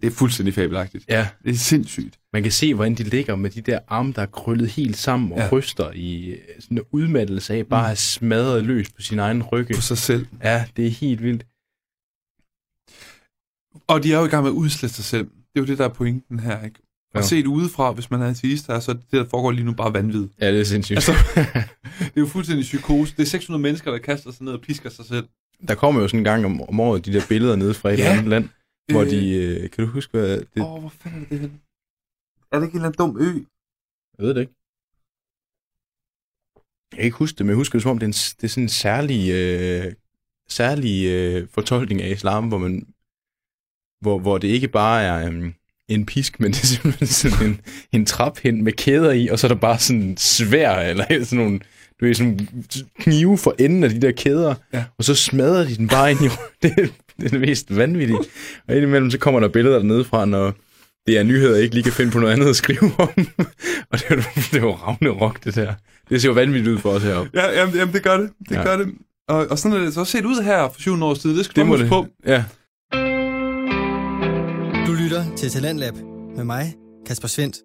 Det 0.01 0.07
er 0.07 0.11
fuldstændig 0.11 0.55
fabelagtigt. 0.55 1.05
Ja, 1.09 1.29
Det 1.45 1.51
er 1.51 1.57
sindssygt. 1.57 2.19
man 2.33 2.43
kan 2.43 2.53
se, 2.53 2.75
hvordan 2.75 2.95
de 2.95 3.03
ligger 3.03 3.37
med 3.37 3.51
de 3.51 3.61
der 3.61 3.79
arme, 3.89 4.13
der 4.13 4.23
er 4.23 4.27
krøllet 4.27 4.69
helt 4.71 4.97
sammen 4.97 5.33
og 5.33 5.39
ja. 5.39 5.49
Ryster 5.53 5.91
i 5.95 6.27
øh, 6.31 6.39
sådan 6.61 6.79
en 6.79 6.85
udmattelse 6.93 7.55
af 7.55 7.67
bare 7.67 7.81
at 7.81 7.87
have 7.87 7.97
smadret 7.97 8.65
løs 8.65 8.91
på 8.91 9.03
sin 9.03 9.19
egen 9.19 9.43
rygge. 9.43 9.75
På 9.75 9.81
sig 9.81 9.99
selv. 9.99 10.27
Ja, 10.43 10.65
det 10.77 10.87
er 10.87 10.91
helt 10.91 11.23
vildt. 11.23 11.47
Og 13.87 14.03
de 14.03 14.13
er 14.13 14.19
jo 14.19 14.25
i 14.25 14.29
gang 14.29 14.43
med 14.43 14.51
at 14.51 14.55
udslette 14.55 14.97
sig 14.97 15.05
selv. 15.05 15.25
Det 15.27 15.57
er 15.57 15.61
jo 15.61 15.67
det, 15.67 15.79
der 15.79 15.85
er 15.85 15.89
pointen 15.95 16.39
her, 16.41 16.65
ikke? 16.65 16.79
Og 17.15 17.21
Ja. 17.21 17.27
set 17.27 17.47
udefra, 17.47 17.93
hvis 17.93 18.11
man 18.11 18.23
er 18.23 18.27
ateist 18.31 18.67
her, 18.67 18.81
så 18.81 18.91
er 18.91 18.95
det, 18.95 19.05
der 19.13 19.25
foregår 19.29 19.51
lige 19.51 19.65
nu 19.65 19.73
bare 19.75 19.93
vanvid. 19.95 20.29
Ja, 20.41 20.53
det 20.53 20.61
er 20.61 20.65
sindssygt. 20.65 20.97
Altså, 20.97 21.13
det 21.35 22.17
er 22.17 22.21
jo 22.21 22.27
fuldstændig 22.27 22.63
psykose. 22.63 23.15
Det 23.17 23.23
er 23.23 23.27
600 23.27 23.63
mennesker, 23.63 23.91
der 23.91 23.99
kaster 23.99 24.31
sig 24.33 24.45
ned 24.45 24.53
og 24.53 24.61
pisker 24.61 24.91
sig 24.91 25.05
selv. 25.05 25.29
Der 25.69 25.75
kommer 25.75 26.01
jo 26.01 26.09
sådan 26.09 26.21
en 26.21 26.25
gang 26.25 26.45
om, 26.45 26.63
om 26.63 26.81
året 26.81 27.07
de 27.07 27.13
der 27.13 27.23
billeder 27.29 27.57
nede 27.57 27.75
fra 27.75 27.91
et 27.91 27.99
Ja. 27.99 28.03
eller 28.05 28.13
andet 28.13 28.29
land, 28.31 28.49
hvor 28.91 29.03
Øh. 29.03 29.11
de... 29.11 29.31
Øh, 29.35 29.71
kan 29.71 29.85
du 29.85 29.91
huske, 29.91 30.11
hvad 30.11 30.39
det... 30.39 30.49
Åh, 30.63 30.73
oh, 30.73 30.81
hvor 30.81 30.89
fanden 30.89 31.23
er 31.23 31.29
det 31.29 31.39
henne? 31.41 31.55
Er 32.53 32.59
det 32.59 32.67
ikke 32.67 32.75
en 32.75 32.85
eller 32.85 32.89
anden 32.89 32.99
dum 32.99 33.17
ø? 33.21 33.33
Jeg 34.19 34.27
ved 34.27 34.35
det 34.35 34.41
ikke. 34.41 34.53
Jeg 36.93 36.99
kan 36.99 37.05
ikke 37.05 37.17
huske 37.17 37.39
det, 37.39 37.47
men 37.47 37.51
jeg 37.51 37.57
husker 37.57 37.79
det 37.79 37.83
som 37.83 37.91
om, 37.91 37.99
det 37.99 38.07
er, 38.07 38.09
en, 38.09 38.13
det 38.41 38.45
er 38.45 38.49
sådan 38.49 38.63
en 38.65 38.69
særlig, 38.69 39.31
øh, 39.33 39.93
særlig 40.49 41.07
øh, 41.07 41.49
fortolkning 41.49 42.03
af 42.03 42.11
islam, 42.11 42.49
hvor 42.49 42.59
man 42.59 42.87
hvor, 44.01 44.19
hvor 44.19 44.39
det 44.39 44.49
ikke 44.49 44.69
bare 44.69 45.03
er 45.03 45.27
øh, 45.29 45.51
en 45.89 46.07
pisk, 46.07 46.41
men 46.41 46.53
det 46.53 46.63
er 46.63 46.67
simpelthen 46.67 47.07
sådan 47.07 47.47
en, 47.47 47.61
en 47.93 48.07
traphind 48.07 48.61
med 48.63 48.73
kæder 48.73 49.13
i, 49.13 49.29
og 49.29 49.39
så 49.39 49.47
er 49.47 49.49
der 49.49 49.55
bare 49.61 49.79
sådan 49.79 50.15
svær, 50.19 50.73
eller 50.81 51.05
sådan 51.25 51.39
nogle, 51.45 51.59
du 52.01 52.05
ved, 52.07 52.15
sådan 52.15 52.49
knive 53.01 53.39
for 53.39 53.55
enden 53.59 53.85
af 53.85 53.91
de 53.91 54.01
der 54.01 54.13
kæder, 54.13 54.55
Ja. 54.75 54.85
og 54.99 55.05
så 55.05 55.15
smadrer 55.15 55.65
de 55.69 55.77
den 55.77 55.89
bare 55.89 56.11
ind 56.11 56.21
i 56.21 56.25
det, 56.63 56.73
er- 56.79 56.87
det 57.21 57.25
er 57.27 57.29
det 57.29 57.41
mest 57.41 57.77
vanvittige. 57.77 58.19
Og 58.69 58.75
indimellem 58.77 59.11
så 59.11 59.19
kommer 59.19 59.41
der 59.41 59.49
billeder 59.49 59.77
dernede 59.79 60.05
fra, 60.05 60.25
når 60.25 60.53
det 61.07 61.19
er 61.19 61.23
nyheder, 61.23 61.55
jeg 61.55 61.63
ikke 61.63 61.75
lige 61.75 61.85
kan 61.85 61.93
finde 61.93 62.13
på 62.13 62.19
noget 62.19 62.33
andet 62.33 62.47
at 62.49 62.57
skrive 62.57 62.91
om. 62.99 63.09
og 63.91 63.99
det 63.99 64.05
er, 64.09 64.15
jo, 64.15 64.23
det 64.37 64.55
er 64.57 64.61
jo 64.61 64.73
Ragnarok, 64.73 65.45
det 65.45 65.55
der. 65.55 65.75
Det 66.11 66.23
ser 66.23 66.29
jo 66.29 66.33
vanvittigt 66.33 66.75
ud 66.75 66.79
for 66.79 66.91
os 66.91 67.03
heroppe. 67.03 67.31
Ja, 67.35 67.61
jamen, 67.61 67.75
jamen 67.75 67.95
det 67.95 68.03
gør 68.03 68.17
det. 68.17 68.31
Det 68.49 68.55
Ja. 68.57 68.63
gør 68.63 68.77
det. 68.77 68.89
Og, 69.29 69.47
og 69.51 69.59
sådan 69.59 69.79
er 69.81 69.85
det 69.85 69.95
så 69.95 70.05
set 70.05 70.25
ud 70.25 70.43
her 70.43 70.69
for 70.69 70.81
700 70.81 71.11
år 71.11 71.15
siden. 71.15 71.37
Det 71.37 71.45
skal 71.45 71.61
du 71.63 71.67
må 71.67 71.73
huske 71.73 71.83
det. 71.85 71.91
på. 71.91 72.07
Ja. 72.27 72.45
Du 74.87 74.93
lytter 74.93 75.37
til 75.37 75.51
Talentlab 75.51 75.95
med 76.37 76.45
mig, 76.45 76.75
Kasper 77.07 77.29
Svendt. 77.29 77.57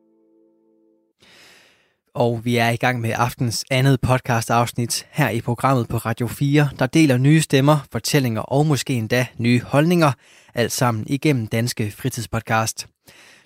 Og 2.15 2.45
vi 2.45 2.57
er 2.57 2.69
i 2.69 2.75
gang 2.75 3.01
med 3.01 3.13
aftens 3.15 3.65
andet 3.71 4.01
podcast-afsnit 4.01 5.07
her 5.11 5.29
i 5.29 5.41
programmet 5.41 5.87
på 5.87 5.97
Radio 5.97 6.27
4, 6.27 6.69
der 6.79 6.85
deler 6.85 7.17
nye 7.17 7.41
stemmer, 7.41 7.77
fortællinger 7.91 8.41
og 8.41 8.65
måske 8.65 8.93
endda 8.93 9.27
nye 9.37 9.61
holdninger, 9.61 10.11
alt 10.53 10.71
sammen 10.71 11.05
igennem 11.07 11.47
Danske 11.47 11.91
Fritidspodcast. 11.91 12.87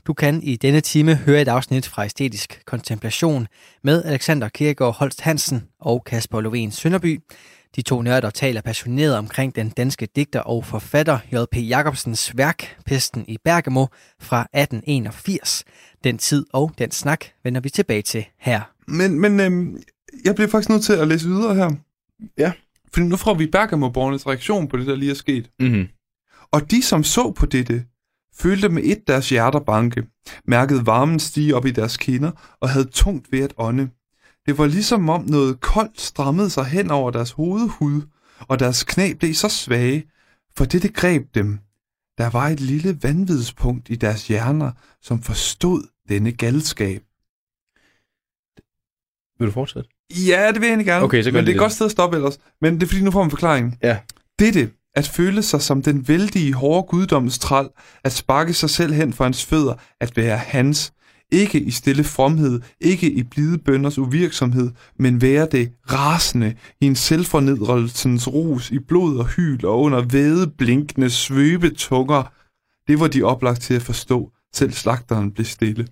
Du 0.08 0.14
kan 0.14 0.44
i 0.44 0.56
denne 0.56 0.82
time 0.82 1.16
høre 1.16 1.42
et 1.42 1.48
afsnit 1.48 1.88
fra 1.88 2.06
Æstetisk 2.06 2.62
Kontemplation 2.66 3.48
med 3.84 4.04
Alexander 4.04 4.50
Kirkegaard 4.50 4.96
Holst 4.96 5.22
Hansen 5.22 5.64
og 5.80 6.04
Kasper 6.04 6.42
Lovén 6.42 6.72
Sønderby. 6.72 7.20
De 7.76 7.82
to 7.82 8.02
nørder 8.02 8.30
taler 8.30 8.62
passioneret 8.62 9.18
omkring 9.18 9.56
den 9.56 9.70
danske 9.70 10.08
digter 10.16 10.40
og 10.40 10.66
forfatter 10.66 11.20
J.P. 11.34 11.56
Jacobsens 11.58 12.38
værk 12.38 12.78
Pesten 12.86 13.26
i 13.28 13.38
Bergamo 13.44 13.86
fra 14.20 14.42
1881. 14.42 15.64
Den 16.04 16.18
tid 16.18 16.46
og 16.54 16.72
den 16.78 16.92
snak 16.92 17.26
vender 17.44 17.62
vi 17.62 17.70
tilbage 17.70 18.02
til 18.02 18.26
her. 18.40 18.62
Men, 18.88 19.20
men 19.20 19.40
øhm, 19.40 19.82
jeg 20.26 20.36
bliver 20.36 20.48
faktisk 20.48 20.70
nødt 20.70 20.84
til 20.84 20.94
at 20.94 21.08
læse 21.08 21.28
videre 21.28 21.56
her. 21.56 21.72
Ja. 22.38 22.52
Fordi 22.94 23.06
nu 23.06 23.16
får 23.16 23.34
vi 23.34 23.48
Bergamo-borgernes 23.48 24.28
reaktion 24.28 24.68
på 24.68 24.78
det, 24.78 24.88
der 24.88 24.96
lige 24.96 25.12
er 25.12 25.16
sket. 25.16 25.52
Mm-hmm. 25.60 25.88
Og 26.52 26.72
de, 26.72 26.82
som 26.82 27.04
så 27.04 27.32
på 27.32 27.46
dette, 27.46 27.86
følte 28.38 28.70
med 28.70 28.84
et 28.86 29.08
deres 29.08 29.30
hjerter 29.30 29.60
banke, 29.60 30.04
mærkede 30.48 30.86
varmen 30.86 31.20
stige 31.20 31.56
op 31.56 31.66
i 31.66 31.72
deres 31.72 31.98
kinder 31.98 32.32
og 32.62 32.70
havde 32.70 32.86
tungt 32.86 33.32
ved 33.32 33.40
at 33.40 33.54
ånde. 33.58 33.90
Det 34.46 34.58
var 34.58 34.66
ligesom 34.66 35.10
om 35.10 35.26
noget 35.26 35.60
koldt 35.60 36.02
strammede 36.02 36.50
sig 36.50 36.66
hen 36.66 36.92
over 36.92 37.12
deres 37.12 37.32
hovedhud, 37.32 38.02
og 38.40 38.60
deres 38.60 38.84
knæ 38.84 39.14
blev 39.14 39.34
så 39.34 39.50
svage, 39.50 40.04
for 40.58 40.66
dette 40.66 40.88
greb 40.88 41.36
dem. 41.36 41.60
Der 42.18 42.30
var 42.30 42.48
et 42.48 42.60
lille 42.60 42.98
vanvidspunkt 43.02 43.90
i 43.90 43.96
deres 43.96 44.28
hjerner, 44.28 44.72
som 45.02 45.22
forstod 45.22 45.88
denne 46.10 46.32
galskab. 46.32 47.02
Vil 49.40 49.48
du 49.48 49.52
fortsætte? 49.52 49.90
Ja, 50.10 50.48
det 50.48 50.56
vil 50.56 50.68
jeg 50.68 50.72
egentlig 50.72 50.86
gerne. 50.86 51.06
Okay, 51.06 51.24
så 51.24 51.30
Men 51.30 51.34
det 51.34 51.42
er 51.42 51.46
det 51.46 51.52
et 51.52 51.60
godt 51.60 51.72
sted 51.72 51.86
at 51.86 51.92
stoppe 51.92 52.18
ellers. 52.18 52.40
Men 52.62 52.74
det 52.74 52.84
er 52.84 52.88
fordi, 52.88 53.02
nu 53.02 53.12
får 53.12 53.20
man 53.20 53.28
en 53.28 53.32
forklaring. 53.32 53.78
Ja. 53.84 54.00
Dette 54.40 54.72
At 54.96 55.08
føle 55.08 55.44
sig 55.44 55.62
som 55.62 55.82
den 55.82 56.08
vældige 56.08 56.54
hårde 56.54 56.88
guddomstral, 56.88 57.70
at 58.04 58.12
sparke 58.12 58.54
sig 58.54 58.70
selv 58.70 58.94
hen 58.94 59.14
for 59.14 59.24
hans 59.24 59.46
fødder, 59.46 59.74
at 60.00 60.18
være 60.18 60.38
hans. 60.38 60.94
Ikke 61.32 61.60
i 61.60 61.72
stille 61.72 62.04
fromhed, 62.04 62.62
ikke 62.80 63.12
i 63.12 63.24
blide 63.24 63.58
bønders 63.58 63.98
uvirksomhed, 63.98 64.72
men 65.00 65.22
være 65.22 65.48
det 65.52 65.74
rasende 65.92 66.56
i 66.82 66.86
en 66.86 66.96
selvfornedrelsens 66.96 68.28
rus 68.28 68.72
i 68.72 68.80
blod 68.80 69.18
og 69.18 69.28
hyl 69.28 69.66
og 69.66 69.82
under 69.82 70.02
væde 70.12 70.52
blinkende 70.58 71.10
svøbetunger. 71.10 72.34
Det 72.88 73.00
var 73.00 73.08
de 73.08 73.24
oplagt 73.24 73.62
til 73.62 73.74
at 73.74 73.82
forstå. 73.82 74.32
Selv 74.54 74.72
slagteren 74.72 75.32
blev 75.32 75.46
stille. 75.46 75.88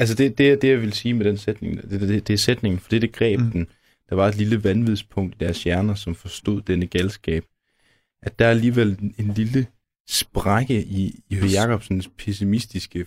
Altså 0.00 0.14
det, 0.14 0.38
det, 0.38 0.62
det, 0.62 0.68
jeg 0.68 0.80
vil 0.80 0.92
sige 0.92 1.14
med 1.14 1.24
den 1.24 1.36
sætning, 1.36 1.82
det, 1.90 2.00
det, 2.00 2.28
det 2.28 2.34
er 2.34 2.38
sætningen, 2.38 2.80
for 2.80 2.88
det, 2.88 3.02
det 3.02 3.12
greb 3.12 3.40
Mm. 3.40 3.50
den. 3.50 3.66
Der 4.08 4.14
var 4.16 4.28
et 4.28 4.36
lille 4.36 4.64
vanvidspunkt 4.64 5.34
i 5.34 5.38
deres 5.44 5.64
hjerner, 5.64 5.94
som 5.94 6.14
forstod 6.14 6.62
denne 6.62 6.86
galskab. 6.86 7.44
At 8.22 8.38
der 8.38 8.46
er 8.46 8.50
alligevel 8.50 9.12
en 9.18 9.34
lille 9.34 9.66
sprække 10.08 10.82
i, 10.82 11.20
i 11.30 11.34
Høgh 11.34 11.52
Jacobsens 11.52 12.10
pessimistiske 12.18 13.06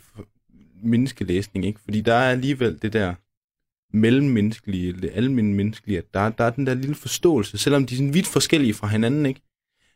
menneskelæsning, 0.84 1.66
ikke? 1.66 1.80
Fordi 1.84 2.02
der 2.02 2.14
er 2.14 2.32
alligevel 2.32 2.80
det 2.82 2.94
der 2.94 3.14
mellemmenneskelige, 3.94 4.94
det 4.94 5.12
almindelige, 5.14 5.98
at 5.98 6.14
der, 6.14 6.30
der 6.30 6.44
er 6.44 6.50
den 6.50 6.68
der 6.68 6.74
lille 6.74 6.96
forståelse, 6.96 7.58
selvom 7.58 7.86
de 7.86 7.94
er 7.94 7.98
sådan 7.98 8.14
vidt 8.14 8.28
forskellige 8.28 8.74
fra 8.74 8.88
hinanden, 8.88 9.26
ikke? 9.26 9.42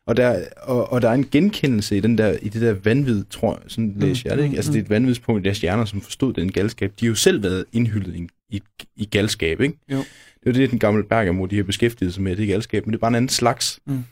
Og 0.07 0.17
der, 0.17 0.45
og, 0.61 0.91
og 0.91 1.01
der 1.01 1.09
er 1.09 1.13
en 1.13 1.27
genkendelse 1.31 1.97
i, 1.97 1.99
den 1.99 2.17
der, 2.17 2.37
i 2.41 2.49
det 2.49 2.61
der 2.61 2.73
vanvid, 2.73 3.23
tror 3.29 3.59
jeg, 3.61 3.71
sådan 3.71 3.95
læser 3.97 4.29
jeg 4.29 4.37
det, 4.37 4.43
ikke? 4.43 4.55
Altså 4.55 4.71
det 4.71 4.79
er 4.79 4.83
et 4.83 4.89
vanvidspunkt 4.89 5.41
i 5.41 5.43
deres 5.43 5.61
hjerner, 5.61 5.85
som 5.85 6.01
forstod 6.01 6.33
den 6.33 6.51
galskab. 6.51 6.93
De 6.99 7.05
har 7.05 7.09
jo 7.09 7.15
selv 7.15 7.43
været 7.43 7.65
indhyldet 7.73 8.15
i, 8.15 8.27
i, 8.49 8.61
i 8.95 9.05
galskab, 9.05 9.61
ikke? 9.61 9.77
Jo. 9.91 9.97
Det 10.43 10.49
er 10.49 10.53
det, 10.53 10.71
den 10.71 10.79
gamle 10.79 11.03
Bergamo, 11.03 11.45
de 11.45 11.55
har 11.55 11.63
beskæftiget 11.63 12.13
sig 12.13 12.23
med, 12.23 12.35
det 12.35 12.43
er 12.43 12.47
galskab, 12.47 12.85
men 12.85 12.93
det 12.93 12.97
er 12.97 13.01
bare 13.01 13.07
en 13.07 13.15
anden 13.15 13.29
slags. 13.29 13.79
Mm. 13.85 14.03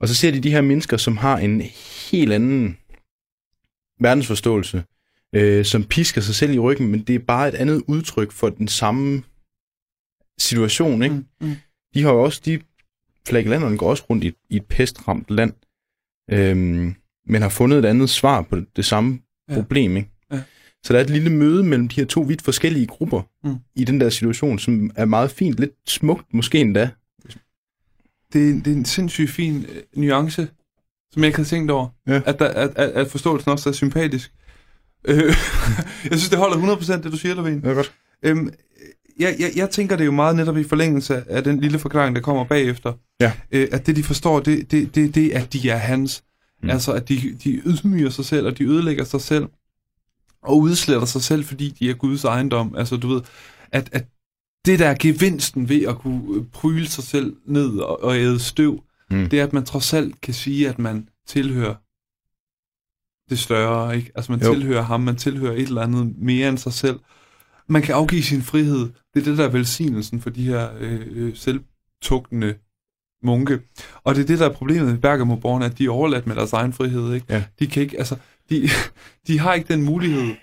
Og 0.00 0.08
så 0.08 0.14
ser 0.14 0.30
de 0.30 0.40
de 0.40 0.50
her 0.50 0.60
mennesker, 0.60 0.96
som 0.96 1.16
har 1.16 1.38
en 1.38 1.60
helt 2.10 2.32
anden 2.32 2.76
verdensforståelse, 4.00 4.84
øh, 5.34 5.64
som 5.64 5.84
pisker 5.84 6.20
sig 6.20 6.34
selv 6.34 6.52
i 6.52 6.58
ryggen, 6.58 6.88
men 6.88 7.00
det 7.02 7.14
er 7.14 7.18
bare 7.18 7.48
et 7.48 7.54
andet 7.54 7.82
udtryk 7.86 8.32
for 8.32 8.48
den 8.48 8.68
samme 8.68 9.22
situation, 10.38 11.02
ikke? 11.02 11.14
Mm, 11.14 11.24
mm. 11.40 11.54
De 11.94 12.02
har 12.02 12.12
jo 12.12 12.22
også, 12.22 12.40
de 12.44 12.60
flagellanderne 13.28 13.78
går 13.78 13.90
også 13.90 14.04
rundt 14.10 14.24
i, 14.24 14.32
i 14.50 14.56
et 14.56 14.66
pestramt 14.66 15.30
land, 15.30 15.52
øhm, 16.30 16.94
men 17.26 17.42
har 17.42 17.48
fundet 17.48 17.78
et 17.78 17.84
andet 17.84 18.10
svar 18.10 18.42
på 18.42 18.60
det 18.76 18.84
samme 18.84 19.18
Ja. 19.48 19.54
ja. 19.54 19.60
problem, 19.60 19.96
ikke? 19.96 20.10
Ja. 20.32 20.42
Så 20.84 20.92
der 20.92 20.98
er 21.00 21.04
et 21.04 21.10
lille 21.10 21.30
møde 21.30 21.64
mellem 21.64 21.88
de 21.88 22.00
her 22.00 22.06
to 22.06 22.20
vidt 22.20 22.42
forskellige 22.42 22.86
grupper 22.86 23.22
Mm. 23.44 23.56
i 23.76 23.84
den 23.84 24.00
der 24.00 24.08
situation, 24.10 24.58
som 24.58 24.90
er 24.96 25.04
meget 25.04 25.30
fint, 25.30 25.58
lidt 25.58 25.70
smukt 25.86 26.34
måske 26.34 26.58
endda. 26.60 26.90
Det, 28.32 28.50
er, 28.50 28.54
det 28.54 28.66
er 28.66 28.76
en 28.76 28.84
sindssygt 28.84 29.30
fin 29.30 29.66
øh, 29.68 29.82
nuance, 29.96 30.48
som 31.12 31.22
jeg 31.22 31.26
ikke 31.26 31.36
havde 31.36 31.48
tænkt 31.48 31.70
over. 31.70 31.88
Ja. 32.06 32.20
At, 32.26 32.38
der, 32.38 32.48
at, 32.48 32.70
at, 32.76 32.88
at 32.90 33.10
forståelsen 33.10 33.50
også 33.50 33.68
er 33.68 33.72
sympatisk. 33.72 34.32
Øh, 35.04 35.16
jeg 36.10 36.18
synes, 36.18 36.28
det 36.28 36.38
holder 36.38 36.76
100% 36.76 36.92
det, 36.92 37.12
du 37.12 37.16
siger, 37.16 37.34
Levin. 37.34 37.60
Ja, 37.64 37.70
godt. 37.70 37.92
Øhm, 38.22 38.50
jeg, 39.18 39.36
jeg, 39.38 39.52
jeg 39.56 39.70
tænker 39.70 39.96
det 39.96 40.06
jo 40.06 40.12
meget 40.12 40.36
netop 40.36 40.56
i 40.56 40.64
forlængelse 40.64 41.24
af 41.30 41.44
den 41.44 41.60
lille 41.60 41.78
forklaring, 41.78 42.16
der 42.16 42.22
kommer 42.22 42.44
bagefter. 42.44 42.92
Ja. 43.20 43.32
Øh, 43.50 43.68
at 43.72 43.86
det, 43.86 43.96
de 43.96 44.02
forstår, 44.04 44.40
det, 44.40 44.70
det, 44.70 44.94
det, 44.94 45.14
det 45.14 45.30
at 45.30 45.52
de 45.52 45.70
er 45.70 45.76
hans. 45.76 46.24
Mm. 46.62 46.70
Altså, 46.70 46.92
at 46.92 47.08
de, 47.08 47.38
de 47.44 47.50
ydmyger 47.50 48.10
sig 48.10 48.24
selv, 48.24 48.46
og 48.46 48.58
de 48.58 48.64
ødelægger 48.64 49.04
sig 49.04 49.20
selv, 49.20 49.46
og 50.42 50.58
udsletter 50.58 51.06
sig 51.06 51.22
selv, 51.22 51.44
fordi 51.44 51.76
de 51.80 51.90
er 51.90 51.94
Guds 51.94 52.24
ejendom. 52.24 52.74
Altså, 52.76 52.96
du 52.96 53.08
ved, 53.08 53.20
at, 53.72 53.88
at 53.92 54.04
det 54.68 54.78
der 54.78 54.88
er 54.88 54.96
gevinsten 55.00 55.68
ved 55.68 55.82
at 55.82 55.98
kunne 55.98 56.22
øh, 56.36 56.44
pryle 56.52 56.88
sig 56.88 57.04
selv 57.04 57.36
ned 57.46 57.78
og, 57.78 58.02
og 58.02 58.16
æde 58.16 58.38
støv, 58.38 58.82
Mm. 59.10 59.28
det 59.28 59.40
er, 59.40 59.44
at 59.44 59.52
man 59.52 59.64
trods 59.64 59.92
alt 59.94 60.20
kan 60.20 60.34
sige, 60.34 60.68
at 60.68 60.78
man 60.78 61.08
tilhører 61.26 61.74
det 63.30 63.38
større, 63.38 63.96
ikke? 63.96 64.10
Altså, 64.14 64.32
man 64.32 64.40
jo. 64.40 64.46
Jo. 64.46 64.54
tilhører 64.54 64.82
ham, 64.82 65.00
man 65.00 65.16
tilhører 65.16 65.52
et 65.52 65.62
eller 65.62 65.82
andet 65.82 66.14
mere 66.18 66.48
end 66.48 66.58
sig 66.58 66.72
selv. 66.72 66.98
Man 67.66 67.82
kan 67.82 67.94
afgive 67.94 68.22
sin 68.22 68.42
frihed. 68.42 68.88
Det 69.14 69.20
er 69.20 69.24
det, 69.24 69.38
der 69.38 69.44
er 69.44 69.48
velsignelsen 69.50 70.20
for 70.20 70.30
de 70.30 70.42
her 70.42 70.68
øh, 70.80 71.00
øh, 71.10 71.36
selvtugtende 71.36 72.54
munke. 73.22 73.60
Og 74.04 74.14
det 74.14 74.22
er 74.22 74.26
det, 74.26 74.38
der 74.38 74.48
er 74.48 74.52
problemet 74.52 74.86
med 74.86 74.98
Bergamo-borgerne, 74.98 75.64
at 75.64 75.78
de 75.78 75.84
er 75.84 75.90
overladt 75.90 76.26
med 76.26 76.36
deres 76.36 76.52
egen 76.52 76.72
frihed, 76.72 77.14
ikke? 77.14 77.26
Ja. 77.28 77.44
De 77.58 77.66
kan 77.66 77.82
ikke, 77.82 77.98
altså, 77.98 78.16
de, 78.50 78.68
de 79.26 79.38
har 79.38 79.54
ikke 79.54 79.74
den 79.74 79.82
mulighed 79.84 80.34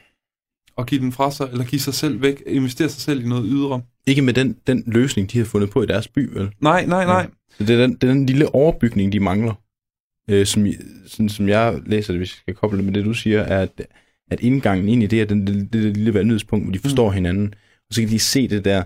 at 0.78 0.88
give 0.88 1.02
den 1.02 1.12
fra 1.12 1.32
sig, 1.32 1.50
eller 1.52 1.66
give 1.66 1.82
sig 1.82 1.94
selv 1.94 2.22
væk, 2.22 2.44
investere 2.48 2.90
sig 2.90 3.02
selv 3.02 3.26
i 3.26 3.28
noget 3.28 3.46
ydre. 3.48 3.82
Ikke 4.08 4.22
med 4.22 4.34
den, 4.34 4.58
den 4.68 4.84
løsning, 4.88 5.32
de 5.32 5.38
har 5.38 5.46
fundet 5.46 5.70
på 5.70 5.84
i 5.84 5.86
deres 5.86 6.08
by, 6.08 6.30
vel? 6.34 6.52
Nej, 6.60 6.86
nej, 6.86 7.06
nej. 7.06 7.30
Så 7.50 7.64
det 7.64 7.70
er 7.70 7.82
den, 7.82 7.94
det 7.94 8.04
er 8.04 8.14
den 8.14 8.26
lille 8.26 8.56
overbygning, 8.56 9.12
de 9.12 9.20
mangler. 9.20 9.54
Øh, 10.30 10.46
som, 10.46 10.68
sådan, 11.08 11.30
som 11.30 11.50
jeg 11.50 11.80
læser 11.86 12.14
det, 12.14 12.20
hvis 12.20 12.32
jeg 12.32 12.38
skal 12.38 12.56
koble 12.56 12.78
det 12.78 12.86
med 12.86 12.94
det, 12.94 13.06
du 13.06 13.14
siger, 13.14 13.42
er, 13.42 13.62
at, 13.62 13.88
at 14.32 14.40
indgangen 14.40 14.90
ind 14.90 15.04
i 15.04 15.08
det 15.08 15.22
er 15.22 15.26
den, 15.26 15.48
det, 15.48 15.56
det, 15.56 15.84
det 15.84 15.98
lille 15.98 16.14
vanvidspunkt, 16.14 16.66
hvor 16.66 16.74
de 16.74 16.80
forstår 16.80 17.10
mm. 17.10 17.14
hinanden. 17.16 17.54
Og 17.90 17.94
så 17.94 18.02
kan 18.02 18.10
de 18.10 18.20
se 18.20 18.48
det 18.48 18.66
der, 18.66 18.84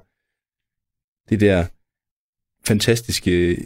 det 1.30 1.40
der 1.40 1.66
fantastiske 2.68 3.58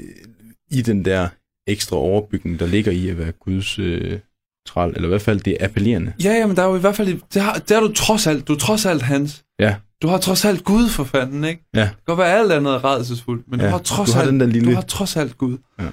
i 0.72 0.82
den 0.82 1.06
der 1.06 1.28
ekstra 1.68 1.98
overbygning, 1.98 2.60
der 2.60 2.66
ligger 2.66 2.92
i 2.92 3.10
at 3.10 3.18
være 3.18 3.32
Guds 3.32 3.80
øh, 3.80 4.20
træl, 4.66 4.90
eller 4.96 5.08
i 5.08 5.10
hvert 5.10 5.22
fald 5.22 5.40
det 5.40 5.58
er 5.60 5.66
appellerende. 5.66 6.14
Ja, 6.24 6.32
ja, 6.34 6.48
men 6.48 6.56
der 6.56 6.64
er 6.64 6.68
jo 6.68 6.76
i 6.76 6.80
hvert 6.80 6.96
fald, 6.96 7.22
det 7.34 7.42
har, 7.42 7.54
det 7.54 7.72
har 7.72 7.82
du 7.82 7.94
trods 7.94 8.28
alt, 8.28 8.48
du 8.48 8.54
er 8.54 8.58
trods 8.58 8.86
alt 8.86 9.02
hans. 9.02 9.46
Ja. 9.60 9.76
Du 10.04 10.08
har 10.08 10.18
trods 10.18 10.46
alt 10.46 10.64
Gud 10.64 10.90
for 10.90 11.04
fanden, 11.04 11.44
ikke? 11.44 11.66
Ja. 11.74 11.80
Det 11.82 11.90
kan 11.90 11.98
godt 12.06 12.18
være 12.18 12.34
alt 12.40 12.52
andet 12.52 12.74
er 12.74 12.84
redselsfuldt, 12.86 13.48
men 13.48 13.60
ja. 13.60 13.66
Ja, 13.66 13.72
du 13.72 13.78
har 13.78 13.84
trods 13.84 14.10
du 14.10 14.16
har 14.16 14.22
alt, 14.22 14.32
den 14.32 14.40
der 14.40 14.46
lille- 14.46 14.70
du 14.70 14.76
har 14.76 14.82
trods 14.82 15.16
alt 15.16 15.38
Gud. 15.38 15.58
Ja. 15.80 15.90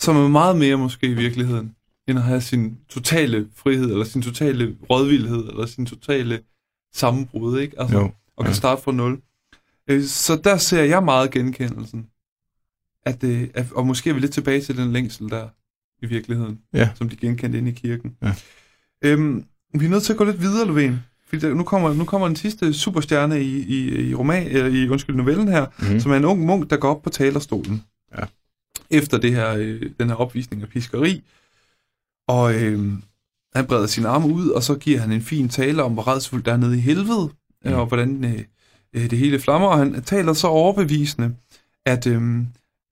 Som 0.00 0.16
er 0.16 0.28
meget 0.28 0.56
mere 0.58 0.76
måske 0.76 1.06
i 1.06 1.14
virkeligheden, 1.14 1.74
end 2.08 2.18
at 2.18 2.24
have 2.24 2.40
sin 2.40 2.78
totale 2.88 3.48
frihed, 3.56 3.90
eller 3.90 4.04
sin 4.04 4.22
totale 4.22 4.76
rådvildhed, 4.90 5.48
eller 5.48 5.66
sin 5.66 5.86
totale 5.86 6.40
sammenbrud, 6.94 7.58
ikke? 7.60 7.80
Altså, 7.80 7.98
Jo. 7.98 8.10
og 8.36 8.44
kan 8.44 8.52
ja. 8.52 8.56
starte 8.56 8.82
fra 8.82 8.92
nul. 8.92 9.20
Øh, 9.88 10.04
Så 10.04 10.40
der 10.44 10.56
ser 10.56 10.82
jeg 10.82 11.04
meget 11.04 11.30
genkendelsen. 11.30 12.06
At, 13.06 13.24
øh, 13.24 13.48
at, 13.54 13.66
og 13.72 13.86
måske 13.86 14.10
er 14.10 14.14
vi 14.14 14.20
lidt 14.20 14.32
tilbage 14.32 14.60
til 14.60 14.76
den 14.76 14.92
længsel 14.92 15.28
der, 15.30 15.48
i 16.02 16.06
virkeligheden, 16.08 16.58
Ja. 16.74 16.90
som 16.94 17.08
de 17.08 17.16
genkendte 17.16 17.58
inde 17.58 17.70
i 17.70 17.74
kirken. 17.74 18.16
Ja. 18.22 18.34
Øhm, 19.04 19.44
vi 19.74 19.84
er 19.84 19.88
nødt 19.90 20.02
til 20.02 20.12
at 20.12 20.18
gå 20.18 20.24
lidt 20.24 20.40
videre, 20.40 20.66
Lovén. 20.68 20.92
Fordi 21.32 21.46
der, 21.46 21.54
nu, 21.54 21.62
kommer, 21.62 21.94
nu 21.94 22.04
kommer 22.04 22.26
den 22.26 22.36
sidste 22.36 22.72
superstjerne 22.72 23.42
i, 23.42 23.62
i, 23.62 24.08
i, 24.08 24.14
roman, 24.14 24.46
eller 24.46 24.66
i 24.66 24.88
undskyld, 24.88 25.16
novellen 25.16 25.48
her, 25.48 25.66
mm. 25.78 26.00
Som 26.00 26.12
er 26.12 26.16
en 26.16 26.24
ung 26.24 26.46
munk, 26.46 26.70
der 26.70 26.76
går 26.76 26.90
op 26.90 27.02
på 27.02 27.10
talerstolen. 27.10 27.84
Ja. 28.18 28.24
Efter 28.90 29.18
det 29.18 29.34
her, 29.34 29.54
øh, 29.54 29.82
den 30.00 30.08
her 30.08 30.14
opvisning 30.14 30.62
af 30.62 30.68
piskeri. 30.68 31.22
Og 32.28 32.54
øh, 32.54 32.92
han 33.54 33.66
breder 33.66 33.86
sine 33.86 34.08
arme 34.08 34.26
ud, 34.26 34.48
og 34.48 34.62
så 34.62 34.74
giver 34.74 35.00
han 35.00 35.12
en 35.12 35.22
fin 35.22 35.48
tale 35.48 35.82
om, 35.82 35.92
hvor 35.92 36.08
redsfuldt 36.08 36.46
der 36.46 36.52
er 36.52 36.56
nede 36.56 36.76
i 36.76 36.80
helvede, 36.80 37.30
mm. 37.64 37.72
Og 37.72 37.86
hvordan 37.86 38.24
øh, 38.24 38.40
øh, 38.94 39.10
det 39.10 39.18
hele 39.18 39.40
flammer. 39.40 39.68
Og 39.68 39.78
han 39.78 40.02
taler 40.02 40.32
så 40.32 40.46
overbevisende, 40.46 41.34
at 41.86 42.06
øh, 42.06 42.42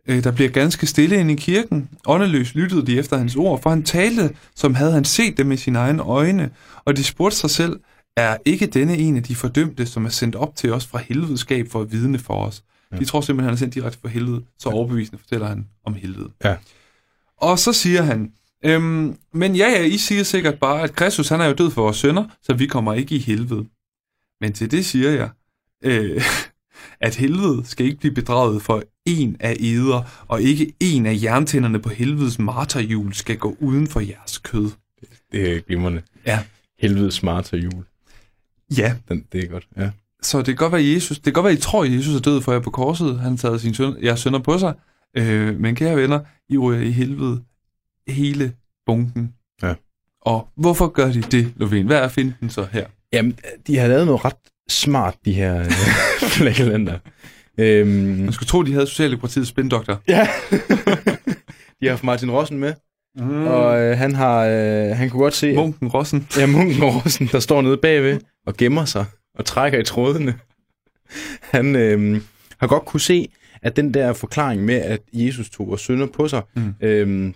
der 0.07 0.33
bliver 0.33 0.51
ganske 0.51 0.87
stille 0.87 1.21
inde 1.21 1.33
i 1.33 1.37
kirken. 1.37 1.89
Åndeløs 2.07 2.55
lyttede 2.55 2.87
de 2.87 2.99
efter 2.99 3.17
hans 3.17 3.37
ord, 3.37 3.63
for 3.63 3.71
han 3.71 3.83
talte, 3.83 4.37
som 4.55 4.75
havde 4.75 4.93
han 4.93 5.05
set 5.05 5.37
det 5.37 5.47
med 5.47 5.57
sine 5.57 5.79
egne 5.79 6.03
øjne. 6.03 6.51
Og 6.85 6.97
de 6.97 7.05
spurgte 7.05 7.37
sig 7.37 7.51
selv, 7.51 7.81
er 8.17 8.37
ikke 8.45 8.67
denne 8.67 8.97
en 8.97 9.17
af 9.17 9.23
de 9.23 9.35
fordømte, 9.35 9.87
som 9.87 10.05
er 10.05 10.09
sendt 10.09 10.37
op 10.37 10.57
til 10.57 10.73
os 10.73 10.87
fra 10.87 10.99
helvedeskab 10.99 11.69
for 11.71 11.81
at 11.81 11.93
vidne 11.93 12.19
for 12.19 12.45
os? 12.47 12.63
Ja. 12.91 12.97
Ja. 12.97 13.01
De 13.01 13.05
tror 13.05 13.21
simpelthen, 13.21 13.45
han 13.45 13.55
er 13.55 13.59
sendt 13.59 13.75
direkte 13.75 13.99
fra 14.01 14.09
helvede. 14.09 14.45
Så 14.59 14.69
overbevisende 14.69 15.19
fortæller 15.19 15.49
han 15.49 15.69
om 15.85 15.95
helvede. 15.95 16.31
Ja. 16.45 16.57
Og 17.37 17.59
så 17.59 17.73
siger 17.73 18.03
han, 18.03 18.33
øhm, 18.65 19.17
men 19.33 19.57
ja, 19.57 19.69
ja, 19.69 19.83
I 19.83 19.99
siger 19.99 20.23
sikkert 20.23 20.59
bare, 20.59 20.83
at 20.83 20.97
Kristus 20.97 21.29
han 21.29 21.41
er 21.41 21.47
jo 21.47 21.53
død 21.53 21.71
for 21.71 21.83
vores 21.83 21.97
sønner, 21.97 22.25
så 22.43 22.55
vi 22.55 22.67
kommer 22.67 22.95
ikke 22.95 23.15
i 23.15 23.19
helvede. 23.19 23.67
Men 24.41 24.53
til 24.53 24.71
det 24.71 24.85
siger 24.87 25.11
jeg, 25.11 25.31
øh, 25.85 26.23
at 27.07 27.17
helvede 27.17 27.63
skal 27.65 27.87
ikke 27.87 27.99
blive 27.99 28.15
bedraget 28.15 28.63
for 28.63 28.83
en 29.07 29.37
af 29.41 29.57
eder, 29.61 30.25
og 30.29 30.43
ikke 30.43 30.73
en 30.81 31.07
af 31.07 31.19
jerntænderne 31.23 31.79
på 31.79 31.89
helvedes 31.89 32.39
marterhjul 32.39 33.15
skal 33.15 33.37
gå 33.37 33.57
uden 33.61 33.87
for 33.87 34.01
jeres 34.01 34.39
kød. 34.39 34.71
Det 35.33 35.57
er 35.57 35.61
glimrende. 35.61 36.03
Ja. 36.27 36.45
Helvede 36.79 37.13
smarter 37.13 37.57
jul. 37.57 37.85
Ja, 38.77 38.95
Den, 39.09 39.25
det 39.33 39.45
er 39.45 39.49
godt, 39.49 39.69
ja. 39.77 39.91
så 40.23 40.39
det 40.39 40.47
kan 40.47 40.55
godt 40.57 40.73
være, 40.73 40.85
Jesus, 40.85 41.17
det 41.17 41.25
kan 41.25 41.33
godt 41.33 41.45
være, 41.45 41.53
I 41.55 41.57
tror, 41.57 41.85
at 41.85 41.93
Jesus 41.93 42.15
er 42.15 42.21
død 42.21 42.41
for 42.43 42.53
jer 42.53 42.61
på 42.61 42.71
korset. 42.71 43.19
Han 43.21 43.31
har 43.31 43.37
taget 43.37 43.61
sin 43.61 43.75
søn, 43.75 43.97
jeres 44.03 44.21
sønner 44.21 44.39
på 44.39 44.59
sig. 44.59 44.75
Øh, 45.17 45.61
men 45.61 45.75
kære 45.75 45.97
venner, 45.97 46.21
I 46.49 46.59
ryger 46.59 46.81
i 46.81 46.91
helvede 46.91 47.43
hele 48.09 48.53
bunken. 48.87 49.35
Ja. 49.63 49.75
Og 50.23 50.49
hvorfor 50.57 50.89
gør 50.89 51.13
de 51.13 51.21
det, 51.23 51.53
Lovén? 51.61 51.87
Hvad 51.87 51.97
er 51.99 52.09
finten 52.09 52.51
så 52.51 52.67
her? 52.73 52.87
Jamen, 53.13 53.39
de 53.67 53.77
har 53.79 53.89
lavet 53.89 54.07
noget 54.07 54.25
ret 54.25 54.37
smart, 54.69 55.15
de 55.25 55.33
her 55.33 55.61
øh, 55.61 55.71
flækkelander. 56.37 56.99
Øhm, 57.59 57.89
Man 57.91 58.33
skulle 58.33 58.47
tro, 58.47 58.63
de 58.63 58.73
havde 58.73 58.87
Socialdemokratiets 58.87 59.49
spindoktor. 59.49 60.03
ja. 60.09 60.29
de 61.81 61.87
har 61.87 61.91
haft 61.91 62.05
Martin 62.05 62.31
Rossen 62.31 62.59
med, 62.59 62.75
Mm. 63.17 63.47
og 63.47 63.81
øh, 63.81 63.99
han 63.99 64.15
har, 64.15 64.45
øh, 64.47 64.97
han 64.97 65.11
kunne 65.11 65.21
godt 65.23 65.35
se, 65.35 65.55
Munken 65.55 65.89
Rossen. 65.89 66.29
ja, 66.37 66.47
munken 66.47 66.85
Rossen, 66.85 67.27
der 67.27 67.41
står 67.41 67.63
nede 67.63 67.77
bagved 67.77 68.21
og 68.47 68.57
gemmer 68.57 68.85
sig 68.85 69.05
og 69.35 69.45
trækker 69.45 69.79
i 69.79 69.85
trådene. 69.85 70.35
Han 71.41 71.77
øh, 71.77 72.21
har 72.59 72.67
godt 72.67 72.85
kunne 72.85 73.01
se, 73.01 73.29
at 73.63 73.77
den 73.77 73.95
der 73.95 74.13
forklaring 74.13 74.65
med, 74.65 74.75
at 74.75 75.01
Jesus 75.13 75.51
tog 75.51 75.69
vores 75.69 75.81
synder 75.81 76.07
på 76.07 76.29
sig, 76.29 76.43
Mm. 76.55 76.75
øhm, 76.81 77.35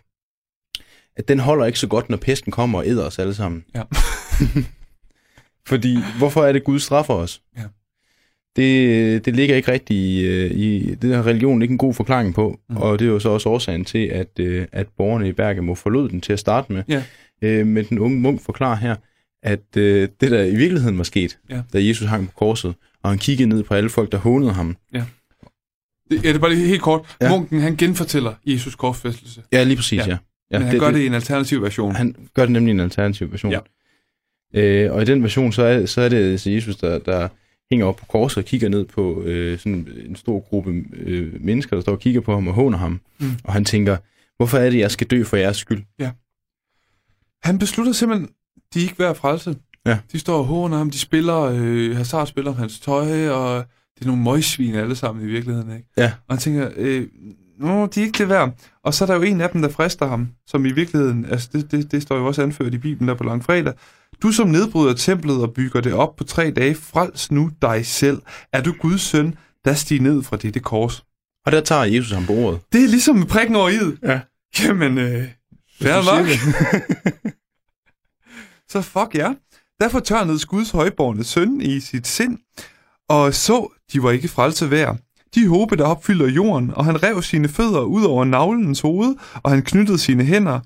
at 1.16 1.28
den 1.28 1.38
holder 1.40 1.66
ikke 1.66 1.78
så 1.78 1.86
godt, 1.86 2.10
når 2.10 2.16
pesten 2.16 2.52
kommer 2.52 2.78
og 2.78 2.86
æder 2.86 3.06
os 3.06 3.18
alle 3.18 3.34
sammen. 3.34 3.64
Ja. 3.74 3.82
Fordi, 5.68 5.98
hvorfor 6.18 6.44
er 6.44 6.52
det 6.52 6.64
Gud 6.64 6.78
straffer 6.78 7.14
os? 7.14 7.42
Ja. 7.56 7.62
Det, 8.56 9.24
det 9.24 9.36
ligger 9.36 9.56
ikke 9.56 9.72
rigtigt 9.72 10.00
i, 10.00 10.20
øh, 10.26 10.50
i 10.50 10.94
det 10.94 11.14
har 11.14 11.26
religion 11.26 11.62
ikke 11.62 11.72
en 11.72 11.78
god 11.78 11.94
forklaring 11.94 12.34
på, 12.34 12.60
Mm. 12.68 12.76
og 12.76 12.98
det 12.98 13.04
er 13.04 13.08
jo 13.10 13.18
så 13.18 13.28
også 13.28 13.48
årsagen 13.48 13.84
til, 13.84 14.06
at, 14.06 14.28
øh, 14.40 14.66
at 14.72 14.86
borgerne 14.96 15.28
i 15.28 15.32
Bergamo 15.32 15.74
forlod 15.74 16.08
den 16.08 16.20
til 16.20 16.32
at 16.32 16.38
starte 16.38 16.72
med. 16.72 16.82
Ja. 16.88 17.02
Øh, 17.42 17.66
men 17.66 17.84
den 17.84 17.98
unge 17.98 18.20
munk 18.20 18.40
forklarer 18.42 18.76
her, 18.76 18.96
at 19.42 19.76
øh, 19.76 20.08
det 20.20 20.30
der 20.30 20.42
i 20.44 20.56
virkeligheden 20.56 20.98
var 20.98 21.04
sket, 21.04 21.38
Ja. 21.50 21.62
da 21.72 21.84
Jesus 21.86 22.08
hang 22.08 22.26
på 22.26 22.32
korset, 22.36 22.74
og 23.02 23.10
han 23.10 23.18
kiggede 23.18 23.48
ned 23.48 23.62
på 23.62 23.74
alle 23.74 23.90
folk, 23.90 24.12
der 24.12 24.18
hånede 24.18 24.52
ham. 24.52 24.76
Det, 26.10 26.24
ja, 26.24 26.28
det 26.28 26.34
er 26.34 26.38
bare 26.38 26.54
lige 26.54 26.66
helt 26.66 26.82
kort. 26.82 27.16
Ja. 27.20 27.30
Munken, 27.30 27.60
han 27.60 27.76
genfortæller 27.76 28.34
Jesus 28.46 28.74
korsfæstelse. 28.74 29.42
Ja, 29.52 29.64
lige 29.64 29.76
præcis, 29.76 29.98
Ja. 29.98 30.04
ja. 30.06 30.16
ja. 30.50 30.58
Men 30.58 30.62
han 30.62 30.72
det, 30.72 30.80
gør 30.80 30.90
det 30.90 30.98
i 31.00 31.06
en 31.06 31.14
alternativ 31.14 31.62
version. 31.62 31.94
Han 31.94 32.16
gør 32.34 32.42
det 32.42 32.52
nemlig 32.52 32.70
i 32.72 32.74
en 32.74 32.80
alternativ 32.80 33.32
version. 33.32 33.52
Ja. 33.52 33.58
Øh, 34.54 34.92
og 34.92 35.02
i 35.02 35.04
den 35.04 35.22
version, 35.22 35.52
så 35.52 35.62
er, 35.62 35.86
så 35.86 36.00
er 36.00 36.08
det 36.08 36.16
altså 36.32 36.50
Jesus, 36.50 36.76
der, 36.76 36.98
der 36.98 37.28
hænger 37.74 37.86
op 37.86 37.96
på 37.96 38.06
korset 38.06 38.38
og 38.38 38.44
kigger 38.44 38.68
ned 38.68 38.84
på 38.84 39.22
øh, 39.22 39.58
sådan 39.58 39.88
en 40.06 40.16
stor 40.16 40.40
gruppe 40.40 40.84
øh, 40.92 41.44
mennesker, 41.44 41.76
der 41.76 41.80
står 41.80 41.92
og 41.92 42.00
kigger 42.00 42.20
på 42.20 42.34
ham 42.34 42.48
og 42.48 42.54
håner 42.54 42.78
ham. 42.78 43.00
Mm. 43.20 43.30
Og 43.44 43.52
han 43.52 43.64
tænker, 43.64 43.96
hvorfor 44.36 44.58
er 44.58 44.70
det, 44.70 44.78
jeg 44.78 44.90
skal 44.90 45.06
dø 45.06 45.24
for 45.24 45.36
jeres 45.36 45.56
skyld? 45.56 45.82
Han 47.44 47.58
beslutter 47.58 47.92
simpelthen, 47.92 48.28
de 48.74 48.78
er 48.78 48.82
ikke 48.82 48.98
værd 48.98 49.14
frelse. 49.16 49.56
Ja. 49.86 49.98
De 50.12 50.18
står 50.18 50.38
og 50.38 50.44
håner 50.44 50.76
ham, 50.76 50.90
de 50.90 50.98
spiller, 50.98 51.40
øh, 51.40 51.96
Hazard 51.96 52.26
spiller 52.26 52.50
om 52.50 52.56
hans 52.56 52.80
tøj, 52.80 53.28
og 53.28 53.64
det 53.94 54.02
er 54.02 54.06
nogle 54.06 54.22
møgsvin 54.22 54.74
alle 54.74 54.96
sammen 54.96 55.24
i 55.24 55.30
virkeligheden, 55.30 55.76
ikke? 55.76 55.88
Ja. 55.96 56.12
Og 56.28 56.34
han 56.34 56.38
tænker, 56.38 56.70
øh, 56.76 57.06
Nå, 57.58 57.86
de 57.86 58.00
er 58.00 58.04
ikke 58.04 58.18
det 58.18 58.28
værd. 58.28 58.54
Og 58.84 58.94
så 58.94 59.04
er 59.04 59.06
der 59.06 59.14
jo 59.14 59.22
en 59.22 59.40
af 59.40 59.50
dem, 59.50 59.62
der 59.62 59.68
frister 59.68 60.06
ham, 60.06 60.28
som 60.46 60.66
i 60.66 60.72
virkeligheden, 60.72 61.24
altså 61.24 61.48
det, 61.52 61.70
det, 61.70 61.92
det 61.92 62.02
står 62.02 62.16
jo 62.16 62.26
også 62.26 62.42
anført 62.42 62.74
i 62.74 62.78
Bibelen 62.78 63.08
der 63.08 63.14
på 63.14 63.24
langfredag. 63.24 63.72
Du 64.22 64.32
som 64.32 64.48
nedbryder 64.48 64.94
templet 64.94 65.42
og 65.42 65.54
bygger 65.54 65.80
det 65.80 65.92
op 65.92 66.16
på 66.16 66.24
tre 66.24 66.50
dage, 66.50 66.74
frels 66.74 67.30
nu 67.30 67.50
dig 67.62 67.86
selv. 67.86 68.22
Er 68.52 68.62
du 68.62 68.74
Guds 68.80 69.00
søn, 69.00 69.34
der 69.64 69.74
stiger 69.74 70.02
ned 70.02 70.22
fra 70.22 70.36
dette 70.36 70.60
kors. 70.60 71.04
Og 71.46 71.52
der 71.52 71.60
tager 71.60 71.84
Jesus 71.84 72.12
ham 72.12 72.26
på 72.26 72.32
ordet. 72.32 72.60
Det 72.72 72.84
er 72.84 72.88
ligesom 72.88 73.26
prikken 73.26 73.56
over 73.56 73.70
i'et. 73.70 73.98
Ja. 74.02 74.20
Jamen, 74.60 74.98
øh, 74.98 75.28
fair 75.80 76.16
nok. 76.16 76.26
Så 78.72 78.80
fuck 78.82 79.14
ja. 79.14 79.34
Derfor 79.80 80.00
tørnede 80.00 80.46
Guds 80.46 80.70
højborgne 80.70 81.24
søn 81.24 81.60
i 81.60 81.80
sit 81.80 82.06
sind, 82.06 82.38
og 83.08 83.34
så, 83.34 83.72
de 83.92 84.02
var 84.02 84.10
ikke 84.10 84.28
frelse 84.28 84.70
værd. 84.70 84.98
De 85.34 85.48
håbe, 85.48 85.76
der 85.76 85.84
opfylder 85.84 86.28
jorden, 86.28 86.70
og 86.74 86.84
han 86.84 87.02
rev 87.02 87.22
sine 87.22 87.48
fødder 87.48 87.80
ud 87.80 88.04
over 88.04 88.24
navlens 88.24 88.80
hoved, 88.80 89.14
og 89.42 89.50
han 89.50 89.62
knyttede 89.62 89.98
sine 89.98 90.24
hænder 90.24 90.60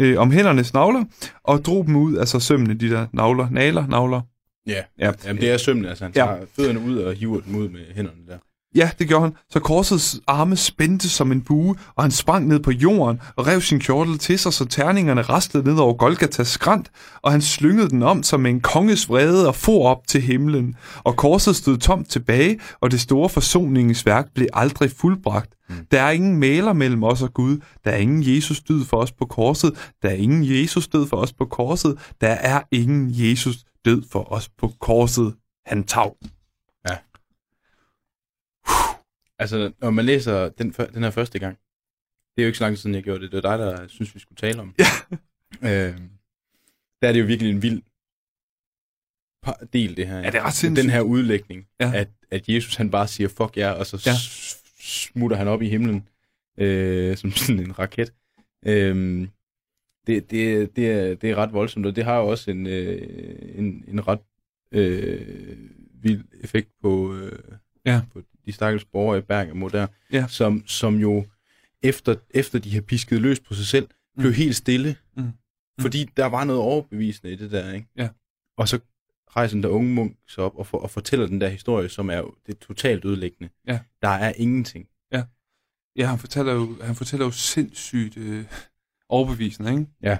øh, 0.00 0.18
om 0.18 0.30
hændernes 0.30 0.74
navler, 0.74 1.04
og 1.44 1.64
drog 1.64 1.86
dem 1.86 1.96
ud, 1.96 2.16
altså 2.18 2.40
sømmene, 2.40 2.74
de 2.74 2.90
der 2.90 3.06
navler, 3.12 3.50
naler, 3.50 3.86
navler. 3.86 4.20
Ja, 4.66 4.82
Ja. 4.98 5.12
Jamen, 5.26 5.42
det 5.42 5.50
er 5.50 5.56
sømmen, 5.56 5.84
altså 5.84 6.04
han 6.04 6.12
Ja. 6.16 6.24
tager 6.24 6.36
fødderne 6.56 6.80
ud 6.80 6.96
og 6.96 7.14
hiver 7.14 7.40
dem 7.40 7.54
ud 7.56 7.68
med 7.68 7.80
hænderne 7.94 8.18
der. 8.28 8.38
Ja, 8.74 8.90
det 8.98 9.08
gjorde 9.08 9.22
han. 9.22 9.34
Så 9.50 9.60
korsets 9.60 10.20
arme 10.26 10.56
spændte 10.56 11.08
som 11.08 11.32
en 11.32 11.40
bue, 11.40 11.76
og 11.96 12.04
han 12.04 12.10
sprang 12.10 12.48
ned 12.48 12.60
på 12.60 12.70
jorden 12.70 13.20
og 13.36 13.46
rev 13.46 13.60
sin 13.60 13.80
kjortel 13.80 14.18
til 14.18 14.38
sig, 14.38 14.52
så 14.52 14.64
terningerne 14.64 15.22
rastlede 15.22 15.68
ned 15.68 15.78
over 15.78 15.94
Golgatas 15.94 16.48
skrant, 16.48 16.90
og 17.22 17.32
han 17.32 17.42
slyngede 17.42 17.88
den 17.88 18.02
om 18.02 18.22
som 18.22 18.46
en 18.46 18.60
konges 18.60 19.08
vrede 19.08 19.48
og 19.48 19.54
for 19.54 19.88
op 19.88 20.06
til 20.06 20.22
himlen. 20.22 20.76
Og 21.04 21.16
korset 21.16 21.56
stod 21.56 21.76
tomt 21.76 22.10
tilbage, 22.10 22.60
og 22.80 22.90
det 22.90 23.00
store 23.00 23.28
forsoningens 23.28 24.06
værk 24.06 24.26
blev 24.34 24.46
aldrig 24.52 24.90
fuldbragt. 24.90 25.54
Mm. 25.68 25.74
Der 25.90 26.02
er 26.02 26.10
ingen 26.10 26.36
maler 26.36 26.72
mellem 26.72 27.02
os 27.02 27.22
og 27.22 27.34
Gud. 27.34 27.58
Der 27.84 27.90
er 27.90 27.96
ingen 27.96 28.34
Jesus 28.34 28.60
død 28.60 28.84
for 28.84 28.96
os 28.96 29.12
på 29.12 29.24
korset. 29.24 29.92
Der 30.02 30.08
er 30.08 30.14
ingen 30.14 30.44
Jesus 30.44 30.88
død 30.88 31.06
for 31.06 31.16
os 31.16 31.32
på 31.32 31.44
korset. 31.44 31.98
Der 32.20 32.28
er 32.28 32.60
ingen 32.72 33.10
Jesus 33.12 33.56
død 33.84 34.02
for 34.12 34.32
os 34.32 34.48
på 34.58 34.72
korset. 34.80 35.34
Han 35.66 35.84
tav. 35.84 36.16
Altså, 39.40 39.72
når 39.80 39.90
man 39.90 40.04
læser 40.04 40.48
den, 40.48 40.70
den 40.70 41.02
her 41.02 41.10
første 41.10 41.38
gang, 41.38 41.58
det 42.36 42.42
er 42.42 42.42
jo 42.42 42.46
ikke 42.46 42.58
så 42.58 42.64
lang 42.64 42.76
tid 42.76 42.82
siden, 42.82 42.94
jeg 42.94 43.02
gjorde 43.02 43.20
det. 43.22 43.32
Det 43.32 43.42
var 43.42 43.56
dig, 43.56 43.66
der 43.66 43.86
synes, 43.88 44.14
vi 44.14 44.20
skulle 44.20 44.36
tale 44.36 44.60
om. 44.60 44.74
Ja. 44.78 44.84
øh, 45.90 45.98
der 47.02 47.08
er 47.08 47.12
det 47.12 47.20
jo 47.20 47.24
virkelig 47.26 47.50
en 47.50 47.62
vild 47.62 47.82
del, 49.72 49.96
det 49.96 50.06
her. 50.06 50.18
Ja, 50.18 50.26
det 50.26 50.34
er 50.34 50.40
ret 50.40 50.46
Den 50.46 50.52
sindssygt. 50.52 50.92
her 50.92 51.00
udlægning, 51.00 51.66
Ja. 51.80 51.92
at, 51.94 52.08
at 52.30 52.48
Jesus 52.48 52.74
han 52.76 52.90
bare 52.90 53.08
siger, 53.08 53.28
fuck 53.28 53.56
jer, 53.56 53.70
og 53.70 53.86
så 53.86 54.02
ja. 54.06 54.12
smutter 54.80 55.36
han 55.36 55.48
op 55.48 55.62
i 55.62 55.68
himlen, 55.68 56.08
øh, 56.58 57.16
som 57.16 57.32
sådan 57.32 57.60
en 57.60 57.78
raket. 57.78 58.12
Øh, 58.66 59.28
det, 60.06 60.30
det, 60.30 60.76
det, 60.76 60.90
er, 60.90 61.14
det 61.14 61.30
er 61.30 61.34
ret 61.36 61.52
voldsomt, 61.52 61.86
og 61.86 61.96
det 61.96 62.04
har 62.04 62.16
jo 62.18 62.26
også 62.28 62.50
en, 62.50 62.66
øh, 62.66 63.58
en, 63.58 63.84
en 63.88 64.08
ret 64.08 64.20
øh, 64.72 65.56
vild 66.02 66.24
effekt 66.40 66.68
på, 66.82 67.14
øh, 67.14 67.38
Ja. 67.86 68.02
på 68.12 68.22
de 68.46 68.52
stakkels 68.52 68.84
borgere 68.84 69.18
i 69.18 69.20
Bergamo 69.20 69.68
der, 69.68 69.86
Ja. 70.12 70.26
som, 70.28 70.66
som 70.66 70.96
jo 70.96 71.26
efter, 71.82 72.14
efter 72.30 72.58
de 72.58 72.74
har 72.74 72.80
pisket 72.80 73.20
løs 73.20 73.40
på 73.40 73.54
sig 73.54 73.66
selv, 73.66 73.88
blev 74.18 74.28
Mm. 74.30 74.34
helt 74.34 74.56
stille. 74.56 74.96
Mm. 75.16 75.22
Mm. 75.22 75.32
Fordi 75.80 76.04
der 76.16 76.26
var 76.26 76.44
noget 76.44 76.62
overbevisende 76.62 77.32
i 77.32 77.36
det 77.36 77.50
der, 77.50 77.72
ikke? 77.72 77.86
Ja. 77.96 78.08
Og 78.56 78.68
så 78.68 78.78
rejser 79.36 79.54
den 79.56 79.62
der 79.62 79.68
unge 79.68 79.94
munk 79.94 80.16
sig 80.28 80.44
op 80.44 80.56
og, 80.56 80.66
for, 80.66 80.78
og 80.78 80.90
fortæller 80.90 81.26
den 81.26 81.40
der 81.40 81.48
historie, 81.48 81.88
som 81.88 82.10
er 82.10 82.16
jo 82.16 82.34
det 82.46 82.54
er 82.54 82.58
totalt 82.66 83.04
ødelæggende. 83.04 83.50
Ja. 83.66 83.78
Der 84.02 84.08
er 84.08 84.32
ingenting. 84.36 84.86
Ja, 85.96 86.06
han 86.06 86.18
fortæller 86.18 86.52
jo, 86.52 86.76
han 86.82 86.94
fortæller 86.94 87.26
jo 87.26 87.30
sindssygt 87.32 88.16
øh, 88.16 88.44
overbevisende, 89.08 89.70
ikke? 89.70 89.86
Ja. 90.02 90.18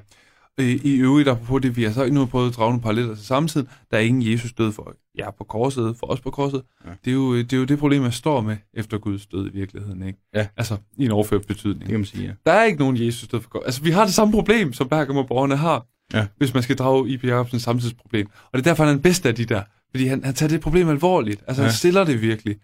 Øh, 0.60 0.66
I 0.84 0.96
øvrigt, 0.96 1.28
apropos 1.28 1.62
det, 1.62 1.76
vi 1.76 1.82
har 1.82 1.92
så 1.92 2.06
nu 2.12 2.26
prøvet 2.26 2.48
at 2.50 2.56
drage 2.56 2.70
nogle 2.70 2.82
paralleller 2.82 3.14
til 3.14 3.26
samtiden, 3.26 3.68
der 3.90 3.96
er 3.96 4.00
ingen 4.00 4.32
Jesus 4.32 4.52
død 4.52 4.72
for 4.72 4.94
jer 5.18 5.30
på 5.38 5.44
korset, 5.44 5.96
for 6.00 6.06
os 6.06 6.20
på 6.20 6.30
korset. 6.30 6.62
Ja. 6.86 6.90
Det, 7.04 7.10
er 7.10 7.14
jo, 7.14 7.36
det 7.38 7.52
er 7.52 7.56
jo 7.56 7.64
det 7.64 7.78
problem, 7.78 8.02
jeg 8.02 8.12
står 8.12 8.40
med 8.40 8.56
efter 8.74 8.98
Guds 8.98 9.26
død 9.26 9.46
i 9.46 9.50
virkeligheden, 9.52 10.02
ikke? 10.06 10.18
Ja. 10.34 10.46
Altså, 10.56 10.76
i 10.98 11.04
en 11.04 11.10
overført 11.10 11.40
Det 11.40 11.48
betydning. 11.48 11.84
kan 11.84 11.94
man 11.98 12.04
sige, 12.04 12.24
ja. 12.26 12.32
Der 12.46 12.52
er 12.52 12.64
ikke 12.64 12.78
nogen 12.78 12.96
Jesus 13.06 13.28
død 13.28 13.40
for 13.40 13.48
korset. 13.50 13.66
Altså, 13.66 13.82
vi 13.82 13.90
har 13.90 14.04
det 14.04 14.14
samme 14.14 14.32
problem, 14.32 14.72
som 14.72 14.88
Bergamo-borgerne 14.88 15.56
har, 15.56 15.86
Ja. 16.14 16.26
hvis 16.38 16.54
man 16.54 16.62
skal 16.62 16.76
drage 16.76 17.08
I.P. 17.08 17.24
Jacobsens 17.24 17.62
samtidsproblem. 17.62 18.26
Og 18.26 18.50
det 18.52 18.58
er 18.58 18.70
derfor, 18.70 18.84
han 18.84 18.88
er 18.90 18.94
den 18.94 19.02
bedste 19.02 19.28
af 19.28 19.34
de 19.34 19.44
der. 19.44 19.62
Fordi 19.90 20.06
han, 20.06 20.24
han 20.24 20.34
tager 20.34 20.48
det 20.50 20.60
problem 20.60 20.88
alvorligt. 20.88 21.42
Altså, 21.46 21.62
ja. 21.62 21.68
han 21.68 21.74
stiller 21.76 22.04
det 22.04 22.22
virkelig. 22.22 22.56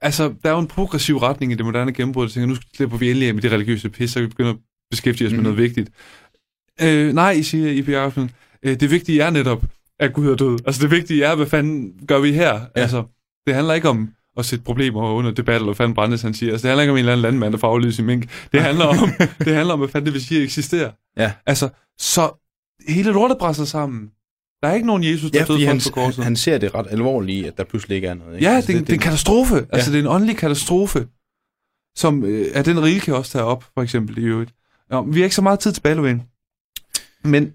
Altså, 0.00 0.34
der 0.42 0.48
er 0.48 0.52
jo 0.52 0.58
en 0.58 0.66
progressiv 0.66 1.16
retning 1.16 1.52
i 1.52 1.54
det 1.54 1.64
moderne 1.66 1.92
gennembrud. 1.92 2.24
Jeg 2.24 2.30
tænker, 2.30 2.46
nu 2.46 2.56
slipper 2.76 2.96
vi 2.96 3.08
endelig 3.10 3.28
af 3.28 3.34
med 3.34 3.42
det 3.42 3.52
religiøse 3.52 3.88
pis, 3.90 4.10
så 4.10 4.20
vi 4.20 4.26
begynder 4.26 4.50
at 4.52 4.56
beskæftige 4.90 5.26
os 5.28 5.32
mm. 5.32 5.36
med 5.36 5.42
Mhm. 5.42 5.52
noget 5.54 5.58
vigtigt. 5.68 5.90
Øh, 6.82 7.12
nej, 7.14 7.30
I 7.30 7.42
siger 7.42 7.70
I.P. 7.70 7.88
Jacobsen. 7.88 8.30
Øh, 8.62 8.80
det 8.80 8.90
vigtige 8.90 9.22
er 9.22 9.30
netop, 9.30 9.64
at 10.00 10.12
Gud 10.12 10.28
er 10.28 10.34
død. 10.36 10.58
Altså, 10.66 10.82
det 10.82 10.90
vigtige 10.90 11.24
er, 11.24 11.34
hvad 11.34 11.46
fanden 11.46 11.92
gør 12.08 12.18
vi 12.18 12.32
her? 12.32 12.52
Ja. 12.52 12.66
Altså, 12.74 13.04
det 13.46 13.54
handler 13.54 13.74
ikke 13.74 13.88
om 13.88 14.08
at 14.38 14.44
sætte 14.46 14.64
problemer 14.64 15.00
under 15.10 15.30
debat, 15.30 15.54
eller 15.54 15.64
hvad 15.64 15.74
fanden 15.74 15.94
Brandes 15.94 16.22
han 16.22 16.34
siger. 16.34 16.52
Altså, 16.52 16.62
det 16.62 16.68
handler 16.70 16.82
ikke 16.82 16.90
om 16.92 16.96
en 16.96 16.98
eller 16.98 17.12
anden 17.12 17.22
landmand, 17.22 17.52
der 17.52 17.58
får 17.58 17.68
aflyst 17.74 17.96
sin 17.96 18.04
mink. 18.06 18.30
Det 18.52 18.62
handler 18.62 18.84
om, 18.84 18.96
det 19.44 19.54
handler 19.54 19.72
om 19.74 19.78
hvad 19.80 19.88
fanden 19.88 20.06
det 20.06 20.12
vil 20.14 20.24
sige 20.24 20.38
at 20.38 20.44
eksistere. 20.44 20.92
Ja. 21.16 21.32
Altså, 21.46 21.68
så 21.98 22.30
hele 22.88 23.12
lortet 23.12 23.38
brænder 23.38 23.64
sammen. 23.64 24.10
Der 24.62 24.68
er 24.68 24.74
ikke 24.74 24.86
nogen 24.86 25.04
Jesus, 25.04 25.30
der 25.30 25.38
Ja, 25.38 25.44
død 25.44 25.46
fordi 25.46 25.64
for 25.64 25.68
han, 25.68 25.80
på 25.86 25.90
korset. 25.90 26.24
han 26.24 26.36
ser 26.36 26.58
det 26.58 26.74
ret 26.74 26.86
alvorligt, 26.90 27.46
at 27.46 27.56
der 27.58 27.64
pludselig 27.64 27.94
ikke 27.96 28.08
er 28.08 28.14
noget. 28.14 28.34
Ikke? 28.34 28.48
Ja, 28.48 28.54
Altså, 28.56 28.72
det, 28.72 28.78
det, 28.80 28.86
det 28.86 28.92
er 28.92 28.96
en 28.96 29.00
katastrofe. 29.02 29.66
Altså, 29.72 29.90
det 29.90 29.96
er 29.98 30.02
en 30.02 30.08
åndelig 30.08 30.36
katastrofe, 30.36 31.06
som 31.96 32.24
øh, 32.24 32.46
er 32.54 32.62
den 32.62 32.82
rige 32.82 33.00
kan 33.00 33.14
også 33.14 33.32
tage 33.32 33.44
op, 33.44 33.64
for 33.74 33.82
eksempel 33.82 34.18
i 34.18 34.22
øvrigt. 34.22 34.52
Ja, 34.92 35.00
vi 35.06 35.18
har 35.20 35.24
ikke 35.24 35.36
så 35.36 35.42
meget 35.42 35.58
tid 35.58 35.72
tilbage, 35.72 35.96
Lovén. 35.96 36.35
Men 37.26 37.52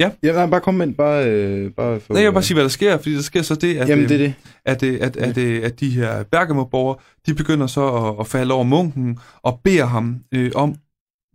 Ja, 0.00 0.10
nej, 0.22 0.46
bare 0.46 0.60
kom 0.60 0.74
med, 0.74 0.92
bare, 0.92 1.28
øh, 1.30 1.70
bare 1.70 2.00
for, 2.00 2.12
nej, 2.14 2.22
jeg 2.22 2.28
vil 2.30 2.34
bare 2.34 2.42
sige, 2.42 2.54
hvad 2.54 2.62
der 2.64 2.68
sker, 2.70 2.96
fordi 2.96 3.14
der 3.14 3.22
sker 3.22 3.42
så 3.42 3.54
det, 3.54 3.76
at, 3.76 3.88
Jamen, 3.88 4.02
øh, 4.04 4.08
det 4.08 4.14
er 4.14 4.18
det. 4.18 4.34
at, 4.64 4.82
øh, 4.82 4.98
at, 5.00 5.16
at, 5.16 5.38
øh, 5.38 5.64
at 5.64 5.80
de 5.80 5.90
her 5.90 6.22
Bergamo-borgere, 6.22 6.96
de 7.26 7.34
begynder 7.34 7.66
så 7.66 7.88
at, 7.88 8.14
at 8.20 8.26
falde 8.26 8.54
over 8.54 8.64
munken 8.64 9.18
og 9.42 9.60
beder 9.64 9.84
ham 9.86 10.16
øh, 10.34 10.50
om, 10.54 10.74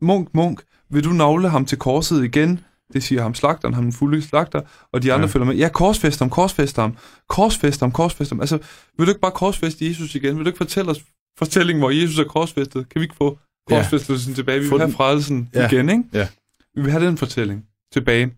munk, 0.01 0.29
munk, 0.33 0.61
vil 0.89 1.03
du 1.03 1.09
navle 1.09 1.49
ham 1.49 1.65
til 1.65 1.77
korset 1.77 2.23
igen? 2.23 2.59
Det 2.93 3.03
siger 3.03 3.21
ham 3.21 3.33
slagteren, 3.35 3.73
ham 3.73 3.83
den 3.83 3.93
fulde 3.93 4.21
slagter, 4.21 4.61
og 4.93 5.03
de 5.03 5.13
andre 5.13 5.21
ja. 5.23 5.27
Ja. 5.27 5.31
følger 5.33 5.45
med. 5.47 5.55
Ja, 5.55 5.69
korsfæst 5.69 6.19
ham, 6.19 6.29
korsfæst 6.29 6.75
ham, 6.75 6.97
korsfæst 7.29 7.79
ham, 7.79 7.91
korsfæst 7.91 8.29
ham. 8.31 8.39
Altså, 8.39 8.57
vil 8.97 9.05
du 9.07 9.11
ikke 9.11 9.21
bare 9.21 9.31
korsfæste 9.31 9.87
Jesus 9.87 10.15
igen? 10.15 10.35
Vil 10.37 10.45
du 10.45 10.49
ikke 10.49 10.57
fortælle 10.57 10.91
os 10.91 11.01
fortællingen, 11.37 11.81
hvor 11.81 11.89
Jesus 11.89 12.19
er 12.19 12.23
korsfæstet? 12.23 12.89
Kan 12.89 12.99
vi 12.99 13.03
ikke 13.03 13.15
få 13.15 13.37
Ja. 13.69 13.75
korsfæstelsen 13.75 14.33
tilbage? 14.33 14.59
Vi 14.59 14.69
vil 14.69 14.79
have 14.79 14.91
frelsen 14.91 15.49
Ja. 15.55 15.67
igen, 15.67 15.89
ikke? 15.89 16.03
Ja. 16.13 16.27
Vi 16.75 16.81
vil 16.81 16.91
have 16.91 17.05
den 17.05 17.17
fortælling 17.17 17.65
tilbage. 17.91 18.31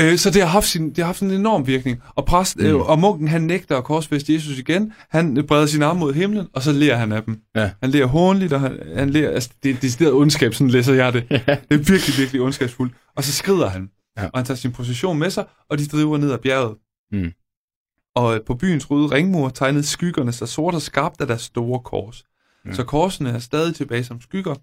Øh, 0.00 0.18
så 0.18 0.30
det 0.30 0.42
har 0.42 0.48
haft, 0.48 0.66
sin, 0.66 0.88
det 0.88 0.98
har 0.98 1.04
haft 1.04 1.22
en 1.22 1.30
enorm 1.30 1.66
virkning. 1.66 2.02
Og, 2.14 2.26
præst, 2.26 2.56
mm. 2.56 2.62
Mm. 2.62 2.68
øh, 2.68 2.80
og 2.80 2.98
munken, 2.98 3.28
han 3.28 3.42
nægter 3.42 3.76
at 3.76 3.84
korsfæste 3.84 4.34
Jesus 4.34 4.58
igen. 4.58 4.92
Han 5.10 5.46
breder 5.46 5.66
sin 5.66 5.82
arm 5.82 5.96
mod 5.96 6.14
himlen, 6.14 6.46
og 6.52 6.62
så 6.62 6.72
lærer 6.72 6.96
han 6.96 7.12
af 7.12 7.22
dem. 7.22 7.40
Ja. 7.56 7.70
Han 7.82 7.90
lærer 7.90 8.06
håndeligt, 8.06 8.52
og 8.52 8.60
han, 8.60 8.78
han 8.94 9.10
lærer... 9.10 9.30
Altså, 9.30 9.50
det 9.62 9.70
er 9.70 9.74
decideret 9.74 10.12
ondskab, 10.12 10.54
sådan 10.54 10.70
læser 10.70 10.94
jeg 10.94 11.12
det. 11.12 11.28
Det 11.28 11.40
er 11.70 11.76
virkelig, 11.76 12.18
virkelig 12.18 12.40
ondskabsfuldt. 12.40 12.94
Og 13.16 13.24
så 13.24 13.32
skrider 13.32 13.68
han. 13.68 13.90
Ja. 14.18 14.24
Og 14.24 14.38
han 14.38 14.44
tager 14.44 14.56
sin 14.56 14.72
position 14.72 15.18
med 15.18 15.30
sig, 15.30 15.44
og 15.70 15.78
de 15.78 15.86
driver 15.86 16.18
ned 16.18 16.32
ad 16.32 16.38
bjerget. 16.38 16.76
Mm. 17.12 17.32
Og 18.14 18.40
på 18.46 18.54
byens 18.54 18.90
røde 18.90 19.06
ringmur 19.06 19.48
tegnede 19.48 19.86
skyggerne 19.86 20.32
sig 20.32 20.48
sort 20.48 20.74
og 20.74 20.82
skarpt 20.82 21.20
af 21.20 21.26
deres 21.26 21.42
store 21.42 21.80
kors. 21.80 22.24
Ja. 22.66 22.72
Så 22.72 22.84
korsene 22.84 23.30
er 23.30 23.38
stadig 23.38 23.74
tilbage 23.74 24.04
som 24.04 24.20
skygger. 24.20 24.54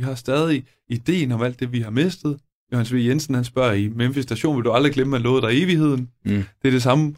Vi 0.00 0.04
har 0.04 0.14
stadig 0.14 0.64
ideen 0.88 1.32
om 1.32 1.42
alt 1.42 1.60
det, 1.60 1.72
vi 1.72 1.80
har 1.80 1.90
mistet. 1.90 2.40
Johannes 2.72 2.92
V. 2.94 2.96
Jensen 2.96 3.34
han 3.34 3.44
spørger 3.44 3.72
i 3.72 3.88
Memphis 3.88 4.22
station, 4.22 4.56
vil 4.56 4.64
du 4.64 4.72
aldrig 4.72 4.92
glemme, 4.92 5.16
at 5.16 5.22
lovede 5.22 5.46
dig 5.46 5.62
evigheden? 5.62 6.10
Mm. 6.24 6.30
Det 6.62 6.68
er 6.68 6.70
det 6.70 6.82
samme, 6.82 7.14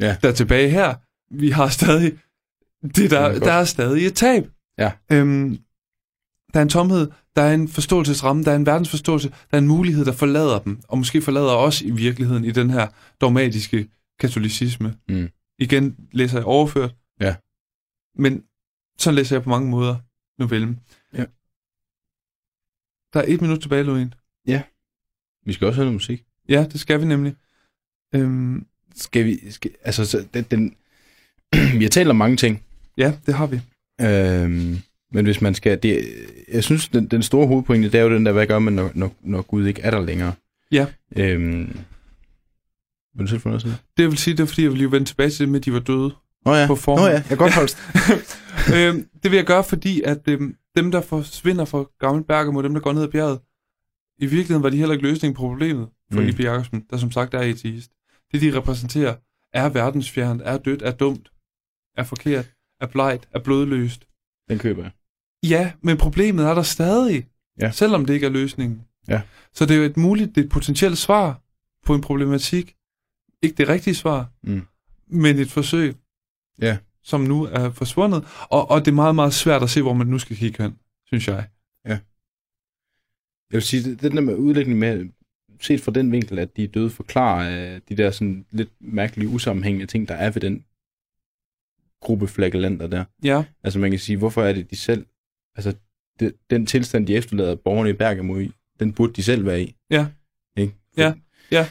Ja. 0.00 0.16
der 0.22 0.28
er 0.28 0.32
tilbage 0.32 0.68
her. 0.70 0.94
Vi 1.34 1.50
har 1.50 1.68
stadig, 1.68 2.12
det 2.82 3.10
der, 3.10 3.28
godt. 3.32 3.42
der 3.44 3.52
er 3.52 3.64
stadig 3.64 4.06
et 4.06 4.14
tab. 4.14 4.44
Ja. 4.78 4.92
Øhm, 5.12 5.58
der 6.54 6.58
er 6.58 6.62
en 6.62 6.68
tomhed, 6.68 7.10
der 7.36 7.42
er 7.42 7.54
en 7.54 7.68
forståelsesramme, 7.68 8.44
der 8.44 8.50
er 8.52 8.56
en 8.56 8.66
verdensforståelse, 8.66 9.28
der 9.28 9.34
er 9.56 9.58
en 9.58 9.68
mulighed, 9.68 10.04
der 10.04 10.12
forlader 10.12 10.58
dem, 10.58 10.80
og 10.88 10.98
måske 10.98 11.22
forlader 11.22 11.52
os 11.52 11.82
i 11.82 11.90
virkeligheden 11.90 12.44
i 12.44 12.50
den 12.50 12.70
her 12.70 12.86
dogmatiske 13.20 13.88
katolicisme. 14.20 14.96
Mm. 15.08 15.28
Igen 15.58 15.96
læser 16.12 16.38
jeg 16.38 16.46
overført. 16.46 16.94
Ja. 17.20 17.34
Men 18.16 18.42
sådan 18.98 19.14
læser 19.14 19.36
jeg 19.36 19.42
på 19.42 19.50
mange 19.50 19.70
måder 19.70 19.96
novellen. 20.38 20.80
Ja. 23.14 23.20
Der 23.20 23.26
er 23.26 23.34
et 23.34 23.40
minut 23.40 23.60
tilbage, 23.60 23.82
Louise. 23.82 24.10
Vi 25.46 25.52
skal 25.52 25.66
også 25.66 25.76
have 25.76 25.84
noget 25.84 25.94
musik. 25.94 26.24
Ja, 26.48 26.66
det 26.72 26.80
skal 26.80 27.00
vi 27.00 27.06
nemlig. 27.06 27.34
Øhm, 28.14 28.66
Skal 28.94 29.24
vi... 29.24 29.50
Skal, 29.50 29.70
altså, 29.84 30.04
så 30.04 30.24
den, 30.34 30.44
den, 30.50 30.74
vi 31.78 31.84
har 31.84 31.90
talt 31.90 32.08
om 32.10 32.16
mange 32.16 32.36
ting. 32.36 32.62
ja, 32.98 33.12
det 33.26 33.34
har 33.34 33.46
vi. 33.46 33.60
Øhm, 34.00 34.78
men 35.12 35.24
hvis 35.24 35.40
man 35.40 35.54
skal... 35.54 35.82
Det, 35.82 36.04
jeg 36.48 36.64
synes, 36.64 36.88
den, 36.88 37.06
den 37.06 37.22
store 37.22 37.46
hovedpointe, 37.46 37.90
det 37.90 38.00
er 38.00 38.04
jo 38.04 38.14
den 38.14 38.26
der, 38.26 38.32
hvad 38.32 38.46
gør 38.46 38.58
man, 38.58 38.72
når, 38.72 38.90
når, 38.94 39.14
når 39.20 39.42
Gud 39.42 39.66
ikke 39.66 39.82
er 39.82 39.90
der 39.90 40.00
længere? 40.00 40.32
Ja. 40.72 40.86
Øhm, 41.16 41.76
vil 43.14 43.26
du 43.26 43.26
selv 43.26 43.40
få 43.40 43.48
noget 43.48 43.58
at 43.58 43.62
sige? 43.62 43.76
Det 43.96 44.06
vil 44.06 44.18
sige, 44.18 44.36
det 44.36 44.42
er 44.42 44.46
fordi, 44.46 44.62
jeg 44.62 44.70
vil 44.70 44.78
lige 44.78 44.92
vende 44.92 45.06
tilbage 45.06 45.30
til 45.30 45.38
det 45.38 45.48
med, 45.48 45.60
at 45.60 45.64
de 45.64 45.72
var 45.72 45.80
døde. 45.80 46.14
Nå 46.44 46.54
ja, 46.54 46.66
På 46.66 46.76
forhånd. 46.76 47.10
Nå 47.10 47.16
ja, 47.16 47.22
jeg 47.30 47.38
godt 47.38 47.52
holde 47.58 47.72
øhm, 48.76 49.08
det 49.22 49.30
vil 49.30 49.36
jeg 49.36 49.46
gøre, 49.46 49.64
fordi 49.64 50.02
at 50.02 50.28
øhm, 50.28 50.56
dem, 50.76 50.90
der 50.90 51.00
forsvinder 51.00 51.64
fra 51.64 51.84
Gammel 52.00 52.24
Bergamo, 52.24 52.62
dem, 52.62 52.74
der 52.74 52.80
går 52.80 52.92
ned 52.92 53.02
ad 53.02 53.08
bjerget, 53.08 53.40
i 54.18 54.26
virkeligheden 54.26 54.62
var 54.62 54.70
de 54.70 54.76
heller 54.76 54.92
ikke 54.94 55.06
løsningen 55.08 55.34
på 55.36 55.40
problemet 55.40 55.88
for 56.12 56.20
Mm. 56.20 56.26
I.P. 56.28 56.40
Jacobsen, 56.40 56.84
der 56.90 56.96
som 56.96 57.10
sagt 57.10 57.34
er 57.34 57.38
ateist. 57.38 57.90
Det, 58.32 58.40
de 58.40 58.56
repræsenterer, 58.58 59.14
er 59.52 59.68
verdensfjernt, 59.68 60.42
er 60.44 60.58
dødt, 60.58 60.82
er 60.82 60.90
dumt, 60.90 61.32
er 61.96 62.04
forkert, 62.04 62.50
er 62.80 62.86
blegt, 62.86 63.28
er 63.34 63.38
blodløst. 63.38 64.04
Den 64.48 64.58
køber 64.58 64.82
jeg. 64.82 64.90
Ja, 65.42 65.72
men 65.82 65.96
problemet 65.96 66.46
er 66.46 66.54
der 66.54 66.62
stadig, 66.62 67.26
Ja. 67.60 67.70
selvom 67.70 68.06
det 68.06 68.14
ikke 68.14 68.26
er 68.26 68.30
løsningen. 68.30 68.80
Ja. 69.08 69.20
Så 69.54 69.66
det 69.66 69.74
er 69.74 69.78
jo 69.78 69.84
et 69.84 69.96
muligt, 69.96 70.34
det 70.34 70.40
er 70.40 70.44
et 70.44 70.50
potentielt 70.50 70.98
svar 70.98 71.40
på 71.86 71.94
en 71.94 72.00
problematik. 72.00 72.74
Ikke 73.42 73.56
det 73.56 73.68
rigtige 73.68 73.94
svar, 73.94 74.26
Mm. 74.42 74.62
men 75.10 75.38
et 75.38 75.50
forsøg, 75.50 75.96
Ja. 76.60 76.78
som 77.02 77.20
nu 77.20 77.44
er 77.44 77.70
forsvundet. 77.70 78.24
Og, 78.50 78.70
og 78.70 78.80
det 78.80 78.90
er 78.90 78.94
meget, 78.94 79.14
meget 79.14 79.32
svært 79.34 79.62
at 79.62 79.70
se, 79.70 79.82
hvor 79.82 79.92
man 79.92 80.06
nu 80.06 80.18
skal 80.18 80.36
kigge 80.36 80.62
hen, 80.62 80.78
synes 81.06 81.28
jeg. 81.28 81.48
Jeg 83.52 83.56
vil 83.56 83.62
sige, 83.62 83.82
det, 83.84 84.02
den 84.02 84.12
der 84.12 84.20
med 84.20 84.36
udlægning 84.36 84.78
med, 84.78 85.08
set 85.60 85.80
fra 85.80 85.92
den 85.92 86.12
vinkel, 86.12 86.38
at 86.38 86.56
de 86.56 86.64
er 86.64 86.68
døde, 86.68 86.90
forklarer 86.90 87.74
øh, 87.74 87.80
de 87.88 87.96
der 87.96 88.10
sådan 88.10 88.46
lidt 88.50 88.70
mærkelige, 88.80 89.28
usammenhængende 89.28 89.86
ting, 89.86 90.08
der 90.08 90.14
er 90.14 90.30
ved 90.30 90.40
den 90.40 90.64
gruppe 92.00 92.28
flagellanter 92.28 92.86
der. 92.86 93.04
Ja, 93.24 93.44
Altså 93.62 93.78
man 93.78 93.90
kan 93.90 94.00
sige, 94.00 94.16
hvorfor 94.16 94.42
er 94.42 94.52
det 94.52 94.70
de 94.70 94.76
selv, 94.76 95.06
altså 95.56 95.74
det, 96.20 96.34
den 96.50 96.66
tilstand, 96.66 97.06
de 97.06 97.14
efterlader 97.14 97.54
borgerne 97.54 97.90
i 97.90 97.92
Bergamo 97.92 98.38
i, 98.38 98.50
den 98.80 98.92
burde 98.92 99.12
de 99.12 99.22
selv 99.22 99.46
være 99.46 99.62
i. 99.62 99.76
Ja. 99.90 100.06
Ikke? 100.56 100.74
Ja, 100.96 101.14
ja. 101.50 101.68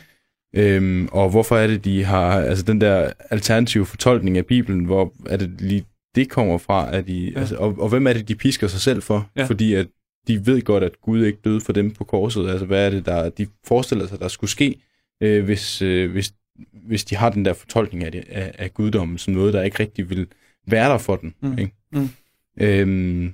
Øhm, 0.55 1.07
og 1.11 1.29
hvorfor 1.29 1.57
er 1.57 1.67
det, 1.67 1.85
de 1.85 2.03
har, 2.03 2.41
altså 2.41 2.63
den 2.63 2.81
der 2.81 3.11
alternative 3.29 3.85
fortolkning 3.85 4.37
af 4.37 4.45
Bibelen, 4.45 4.85
hvor 4.85 5.13
er 5.25 5.37
det 5.37 5.61
lige 5.61 5.85
det 6.15 6.29
kommer 6.29 6.57
fra, 6.57 6.95
at 6.95 7.07
de, 7.07 7.31
ja. 7.35 7.39
altså, 7.39 7.55
og, 7.55 7.75
og 7.79 7.89
hvem 7.89 8.07
er 8.07 8.13
det, 8.13 8.27
de 8.27 8.35
pisker 8.35 8.67
sig 8.67 8.81
selv 8.81 9.01
for? 9.01 9.29
Ja. 9.35 9.45
Fordi 9.45 9.73
at 9.73 9.87
de 10.27 10.45
ved 10.45 10.61
godt, 10.61 10.83
at 10.83 11.01
Gud 11.01 11.25
ikke 11.25 11.39
døde 11.43 11.61
for 11.61 11.73
dem 11.73 11.91
på 11.91 12.03
korset. 12.03 12.49
Altså 12.49 12.65
hvad 12.65 12.85
er 12.85 12.89
det, 12.89 13.05
der 13.05 13.29
de 13.29 13.47
forestiller 13.63 14.07
sig, 14.07 14.19
der 14.19 14.27
skulle 14.27 14.51
ske, 14.51 14.75
øh, 15.21 15.43
hvis, 15.43 15.81
øh, 15.81 16.11
hvis, 16.11 16.33
hvis 16.73 17.05
de 17.05 17.15
har 17.15 17.29
den 17.29 17.45
der 17.45 17.53
fortolkning 17.53 18.03
af, 18.03 18.11
det, 18.11 18.23
af, 18.29 18.55
af 18.57 18.73
guddommen 18.73 19.17
som 19.17 19.33
noget, 19.33 19.53
der 19.53 19.61
ikke 19.61 19.79
rigtig 19.79 20.09
vil 20.09 20.27
være 20.67 20.89
der 20.89 20.97
for 20.97 21.15
den. 21.15 21.35
Mm. 21.41 21.57
Ikke? 21.57 21.73
Mm. 21.91 22.09
Øhm, 22.57 23.33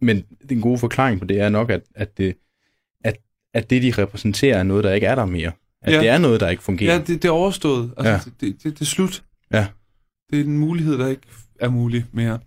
men 0.00 0.24
den 0.48 0.60
gode 0.60 0.78
forklaring 0.78 1.20
på 1.20 1.26
det 1.26 1.40
er 1.40 1.48
nok, 1.48 1.70
at, 1.70 1.82
at, 1.94 2.18
det, 2.18 2.36
at, 3.04 3.16
at 3.54 3.70
det, 3.70 3.82
de 3.82 4.02
repræsenterer, 4.02 4.58
er 4.58 4.62
noget, 4.62 4.84
der 4.84 4.92
ikke 4.92 5.06
er 5.06 5.14
der 5.14 5.26
mere. 5.26 5.52
At 5.82 5.92
Ja. 5.92 6.00
det 6.00 6.08
er 6.08 6.18
noget, 6.18 6.40
der 6.40 6.48
ikke 6.48 6.62
fungerer. 6.62 6.92
ja 6.94 6.98
det, 6.98 7.08
det 7.22 7.24
er 7.24 7.32
overstået. 7.32 7.94
Altså, 7.96 8.10
Ja. 8.10 8.14
ja. 8.16 8.20
det, 8.24 8.40
det, 8.40 8.62
det, 8.62 8.72
det 8.74 8.80
er 8.80 8.84
slut. 8.84 9.24
Ja. 9.52 9.66
Det 10.30 10.40
er 10.40 10.44
en 10.44 10.58
mulighed, 10.58 10.98
der 10.98 11.06
ikke 11.06 11.22
er 11.60 11.68
mulig 11.68 12.06
mere. 12.12 12.38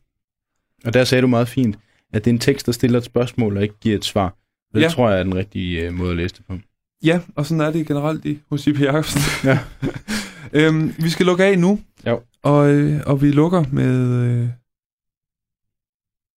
Og 0.86 0.94
der 0.94 1.04
sagde 1.04 1.22
du 1.22 1.28
meget 1.28 1.48
fint, 1.48 1.80
at 2.14 2.26
det 2.26 2.32
er 2.32 2.34
en 2.34 2.40
tekst, 2.40 2.66
der 2.66 2.72
stiller 2.72 2.98
et 3.00 3.06
spørgsmål 3.06 3.58
og 3.58 3.64
ikke 3.64 3.80
giver 3.82 3.96
et 3.98 4.06
svar. 4.06 4.26
Og 4.74 4.76
det 4.76 4.82
Ja. 4.82 4.90
tror 4.90 5.10
jeg 5.10 5.20
er 5.20 5.24
den 5.24 5.36
rigtige 5.36 5.82
øh, 5.82 5.94
måde 5.94 6.12
at 6.12 6.18
læse 6.18 6.36
det 6.36 6.46
på. 6.46 6.58
Ja, 7.04 7.22
og 7.36 7.46
sådan 7.46 7.62
er 7.62 7.72
det 7.72 7.88
generelt 7.88 8.26
i, 8.26 8.40
hos 8.50 8.68
I.P. 8.68 8.80
Jacobsen. 8.82 9.22
Ja. 9.50 9.60
øhm, 10.68 10.94
vi 11.00 11.10
skal 11.10 11.26
lukke 11.26 11.44
af 11.46 11.60
nu. 11.60 11.80
Jo. 12.08 12.22
Og, 12.44 12.70
øh, 12.70 13.02
og 13.06 13.22
vi 13.22 13.32
lukker 13.32 13.64
med 13.72 14.24
øh, 14.24 14.50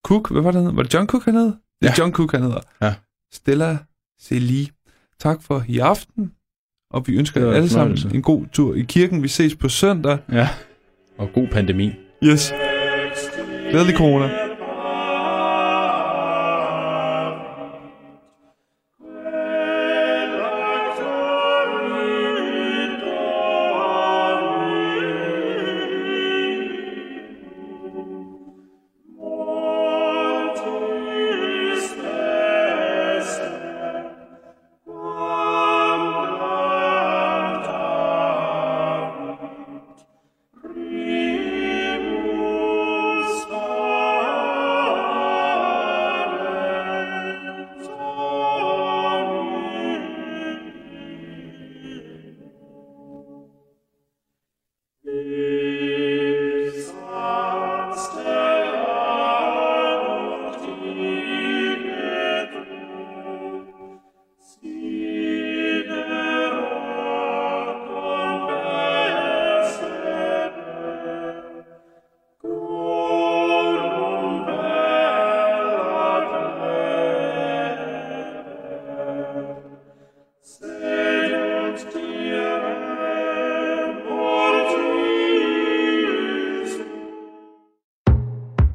Cook. 0.04 0.30
Hvad 0.30 0.42
var 0.42 0.50
det, 0.50 0.64
han? 0.64 0.76
Var 0.76 0.82
det 0.82 0.94
John 0.94 1.06
Cook, 1.06 1.24
han 1.24 1.34
hed? 1.34 1.44
Det 1.46 1.52
er 1.82 1.86
Ja. 1.86 1.94
John 1.98 2.12
Cook, 2.12 2.32
han 2.32 2.42
hedder. 2.42 2.60
Ja. 2.82 2.94
Stella 3.32 3.78
Celi. 4.22 4.70
Tak 5.18 5.42
for 5.42 5.64
i 5.68 5.78
aften. 5.78 6.32
Og 6.92 7.04
vi 7.06 7.16
ønsker 7.16 7.40
jer 7.40 7.52
alle 7.52 7.68
sammen 7.68 7.98
en 8.14 8.22
god 8.22 8.44
tur 8.52 8.74
i 8.74 8.82
kirken. 8.82 9.22
Vi 9.22 9.28
ses 9.28 9.54
på 9.54 9.68
søndag. 9.68 10.18
Ja. 10.32 10.48
Og 11.18 11.28
god 11.34 11.46
pandemi. 11.46 11.92
Yes. 12.24 12.52
Glædelig 13.70 13.96
corona. 13.96 14.41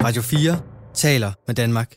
Radio 0.08 0.22
4 0.22 0.62
taler 0.94 1.32
med 1.48 1.56
Danmark. 1.56 1.96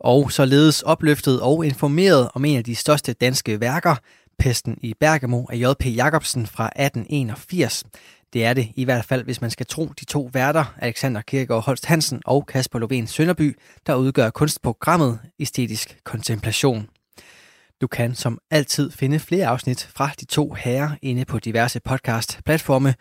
Og 0.00 0.32
således 0.32 0.82
opløftet 0.82 1.40
og 1.40 1.66
informeret 1.66 2.28
om 2.34 2.44
en 2.44 2.56
af 2.56 2.64
de 2.64 2.74
største 2.74 3.12
danske 3.12 3.60
værker, 3.60 3.96
Pesten 4.38 4.78
i 4.82 4.94
Bergamo 5.00 5.44
af 5.50 5.56
J.P. 5.56 5.86
Jacobsen 5.86 6.46
fra 6.46 6.66
1881. 6.66 7.84
Det 8.32 8.44
er 8.44 8.52
det 8.52 8.68
i 8.76 8.84
hvert 8.84 9.04
fald, 9.04 9.24
hvis 9.24 9.40
man 9.40 9.50
skal 9.50 9.66
tro 9.66 9.86
de 10.00 10.04
to 10.04 10.30
værter, 10.32 10.74
Alexander 10.78 11.20
Kirkegaard 11.20 11.64
Holst 11.64 11.86
Hansen 11.86 12.22
og 12.24 12.46
Kasper 12.46 12.78
Lovén 12.78 13.06
Sønderby, 13.06 13.58
der 13.86 13.94
udgør 13.94 14.30
kunstprogrammet 14.30 15.18
Æstetisk 15.40 15.98
Kontemplation. 16.04 16.88
Du 17.80 17.86
kan 17.86 18.14
som 18.14 18.38
altid 18.50 18.90
finde 18.90 19.18
flere 19.18 19.46
afsnit 19.46 19.90
fra 19.96 20.10
de 20.20 20.24
to 20.24 20.52
herrer 20.52 20.90
inde 21.02 21.24
på 21.24 21.38
diverse 21.38 21.80
podcast-platforme, 21.80 22.94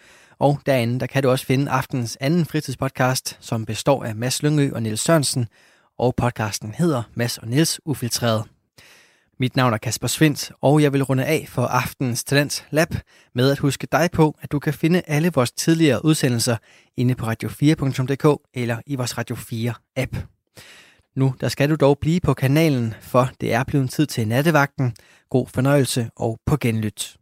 og 0.44 0.60
derinde 0.66 1.00
der 1.00 1.08
kan 1.08 1.24
du 1.24 1.30
også 1.30 1.46
finde 1.46 1.72
aftens 1.72 2.18
anden 2.22 2.46
fritidspodcast, 2.46 3.38
som 3.40 3.66
består 3.66 4.04
af 4.04 4.16
Mads 4.16 4.44
Lyngø 4.44 4.72
og 4.74 4.84
Niels 4.84 5.02
Sørensen, 5.02 5.48
og 5.98 6.16
podcasten 6.16 6.74
hedder 6.78 7.04
Mads 7.14 7.38
og 7.38 7.48
Niels 7.48 7.80
Ufiltreret. 7.86 8.44
Mit 9.40 9.56
navn 9.56 9.74
er 9.74 9.78
Kasper 9.78 10.08
Svendt, 10.08 10.52
og 10.62 10.82
jeg 10.82 10.94
vil 10.94 11.04
runde 11.04 11.26
af 11.26 11.46
for 11.50 11.66
aftenens 11.66 12.24
Talent 12.24 12.66
Lab 12.72 12.88
med 13.36 13.52
at 13.52 13.60
huske 13.60 13.88
dig 13.92 14.10
på, 14.12 14.36
at 14.42 14.52
du 14.52 14.60
kan 14.60 14.74
finde 14.74 15.02
alle 15.08 15.32
vores 15.36 15.52
tidligere 15.52 16.06
udsendelser 16.06 16.58
inde 16.98 17.16
på 17.16 17.26
radio4.dk 17.26 18.42
eller 18.54 18.78
i 18.86 18.96
vores 18.96 19.18
Radio 19.18 19.36
4 19.36 19.74
app. 19.96 20.18
Nu 21.16 21.36
der 21.42 21.48
skal 21.48 21.70
du 21.70 21.76
dog 21.76 22.00
blive 22.00 22.20
på 22.20 22.34
kanalen, 22.34 22.94
for 23.02 23.30
det 23.42 23.54
er 23.54 23.64
blevet 23.64 23.90
tid 23.90 24.06
til 24.06 24.28
nattevagten. 24.28 24.96
God 25.30 25.48
fornøjelse 25.48 26.10
og 26.16 26.40
på 26.46 26.58
genlyt. 26.58 27.18